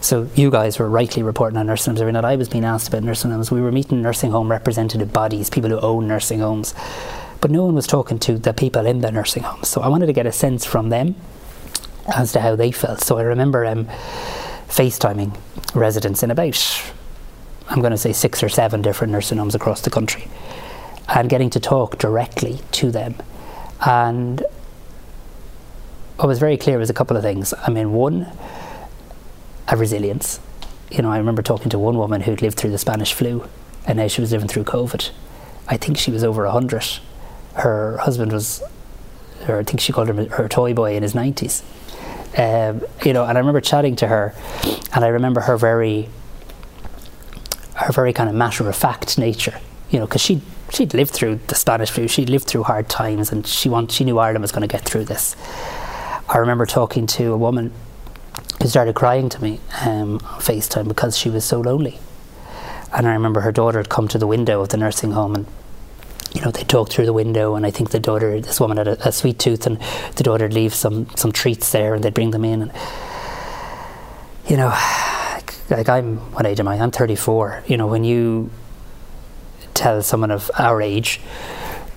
So 0.00 0.28
you 0.34 0.50
guys 0.50 0.78
were 0.78 0.88
rightly 0.88 1.22
reporting 1.22 1.56
on 1.56 1.66
nursing 1.66 1.92
homes 1.92 2.00
every 2.00 2.12
night. 2.12 2.24
I 2.24 2.36
was 2.36 2.48
being 2.48 2.64
asked 2.64 2.88
about 2.88 3.02
nursing 3.02 3.30
homes. 3.30 3.50
We 3.50 3.62
were 3.62 3.72
meeting 3.72 4.02
nursing 4.02 4.30
home 4.30 4.50
representative 4.50 5.12
bodies, 5.12 5.50
people 5.50 5.70
who 5.70 5.80
own 5.80 6.06
nursing 6.06 6.40
homes, 6.40 6.74
but 7.40 7.50
no 7.50 7.64
one 7.64 7.74
was 7.74 7.86
talking 7.86 8.18
to 8.20 8.38
the 8.38 8.52
people 8.52 8.86
in 8.86 9.00
the 9.00 9.10
nursing 9.10 9.42
homes. 9.42 9.68
So 9.68 9.80
I 9.80 9.88
wanted 9.88 10.06
to 10.06 10.12
get 10.12 10.26
a 10.26 10.32
sense 10.32 10.64
from 10.64 10.90
them 10.90 11.14
as 12.14 12.32
to 12.32 12.40
how 12.40 12.54
they 12.54 12.70
felt. 12.70 13.00
So 13.00 13.16
I 13.16 13.22
remember 13.22 13.64
um, 13.64 13.86
FaceTiming 14.68 15.36
residents 15.74 16.22
in 16.22 16.30
about, 16.30 16.82
I'm 17.68 17.80
going 17.80 17.92
to 17.92 17.98
say 17.98 18.12
six 18.12 18.42
or 18.42 18.50
seven 18.50 18.82
different 18.82 19.10
nursing 19.12 19.38
homes 19.38 19.54
across 19.54 19.80
the 19.80 19.90
country 19.90 20.28
and 21.08 21.28
getting 21.28 21.50
to 21.50 21.60
talk 21.60 21.98
directly 21.98 22.60
to 22.72 22.90
them. 22.90 23.16
And 23.86 24.44
what 26.16 26.28
was 26.28 26.38
very 26.38 26.56
clear 26.56 26.78
was 26.78 26.90
a 26.90 26.94
couple 26.94 27.16
of 27.16 27.22
things. 27.22 27.52
I 27.66 27.70
mean, 27.70 27.92
one, 27.92 28.30
a 29.68 29.76
resilience. 29.76 30.40
You 30.90 31.02
know, 31.02 31.10
I 31.10 31.18
remember 31.18 31.42
talking 31.42 31.70
to 31.70 31.78
one 31.78 31.96
woman 31.96 32.22
who'd 32.22 32.40
lived 32.40 32.56
through 32.56 32.70
the 32.70 32.78
Spanish 32.78 33.12
flu 33.12 33.48
and 33.86 33.98
now 33.98 34.08
she 34.08 34.20
was 34.20 34.32
living 34.32 34.48
through 34.48 34.64
COVID. 34.64 35.10
I 35.68 35.76
think 35.76 35.98
she 35.98 36.10
was 36.10 36.24
over 36.24 36.44
100. 36.44 37.00
Her 37.54 37.98
husband 37.98 38.32
was, 38.32 38.62
or 39.48 39.58
I 39.58 39.62
think 39.62 39.80
she 39.80 39.92
called 39.92 40.08
him 40.08 40.28
her 40.30 40.48
toy 40.48 40.74
boy 40.74 40.96
in 40.96 41.02
his 41.02 41.14
90s. 41.14 41.62
Um, 42.36 42.82
you 43.04 43.12
know, 43.12 43.24
and 43.24 43.38
I 43.38 43.40
remember 43.40 43.60
chatting 43.60 43.96
to 43.96 44.08
her, 44.08 44.34
and 44.92 45.04
I 45.04 45.08
remember 45.08 45.42
her 45.42 45.56
very, 45.56 46.08
her 47.74 47.92
very 47.92 48.12
kind 48.12 48.28
of 48.28 48.34
matter 48.34 48.68
of 48.68 48.74
fact 48.74 49.18
nature. 49.18 49.60
You 49.90 50.00
know, 50.00 50.06
because 50.06 50.22
she 50.22 50.42
she'd 50.74 50.94
lived 50.94 51.12
through 51.12 51.40
the 51.46 51.54
Spanish 51.54 51.90
flu, 51.90 52.08
she'd 52.08 52.28
lived 52.28 52.46
through 52.46 52.64
hard 52.64 52.88
times, 52.88 53.32
and 53.32 53.46
she 53.46 53.68
want, 53.68 53.90
she 53.92 54.04
knew 54.04 54.18
Ireland 54.18 54.42
was 54.42 54.52
going 54.52 54.66
to 54.66 54.72
get 54.72 54.84
through 54.84 55.04
this. 55.04 55.36
I 56.28 56.38
remember 56.38 56.66
talking 56.66 57.06
to 57.08 57.32
a 57.32 57.36
woman 57.36 57.72
who 58.60 58.68
started 58.68 58.94
crying 58.94 59.28
to 59.28 59.42
me 59.42 59.60
um, 59.84 60.14
on 60.14 60.40
FaceTime 60.40 60.88
because 60.88 61.16
she 61.18 61.28
was 61.28 61.44
so 61.44 61.60
lonely. 61.60 61.98
And 62.92 63.06
I 63.06 63.12
remember 63.12 63.40
her 63.40 63.52
daughter 63.52 63.78
had 63.78 63.88
come 63.88 64.08
to 64.08 64.18
the 64.18 64.26
window 64.26 64.60
of 64.60 64.70
the 64.70 64.76
nursing 64.76 65.12
home 65.12 65.34
and 65.34 65.46
you 66.34 66.40
know, 66.40 66.50
they 66.50 66.64
talked 66.64 66.92
through 66.92 67.06
the 67.06 67.12
window, 67.12 67.54
and 67.54 67.64
I 67.64 67.70
think 67.70 67.90
the 67.90 68.00
daughter, 68.00 68.40
this 68.40 68.58
woman 68.58 68.76
had 68.76 68.88
a, 68.88 69.08
a 69.08 69.12
sweet 69.12 69.38
tooth, 69.38 69.68
and 69.68 69.78
the 70.16 70.24
daughter 70.24 70.46
would 70.46 70.52
leave 70.52 70.74
some 70.74 71.06
some 71.14 71.30
treats 71.30 71.70
there, 71.70 71.94
and 71.94 72.02
they'd 72.02 72.12
bring 72.12 72.32
them 72.32 72.44
in. 72.44 72.62
And 72.62 72.72
you 74.48 74.56
know, 74.56 74.68
like 75.70 75.88
I'm 75.88 76.16
what 76.32 76.44
age 76.44 76.58
am 76.58 76.66
I? 76.66 76.74
I'm 76.74 76.90
34. 76.90 77.62
You 77.68 77.76
know, 77.76 77.86
when 77.86 78.02
you 78.02 78.50
tell 79.74 80.02
someone 80.02 80.30
of 80.30 80.50
our 80.58 80.80
age 80.80 81.20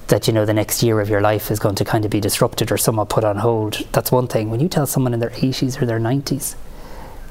that 0.08 0.28
you 0.28 0.34
know 0.34 0.46
the 0.46 0.54
next 0.54 0.82
year 0.84 1.00
of 1.02 1.10
your 1.10 1.22
life 1.22 1.52
is 1.52 1.60
going 1.60 1.76
to 1.76 1.86
kind 1.86 2.06
of 2.06 2.12
be 2.12 2.20
disrupted 2.20 2.72
or 2.72 2.78
somewhat 2.78 3.10
put 3.10 3.24
on 3.24 3.38
hold. 3.38 3.86
That's 3.92 4.12
one 4.12 4.28
thing. 4.28 4.50
When 4.50 4.60
you 4.60 4.70
tell 4.70 4.86
someone 4.86 5.14
in 5.14 5.20
their 5.20 5.32
80s 5.32 5.82
or 5.82 5.86
their 5.86 6.00
90s 6.00 6.56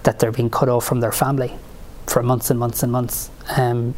that 0.03 0.19
they're 0.19 0.33
being 0.33 0.51
cut 0.51 0.69
off 0.69 0.85
from 0.85 1.01
their 1.01 1.13
family 1.13 1.55
for 2.07 2.23
months 2.23 2.51
and 2.51 2.61
months 2.61 2.83
and 2.83 2.93
months 2.93 3.31
um, 3.57 3.95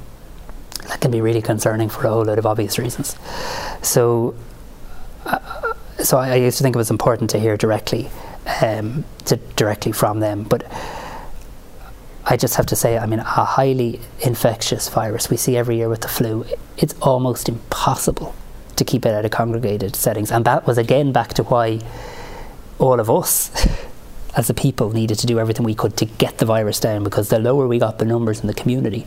that 0.89 1.01
can 1.01 1.11
be 1.11 1.21
really 1.21 1.43
concerning 1.43 1.89
for 1.89 2.07
a 2.07 2.11
whole 2.11 2.25
lot 2.25 2.39
of 2.39 2.47
obvious 2.47 2.79
reasons. 2.79 3.17
So 3.83 4.35
uh, 5.27 5.75
so 5.99 6.17
I, 6.17 6.31
I, 6.31 6.35
used 6.37 6.59
to 6.59 6.63
think 6.63 6.77
it 6.77 6.79
was 6.79 6.91
important 6.91 7.31
to 7.31 7.39
hear 7.39 7.57
directly 7.57 8.09
um, 8.63 9.05
to 9.27 9.37
directly 9.57 9.93
from 9.93 10.21
them. 10.21 10.45
But 10.45 10.65
I 12.31 12.37
just 12.37 12.57
have 12.57 12.67
to 12.67 12.77
say, 12.77 12.99
I 12.99 13.07
mean, 13.07 13.21
a 13.21 13.25
highly 13.25 14.01
infectious 14.21 14.91
virus 14.91 15.31
we 15.31 15.39
see 15.39 15.57
every 15.57 15.77
year 15.77 15.89
with 15.89 16.03
the 16.03 16.09
flu, 16.09 16.45
it's 16.77 16.95
almost 17.01 17.49
impossible 17.49 18.35
to 18.77 18.85
keep 18.85 19.07
it 19.07 19.15
out 19.15 19.25
of 19.25 19.31
congregated 19.31 19.97
settings. 19.97 20.31
And 20.31 20.45
that 20.45 20.67
was 20.67 20.77
again 20.77 21.11
back 21.11 21.33
to 21.35 21.43
why 21.45 21.81
all 22.79 23.01
of 23.01 23.11
us 23.11 23.51
as 24.37 24.51
a 24.51 24.55
people 24.55 24.91
needed 24.91 25.19
to 25.21 25.27
do 25.27 25.41
everything 25.41 25.65
we 25.65 25.75
could 25.75 25.97
to 25.97 26.05
get 26.05 26.37
the 26.37 26.45
virus 26.45 26.79
down 26.79 27.03
because 27.03 27.31
the 27.31 27.39
lower 27.39 27.67
we 27.67 27.79
got 27.79 27.99
the 27.99 28.05
numbers 28.05 28.41
in 28.41 28.47
the 28.47 28.55
community, 28.55 29.07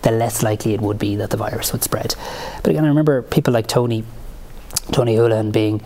the 0.00 0.10
less 0.10 0.42
likely 0.42 0.72
it 0.72 0.80
would 0.80 0.98
be 0.98 1.16
that 1.16 1.30
the 1.30 1.36
virus 1.36 1.70
would 1.70 1.84
spread. 1.84 2.14
But 2.62 2.70
again, 2.70 2.84
I 2.84 2.88
remember 2.88 3.20
people 3.20 3.52
like 3.52 3.66
Tony, 3.66 4.04
Tony 4.90 5.16
Holohan 5.16 5.52
being 5.52 5.82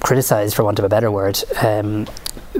criticised, 0.00 0.54
for 0.54 0.64
want 0.64 0.78
of 0.78 0.84
a 0.84 0.88
better 0.88 1.10
word, 1.10 1.42
um, 1.62 2.06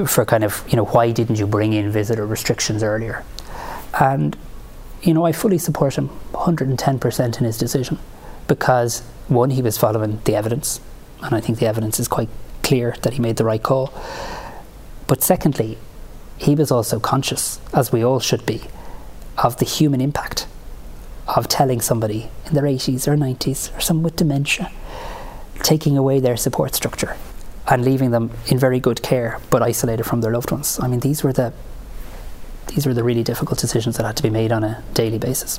for 0.07 0.25
kind 0.25 0.45
of, 0.45 0.65
you 0.69 0.77
know, 0.77 0.87
why 0.87 1.11
didn't 1.11 1.39
you 1.39 1.47
bring 1.47 1.73
in 1.73 1.91
visitor 1.91 2.27
restrictions 2.27 2.83
earlier? 2.83 3.25
And 4.01 4.37
you 5.03 5.13
know, 5.13 5.27
I 5.27 5.33
fully 5.33 5.59
support 5.59 5.97
him 5.97 6.11
110% 6.33 7.39
in 7.39 7.45
his 7.45 7.59
decision 7.59 7.99
because, 8.47 9.01
one, 9.29 9.51
he 9.51 9.63
was 9.63 9.77
following 9.77 10.21
the 10.25 10.37
evidence, 10.37 10.81
and 11.23 11.35
I 11.35 11.41
think 11.41 11.59
the 11.59 11.67
evidence 11.67 11.99
is 11.99 12.09
quite 12.09 12.29
clear 12.63 12.95
that 13.03 13.15
he 13.15 13.21
made 13.21 13.37
the 13.37 13.45
right 13.45 13.63
call. 13.63 13.93
But 15.09 15.23
secondly, 15.23 15.77
he 16.39 16.55
was 16.55 16.71
also 16.71 17.01
conscious, 17.01 17.61
as 17.75 17.91
we 17.91 18.05
all 18.05 18.21
should 18.21 18.47
be, 18.47 18.63
of 19.39 19.57
the 19.57 19.65
human 19.65 20.01
impact 20.01 20.47
of 21.27 21.49
telling 21.49 21.81
somebody 21.81 22.31
in 22.47 22.55
their 22.55 22.65
80s 22.65 23.09
or 23.09 23.17
90s 23.17 23.77
or 23.77 23.81
someone 23.81 24.05
with 24.05 24.17
dementia, 24.17 24.71
taking 25.63 25.97
away 25.97 26.21
their 26.21 26.37
support 26.37 26.75
structure 26.75 27.17
and 27.73 27.87
leaving 27.87 28.11
them 28.11 28.31
in 28.49 28.59
very 28.59 28.79
good 28.79 29.03
care 29.03 29.41
but 29.49 29.63
isolated 29.63 30.05
from 30.05 30.21
their 30.21 30.31
loved 30.31 30.51
ones. 30.51 30.79
I 30.79 30.89
mean, 30.89 31.01
these 31.01 31.25
were 31.25 31.33
the 31.33 31.55
these 32.69 32.87
were 32.87 32.93
the 32.93 33.03
really 33.03 33.23
difficult 33.23 33.59
decisions 33.59 33.97
that 33.97 34.05
had 34.05 34.17
to 34.19 34.23
be 34.23 34.31
made 34.31 34.53
on 34.53 34.63
a 34.63 34.83
daily 34.93 35.19
basis. 35.19 35.57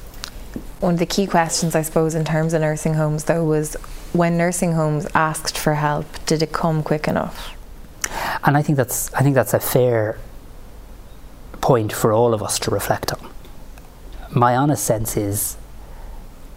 One 0.80 0.94
of 0.94 1.00
the 1.00 1.08
key 1.08 1.26
questions, 1.26 1.76
I 1.76 1.82
suppose, 1.82 2.14
in 2.14 2.24
terms 2.24 2.54
of 2.54 2.62
nursing 2.62 2.94
homes, 2.94 3.24
though, 3.24 3.44
was 3.44 3.74
when 4.14 4.38
nursing 4.38 4.74
homes 4.74 5.08
asked 5.16 5.58
for 5.58 5.74
help, 5.74 6.06
did 6.28 6.44
it 6.44 6.52
come 6.52 6.84
quick 6.84 7.08
enough? 7.08 7.56
And 8.44 8.56
I 8.56 8.62
think 8.62 8.78
that's 8.78 9.12
I 9.16 9.22
think 9.22 9.34
that's 9.34 9.56
a 9.56 9.60
fair 9.60 10.20
point 11.62 11.92
for 11.92 12.14
all 12.14 12.34
of 12.36 12.44
us 12.44 12.60
to 12.60 12.72
reflect 12.72 13.12
on. 13.12 13.28
My 14.30 14.56
honest 14.56 14.84
sense 14.84 15.18
is 15.18 15.58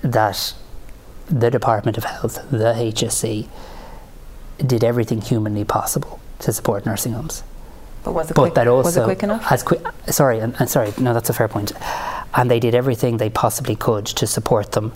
that 0.02 0.52
the 1.28 1.50
Department 1.50 1.96
of 1.96 2.04
Health, 2.04 2.44
the 2.50 2.74
HSE, 2.74 3.48
did 4.58 4.84
everything 4.84 5.20
humanly 5.20 5.64
possible 5.64 6.20
to 6.40 6.52
support 6.52 6.86
nursing 6.86 7.12
homes. 7.12 7.42
But 8.04 8.12
was 8.12 8.30
it, 8.30 8.34
But 8.34 8.42
quick, 8.42 8.54
that 8.54 8.68
also 8.68 8.88
was 8.88 8.96
it 8.96 9.04
quick 9.04 9.22
enough? 9.22 9.50
As 9.50 9.62
quick, 9.62 9.80
sorry, 10.06 10.38
and, 10.38 10.54
and 10.60 10.70
sorry, 10.70 10.92
no, 10.98 11.12
that's 11.12 11.28
a 11.28 11.32
fair 11.32 11.48
point. 11.48 11.72
And 12.34 12.50
they 12.50 12.60
did 12.60 12.74
everything 12.74 13.16
they 13.16 13.30
possibly 13.30 13.74
could 13.74 14.06
to 14.06 14.26
support 14.26 14.72
them 14.72 14.92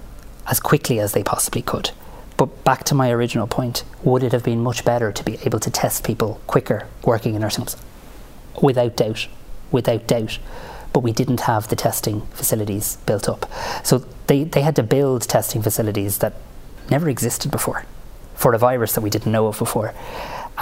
as 0.46 0.60
quickly 0.60 1.00
as 1.00 1.12
they 1.12 1.22
possibly 1.22 1.62
could. 1.62 1.90
But 2.36 2.64
back 2.64 2.84
to 2.84 2.94
my 2.94 3.10
original 3.10 3.46
point, 3.46 3.84
would 4.02 4.22
it 4.22 4.32
have 4.32 4.44
been 4.44 4.62
much 4.62 4.84
better 4.84 5.12
to 5.12 5.24
be 5.24 5.38
able 5.44 5.60
to 5.60 5.70
test 5.70 6.04
people 6.04 6.40
quicker 6.46 6.86
working 7.02 7.34
in 7.34 7.40
nursing 7.42 7.62
homes? 7.62 7.76
Without 8.62 8.96
doubt, 8.96 9.26
without 9.70 10.06
doubt. 10.06 10.38
But 10.92 11.00
we 11.00 11.12
didn't 11.12 11.40
have 11.40 11.68
the 11.68 11.76
testing 11.76 12.22
facilities 12.28 12.96
built 13.06 13.28
up. 13.28 13.50
So 13.84 14.04
they, 14.26 14.44
they 14.44 14.62
had 14.62 14.76
to 14.76 14.82
build 14.82 15.22
testing 15.22 15.62
facilities 15.62 16.18
that 16.18 16.34
never 16.90 17.08
existed 17.08 17.50
before 17.50 17.84
for 18.40 18.54
a 18.54 18.58
virus 18.58 18.94
that 18.94 19.02
we 19.02 19.10
didn't 19.10 19.30
know 19.30 19.46
of 19.48 19.58
before. 19.58 19.92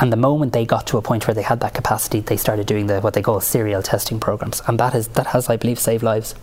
And 0.00 0.12
the 0.12 0.16
moment 0.16 0.52
they 0.52 0.64
got 0.64 0.86
to 0.88 0.98
a 0.98 1.02
point 1.02 1.28
where 1.28 1.34
they 1.34 1.42
had 1.42 1.60
that 1.60 1.74
capacity, 1.74 2.20
they 2.20 2.36
started 2.36 2.66
doing 2.66 2.88
the 2.88 3.00
what 3.00 3.14
they 3.14 3.22
call 3.22 3.40
serial 3.40 3.82
testing 3.82 4.18
programs, 4.18 4.60
and 4.66 4.80
that 4.80 4.94
is 4.94 5.08
that 5.08 5.28
has, 5.28 5.48
I 5.48 5.56
believe, 5.56 5.78
saved 5.78 6.02
lives. 6.02 6.34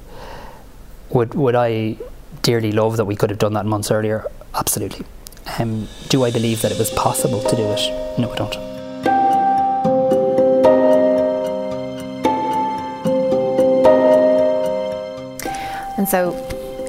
Would 1.09 1.33
would 1.33 1.55
I 1.55 1.97
dearly 2.41 2.71
love 2.71 2.95
that 2.97 3.05
we 3.05 3.15
could 3.17 3.29
have 3.29 3.39
done 3.39 3.53
that 3.53 3.65
months 3.65 3.91
earlier? 3.91 4.25
Absolutely. 4.53 5.05
Um, 5.59 5.87
do 6.09 6.23
I 6.23 6.31
believe 6.31 6.61
that 6.61 6.71
it 6.71 6.79
was 6.79 6.89
possible 6.91 7.41
to 7.41 7.55
do 7.55 7.63
it? 7.63 8.17
No, 8.17 8.31
I 8.31 8.35
don't. 8.35 8.55
And 15.97 16.07
so, 16.07 16.33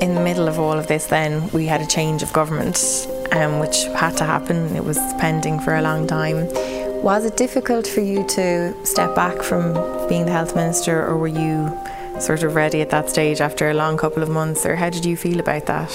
in 0.01 0.15
the 0.15 0.21
middle 0.21 0.49
of 0.49 0.59
all 0.59 0.79
of 0.79 0.87
this, 0.87 1.07
then 1.07 1.49
we 1.51 1.67
had 1.67 1.81
a 1.81 1.87
change 1.87 2.23
of 2.23 2.33
government, 2.33 2.77
um, 3.37 3.59
which 3.59 3.85
had 3.95 4.17
to 4.17 4.25
happen. 4.25 4.75
It 4.75 4.85
was 4.85 4.99
pending 5.19 5.61
for 5.61 5.75
a 5.75 5.83
long 5.83 6.07
time. 6.07 6.49
Was 7.03 7.25
it 7.25 7.37
difficult 7.37 7.87
for 7.87 8.01
you 8.01 8.27
to 8.29 8.75
step 8.85 9.15
back 9.15 9.43
from 9.43 9.75
being 10.09 10.27
the 10.27 10.33
health 10.33 10.57
minister, 10.57 11.05
or 11.07 11.17
were 11.17 11.29
you 11.29 11.71
sort 12.19 12.43
of 12.43 12.55
ready 12.55 12.81
at 12.81 12.91
that 12.91 13.11
stage 13.11 13.41
after 13.41 13.71
a 13.71 13.75
long 13.75 13.97
couple 13.97 14.23
of 14.23 14.29
months, 14.29 14.65
or 14.65 14.77
how 14.77 14.91
did 14.91 15.05
you 15.05 15.17
feel 15.17 15.39
about 15.39 15.67
that? 15.67 15.93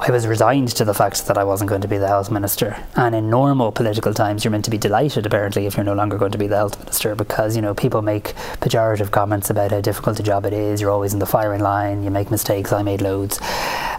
I 0.00 0.10
was 0.12 0.26
resigned 0.26 0.68
to 0.68 0.84
the 0.84 0.94
fact 0.94 1.26
that 1.26 1.36
I 1.36 1.44
wasn't 1.44 1.68
going 1.68 1.80
to 1.80 1.88
be 1.88 1.98
the 1.98 2.06
health 2.06 2.30
minister. 2.30 2.76
And 2.94 3.14
in 3.14 3.28
normal 3.28 3.72
political 3.72 4.14
times, 4.14 4.44
you're 4.44 4.52
meant 4.52 4.64
to 4.64 4.70
be 4.70 4.78
delighted, 4.78 5.26
apparently, 5.26 5.66
if 5.66 5.76
you're 5.76 5.84
no 5.84 5.94
longer 5.94 6.16
going 6.16 6.32
to 6.32 6.38
be 6.38 6.46
the 6.46 6.56
health 6.56 6.78
minister, 6.78 7.14
because 7.14 7.56
you 7.56 7.62
know 7.62 7.74
people 7.74 8.00
make 8.00 8.34
pejorative 8.60 9.10
comments 9.10 9.50
about 9.50 9.72
how 9.72 9.80
difficult 9.80 10.20
a 10.20 10.22
job 10.22 10.46
it 10.46 10.52
is. 10.52 10.80
You're 10.80 10.90
always 10.90 11.12
in 11.12 11.18
the 11.18 11.26
firing 11.26 11.60
line. 11.60 12.04
You 12.04 12.10
make 12.10 12.30
mistakes. 12.30 12.72
I 12.72 12.82
made 12.82 13.02
loads, 13.02 13.40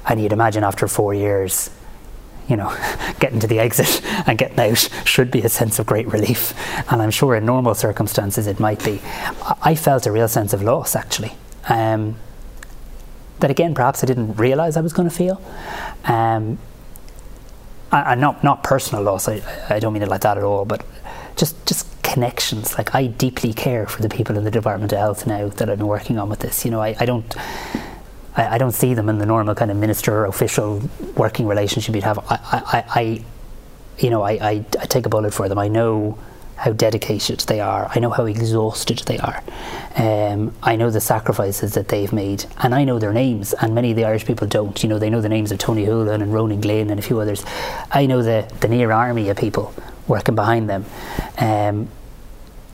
and 0.07 0.21
you'd 0.21 0.33
imagine 0.33 0.63
after 0.63 0.87
four 0.87 1.13
years, 1.13 1.69
you 2.49 2.57
know, 2.57 2.75
getting 3.19 3.39
to 3.39 3.47
the 3.47 3.59
exit 3.59 4.01
and 4.27 4.37
getting 4.37 4.59
out 4.59 4.89
should 5.05 5.31
be 5.31 5.41
a 5.41 5.49
sense 5.49 5.79
of 5.79 5.85
great 5.85 6.07
relief. 6.07 6.53
And 6.91 7.01
I'm 7.01 7.11
sure 7.11 7.35
in 7.35 7.45
normal 7.45 7.75
circumstances 7.75 8.47
it 8.47 8.59
might 8.59 8.83
be. 8.83 9.01
I 9.61 9.75
felt 9.75 10.05
a 10.05 10.11
real 10.11 10.27
sense 10.27 10.53
of 10.53 10.61
loss 10.61 10.95
actually. 10.95 11.33
Um, 11.67 12.15
that 13.39 13.51
again, 13.51 13.73
perhaps 13.73 14.03
I 14.03 14.07
didn't 14.07 14.33
realise 14.33 14.75
I 14.75 14.81
was 14.81 14.93
going 14.93 15.09
to 15.09 15.15
feel. 15.15 15.41
Um, 16.05 16.57
and 17.91 18.21
not 18.21 18.43
not 18.43 18.63
personal 18.63 19.03
loss. 19.03 19.27
I, 19.27 19.41
I 19.69 19.79
don't 19.79 19.93
mean 19.93 20.03
it 20.03 20.09
like 20.09 20.21
that 20.21 20.37
at 20.37 20.43
all. 20.43 20.65
But 20.65 20.85
just 21.35 21.65
just 21.65 21.87
connections. 22.03 22.77
Like 22.77 22.93
I 22.93 23.07
deeply 23.07 23.53
care 23.53 23.87
for 23.87 24.01
the 24.01 24.09
people 24.09 24.37
in 24.37 24.43
the 24.43 24.51
Department 24.51 24.91
of 24.91 24.99
Health 24.99 25.25
now 25.25 25.47
that 25.49 25.69
I've 25.69 25.77
been 25.77 25.87
working 25.87 26.17
on 26.17 26.29
with 26.29 26.39
this. 26.39 26.65
You 26.65 26.71
know, 26.71 26.81
I, 26.81 26.95
I 26.99 27.05
don't. 27.05 27.35
I, 28.39 28.55
I 28.55 28.57
don't 28.57 28.71
see 28.71 28.93
them 28.93 29.09
in 29.09 29.17
the 29.17 29.25
normal 29.25 29.55
kind 29.55 29.69
of 29.69 29.77
minister 29.77 30.13
or 30.13 30.25
official 30.25 30.81
working 31.15 31.45
relationship 31.47 31.93
you'd 31.93 32.03
have. 32.05 32.19
I, 32.19 32.39
I, 32.51 32.83
I 32.87 33.23
you 33.97 34.09
know, 34.09 34.21
I, 34.21 34.31
I, 34.31 34.65
I 34.79 34.85
take 34.85 35.05
a 35.05 35.09
bullet 35.09 35.33
for 35.33 35.49
them. 35.49 35.59
I 35.59 35.67
know 35.67 36.17
how 36.55 36.71
dedicated 36.73 37.39
they 37.41 37.59
are. 37.59 37.89
I 37.93 37.99
know 37.99 38.09
how 38.09 38.25
exhausted 38.25 38.99
they 38.99 39.17
are. 39.17 39.43
Um, 39.95 40.53
I 40.63 40.75
know 40.75 40.89
the 40.89 41.01
sacrifices 41.01 41.73
that 41.73 41.87
they've 41.89 42.11
made, 42.11 42.45
and 42.59 42.75
I 42.75 42.83
know 42.83 42.99
their 42.99 43.13
names. 43.13 43.53
And 43.53 43.75
many 43.75 43.91
of 43.91 43.97
the 43.97 44.05
Irish 44.05 44.25
people 44.25 44.47
don't. 44.47 44.81
You 44.83 44.89
know, 44.89 44.99
they 44.99 45.09
know 45.09 45.21
the 45.21 45.29
names 45.29 45.51
of 45.51 45.59
Tony 45.59 45.85
Holohan 45.85 46.21
and 46.21 46.33
Ronan 46.33 46.61
Glynn 46.61 46.89
and 46.89 46.99
a 46.99 47.03
few 47.03 47.19
others. 47.19 47.45
I 47.91 48.05
know 48.05 48.23
the 48.23 48.49
the 48.61 48.67
near 48.67 48.91
army 48.91 49.29
of 49.29 49.37
people 49.37 49.73
working 50.07 50.35
behind 50.35 50.69
them 50.69 50.85
um, 51.37 51.87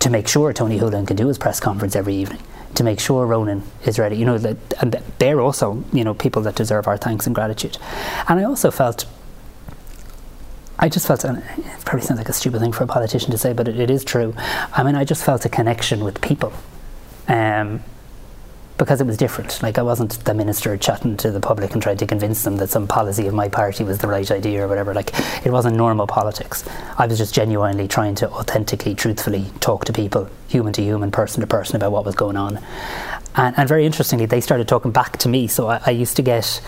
to 0.06 0.12
make 0.12 0.28
sure 0.28 0.54
Tony 0.54 0.78
Holohan 0.78 1.08
can 1.08 1.16
do 1.16 1.28
his 1.28 1.40
press 1.40 1.60
conference 1.60 1.96
every 1.96 2.14
evening. 2.14 2.40
To 2.76 2.84
make 2.84 3.00
sure 3.00 3.26
Ronan 3.26 3.64
is 3.86 3.98
ready, 3.98 4.16
you 4.16 4.24
know, 4.24 4.38
that, 4.38 4.58
and 4.80 5.02
they're 5.18 5.42
also, 5.42 5.84
you 5.92 6.04
know, 6.04 6.14
people 6.14 6.44
that 6.44 6.54
deserve 6.54 6.88
our 6.88 6.96
thanks 6.96 7.26
and 7.26 7.34
gratitude. 7.34 7.80
And 8.30 8.40
I 8.40 8.44
also 8.44 8.70
felt 8.70 9.08
I 10.78 10.90
just 10.90 11.08
felt, 11.08 11.24
and 11.24 11.40
it 11.40 11.86
probably 11.86 12.06
sounds 12.06 12.20
like 12.20 12.30
a 12.30 12.34
stupid 12.34 12.60
thing 12.60 12.72
for 12.72 12.84
a 12.84 12.88
politician 12.88 13.32
to 13.32 13.38
say, 13.40 13.52
but 13.54 13.68
it, 13.68 13.80
it 13.80 13.90
is 13.90 14.04
true. 14.04 14.36
I 14.74 14.84
mean, 14.84 14.94
I 14.94 15.06
just 15.06 15.24
felt 15.24 15.44
a 15.44 15.50
connection 15.50 16.04
with 16.04 16.22
people. 16.22 16.54
Um, 17.28 17.82
because 18.78 19.00
it 19.00 19.08
was 19.08 19.18
different. 19.18 19.62
Like 19.64 19.78
I 19.78 19.82
wasn't 19.82 20.24
the 20.26 20.34
minister 20.34 20.76
chatting 20.78 21.16
to 21.18 21.32
the 21.32 21.40
public 21.40 21.74
and 21.74 21.82
trying 21.82 21.98
to 21.98 22.08
convince 22.08 22.44
them 22.44 22.58
that 22.58 22.70
some 22.70 22.88
policy 22.88 23.28
of 23.28 23.34
my 23.34 23.48
party 23.48 23.84
was 23.84 24.00
the 24.00 24.08
right 24.08 24.30
idea 24.30 24.64
or 24.64 24.68
whatever. 24.68 24.94
Like 24.94 25.12
it 25.46 25.52
wasn't 25.52 25.78
normal 25.78 26.08
politics. 26.08 26.68
I 26.98 27.08
was 27.08 27.18
just 27.18 27.34
genuinely 27.34 27.88
trying 27.88 28.16
to 28.16 28.30
authentically, 28.32 28.94
truthfully 28.94 29.46
talk 29.62 29.86
to 29.86 29.94
people, 29.94 30.30
human 30.48 30.74
to 30.74 30.82
human, 30.82 31.12
person 31.12 31.42
to 31.42 31.48
person, 31.48 31.78
about 31.78 31.92
what 31.92 32.06
was 32.06 32.16
going 32.16 32.36
on. 32.36 32.60
And, 33.36 33.58
and 33.58 33.68
very 33.68 33.86
interestingly, 33.86 34.26
they 34.26 34.42
started 34.42 34.68
talking 34.68 34.92
back 34.92 35.18
to 35.20 35.30
me. 35.30 35.48
So 35.48 35.68
I, 35.68 35.82
I 35.86 35.92
used 35.92 36.16
to 36.18 36.22
get, 36.22 36.62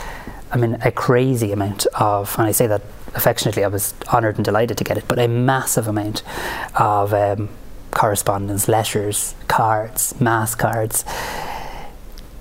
I 0.52 0.58
mean, 0.58 0.78
a 0.84 0.92
crazy 0.92 1.52
amount 1.52 1.88
of, 1.88 2.34
and 2.38 2.48
I 2.48 2.52
say 2.52 2.68
that 2.68 2.82
affectionately, 3.16 3.64
I 3.64 3.68
was 3.68 3.94
honoured 4.14 4.36
and 4.38 4.46
delighted 4.46 4.78
to 4.78 4.84
get 4.84 4.98
it, 4.98 5.06
but 5.08 5.20
a 5.20 5.28
massive 5.28 5.88
amount 5.88 6.24
of 6.76 7.14
um, 7.14 7.50
correspondence, 7.92 8.68
letters, 8.68 9.36
cards, 9.48 10.20
mass 10.22 10.56
cards, 10.56 11.04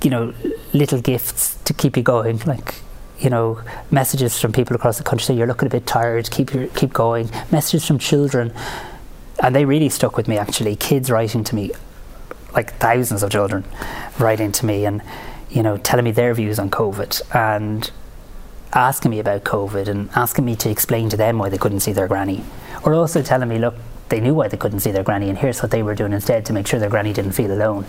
you 0.07 0.11
know, 0.11 0.33
little 0.73 1.01
gifts 1.01 1.57
to 1.65 1.75
keep 1.75 1.97
you 1.97 2.03
going, 2.05 2.39
like 2.47 2.77
you 3.19 3.29
know, 3.29 3.61
messages 3.91 4.41
from 4.41 4.53
people 4.53 4.77
across 4.77 4.99
the 4.99 5.03
country 5.03 5.25
saying 5.25 5.37
you're 5.37 5.49
looking 5.49 5.67
a 5.67 5.71
bit 5.71 5.85
tired, 5.85 6.31
keep 6.31 6.55
your, 6.55 6.69
keep 6.69 6.93
going. 6.93 7.29
Messages 7.51 7.85
from 7.85 7.99
children, 7.99 8.53
and 9.43 9.53
they 9.53 9.65
really 9.65 9.89
stuck 9.89 10.17
with 10.17 10.29
me. 10.29 10.39
Actually, 10.39 10.77
kids 10.77 11.11
writing 11.11 11.43
to 11.43 11.57
me, 11.57 11.73
like 12.53 12.75
thousands 12.75 13.25
of 13.25 13.33
children, 13.33 13.65
writing 14.21 14.53
to 14.53 14.65
me 14.65 14.87
and 14.87 15.03
you 15.51 15.61
know 15.61 15.77
telling 15.77 16.05
me 16.05 16.13
their 16.13 16.33
views 16.35 16.61
on 16.61 16.71
COVID 16.71 17.11
and 17.35 17.91
asking 18.75 19.11
me 19.11 19.19
about 19.19 19.43
COVID 19.43 19.89
and 19.89 20.09
asking 20.15 20.45
me 20.45 20.55
to 20.55 20.71
explain 20.71 21.09
to 21.09 21.17
them 21.17 21.39
why 21.41 21.49
they 21.49 21.59
couldn't 21.59 21.81
see 21.81 21.93
their 21.93 22.07
granny, 22.07 22.45
or 22.85 22.95
also 22.95 23.23
telling 23.23 23.49
me, 23.49 23.59
look, 23.59 23.75
they 24.09 24.21
knew 24.21 24.35
why 24.35 24.47
they 24.47 24.57
couldn't 24.57 24.81
see 24.81 24.93
their 24.93 25.03
granny, 25.03 25.29
and 25.31 25.39
here's 25.39 25.61
what 25.63 25.73
they 25.73 25.83
were 25.83 25.97
doing 25.97 26.13
instead 26.13 26.47
to 26.47 26.53
make 26.53 26.69
sure 26.69 26.79
their 26.79 26.91
granny 26.91 27.13
didn't 27.13 27.33
feel 27.33 27.51
alone. 27.51 27.85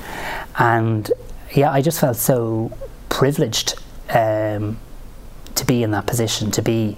And 0.58 1.12
yeah, 1.54 1.72
I 1.72 1.82
just 1.82 2.00
felt 2.00 2.18
so 2.18 2.72
privileged 3.10 3.76
um, 4.10 4.78
to 5.56 5.66
be 5.66 5.84
in 5.84 5.92
that 5.92 6.06
position, 6.06 6.52
to 6.52 6.62
be 6.62 6.98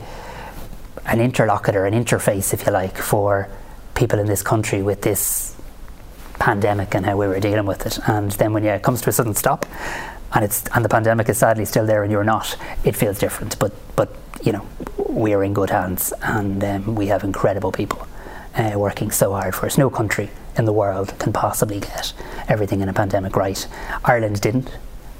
an 1.05 1.19
interlocutor, 1.19 1.85
an 1.85 1.93
interface, 1.93 2.53
if 2.53 2.65
you 2.65 2.71
like, 2.71 2.97
for 2.97 3.49
people 3.95 4.19
in 4.19 4.27
this 4.27 4.41
country 4.41 4.81
with 4.81 5.01
this 5.01 5.55
pandemic 6.39 6.95
and 6.95 7.05
how 7.05 7.17
we 7.17 7.27
were 7.27 7.39
dealing 7.39 7.65
with 7.65 7.85
it. 7.85 7.99
And 8.07 8.31
then 8.31 8.53
when 8.53 8.63
yeah, 8.63 8.75
it 8.75 8.83
comes 8.83 9.01
to 9.01 9.09
a 9.09 9.13
sudden 9.13 9.35
stop, 9.35 9.65
and 10.33 10.45
it's 10.45 10.63
and 10.73 10.85
the 10.85 10.89
pandemic 10.89 11.27
is 11.29 11.37
sadly 11.37 11.65
still 11.65 11.85
there 11.85 12.03
and 12.03 12.11
you're 12.11 12.23
not, 12.23 12.55
it 12.83 12.95
feels 12.95 13.19
different. 13.19 13.57
But 13.59 13.73
but 13.95 14.15
you 14.43 14.51
know 14.51 14.65
we 15.07 15.33
are 15.33 15.43
in 15.43 15.53
good 15.53 15.69
hands 15.69 16.13
and 16.21 16.63
um, 16.63 16.95
we 16.95 17.07
have 17.07 17.23
incredible 17.23 17.71
people 17.71 18.07
uh, 18.55 18.73
working 18.75 19.11
so 19.11 19.33
hard 19.33 19.55
for 19.55 19.65
us. 19.65 19.77
No 19.77 19.89
country 19.89 20.29
in 20.59 20.65
the 20.65 20.73
world 20.73 21.17
can 21.17 21.33
possibly 21.33 21.79
get 21.79 22.13
everything 22.47 22.81
in 22.81 22.89
a 22.89 22.93
pandemic 22.93 23.35
right. 23.35 23.67
Ireland 24.03 24.41
didn't. 24.41 24.69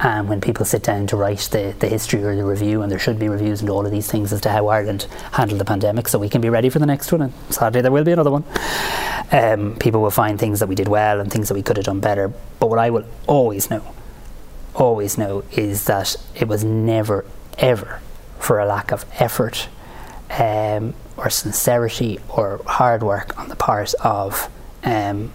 And 0.02 0.30
when 0.30 0.40
people 0.40 0.66
sit 0.66 0.84
down 0.84 1.08
to 1.08 1.18
write 1.18 1.50
the, 1.52 1.76
the 1.80 1.88
history 1.88 2.24
or 2.24 2.36
the 2.36 2.46
review, 2.46 2.82
and 2.82 2.92
there 2.92 3.00
should 3.00 3.20
be 3.20 3.28
reviews 3.28 3.62
into 3.62 3.74
all 3.74 3.86
of 3.86 3.92
these 3.92 4.10
things 4.10 4.32
as 4.32 4.40
to 4.42 4.50
how 4.50 4.68
Ireland 4.68 5.08
handled 5.34 5.60
the 5.60 5.66
pandemic, 5.66 6.08
so 6.08 6.20
we 6.20 6.30
can 6.30 6.40
be 6.40 6.50
ready 6.50 6.70
for 6.70 6.80
the 6.80 6.86
next 6.86 7.12
one. 7.12 7.22
And 7.24 7.34
sadly, 7.50 7.82
there 7.82 7.92
will 7.92 8.06
be 8.06 8.14
another 8.14 8.32
one. 8.32 8.46
Um, 9.32 9.76
people 9.78 10.02
will 10.02 10.12
find 10.12 10.40
things 10.40 10.60
that 10.60 10.68
we 10.68 10.76
did 10.76 10.88
well 10.88 11.20
and 11.20 11.32
things 11.32 11.50
that 11.50 11.54
we 11.54 11.64
could 11.64 11.76
have 11.76 11.86
done 11.86 12.00
better. 12.00 12.32
But 12.60 12.70
what 12.70 12.80
I 12.80 12.90
will 12.90 13.06
always 13.28 13.70
know, 13.70 13.84
always 14.74 15.18
know, 15.18 15.44
is 15.52 15.86
that 15.86 16.16
it 16.34 16.48
was 16.48 16.64
never, 16.64 17.26
ever 17.58 18.00
for 18.40 18.60
a 18.60 18.66
lack 18.66 18.92
of 18.92 19.06
effort 19.20 19.68
um, 20.30 20.94
or 21.18 21.30
sincerity 21.30 22.20
or 22.30 22.62
hard 22.66 23.04
work 23.04 23.38
on 23.38 23.50
the 23.50 23.56
part 23.58 23.94
of 23.96 24.50
um, 24.84 25.34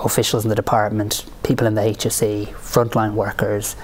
officials 0.00 0.44
in 0.44 0.48
the 0.48 0.54
department, 0.56 1.24
people 1.42 1.66
in 1.66 1.74
the 1.74 1.80
HSE, 1.82 2.48
frontline 2.54 3.14
workers, 3.14 3.76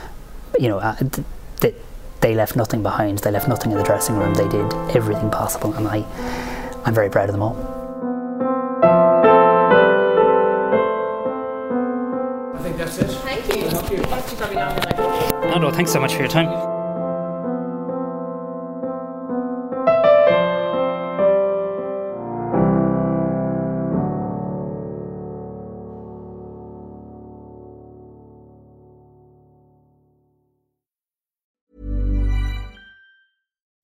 you 0.59 0.69
know, 0.69 0.79
uh, 0.79 0.95
th- 0.97 1.75
they 2.21 2.35
left 2.35 2.57
nothing 2.57 2.83
behind. 2.83 3.19
They 3.19 3.31
left 3.31 3.49
nothing 3.49 3.71
in 3.71 3.77
the 3.77 3.85
dressing 3.85 4.17
room. 4.17 4.33
They 4.33 4.49
did 4.49 4.73
everything 4.97 5.31
possible, 5.31 5.75
and 5.75 5.87
I, 5.87 6.05
I'm 6.87 6.95
very 6.95 7.11
proud 7.11 7.29
of 7.29 7.33
them 7.35 7.43
all. 7.43 7.55
I 12.55 12.59
think 12.63 12.79
that's 12.79 12.97
it. 12.97 13.11
Thank 13.11 13.47
you. 13.55 13.69
Thank 13.69 13.91
you. 13.91 13.99
Thanks 14.05 14.31
for 14.33 14.37
coming 14.37 14.57
on. 14.57 14.75
Like, 14.77 15.51
No, 15.51 15.59
no, 15.59 15.71
thanks 15.71 15.93
so 15.93 16.01
much 16.01 16.15
for 16.15 16.21
your 16.21 16.29
time. 16.31 16.74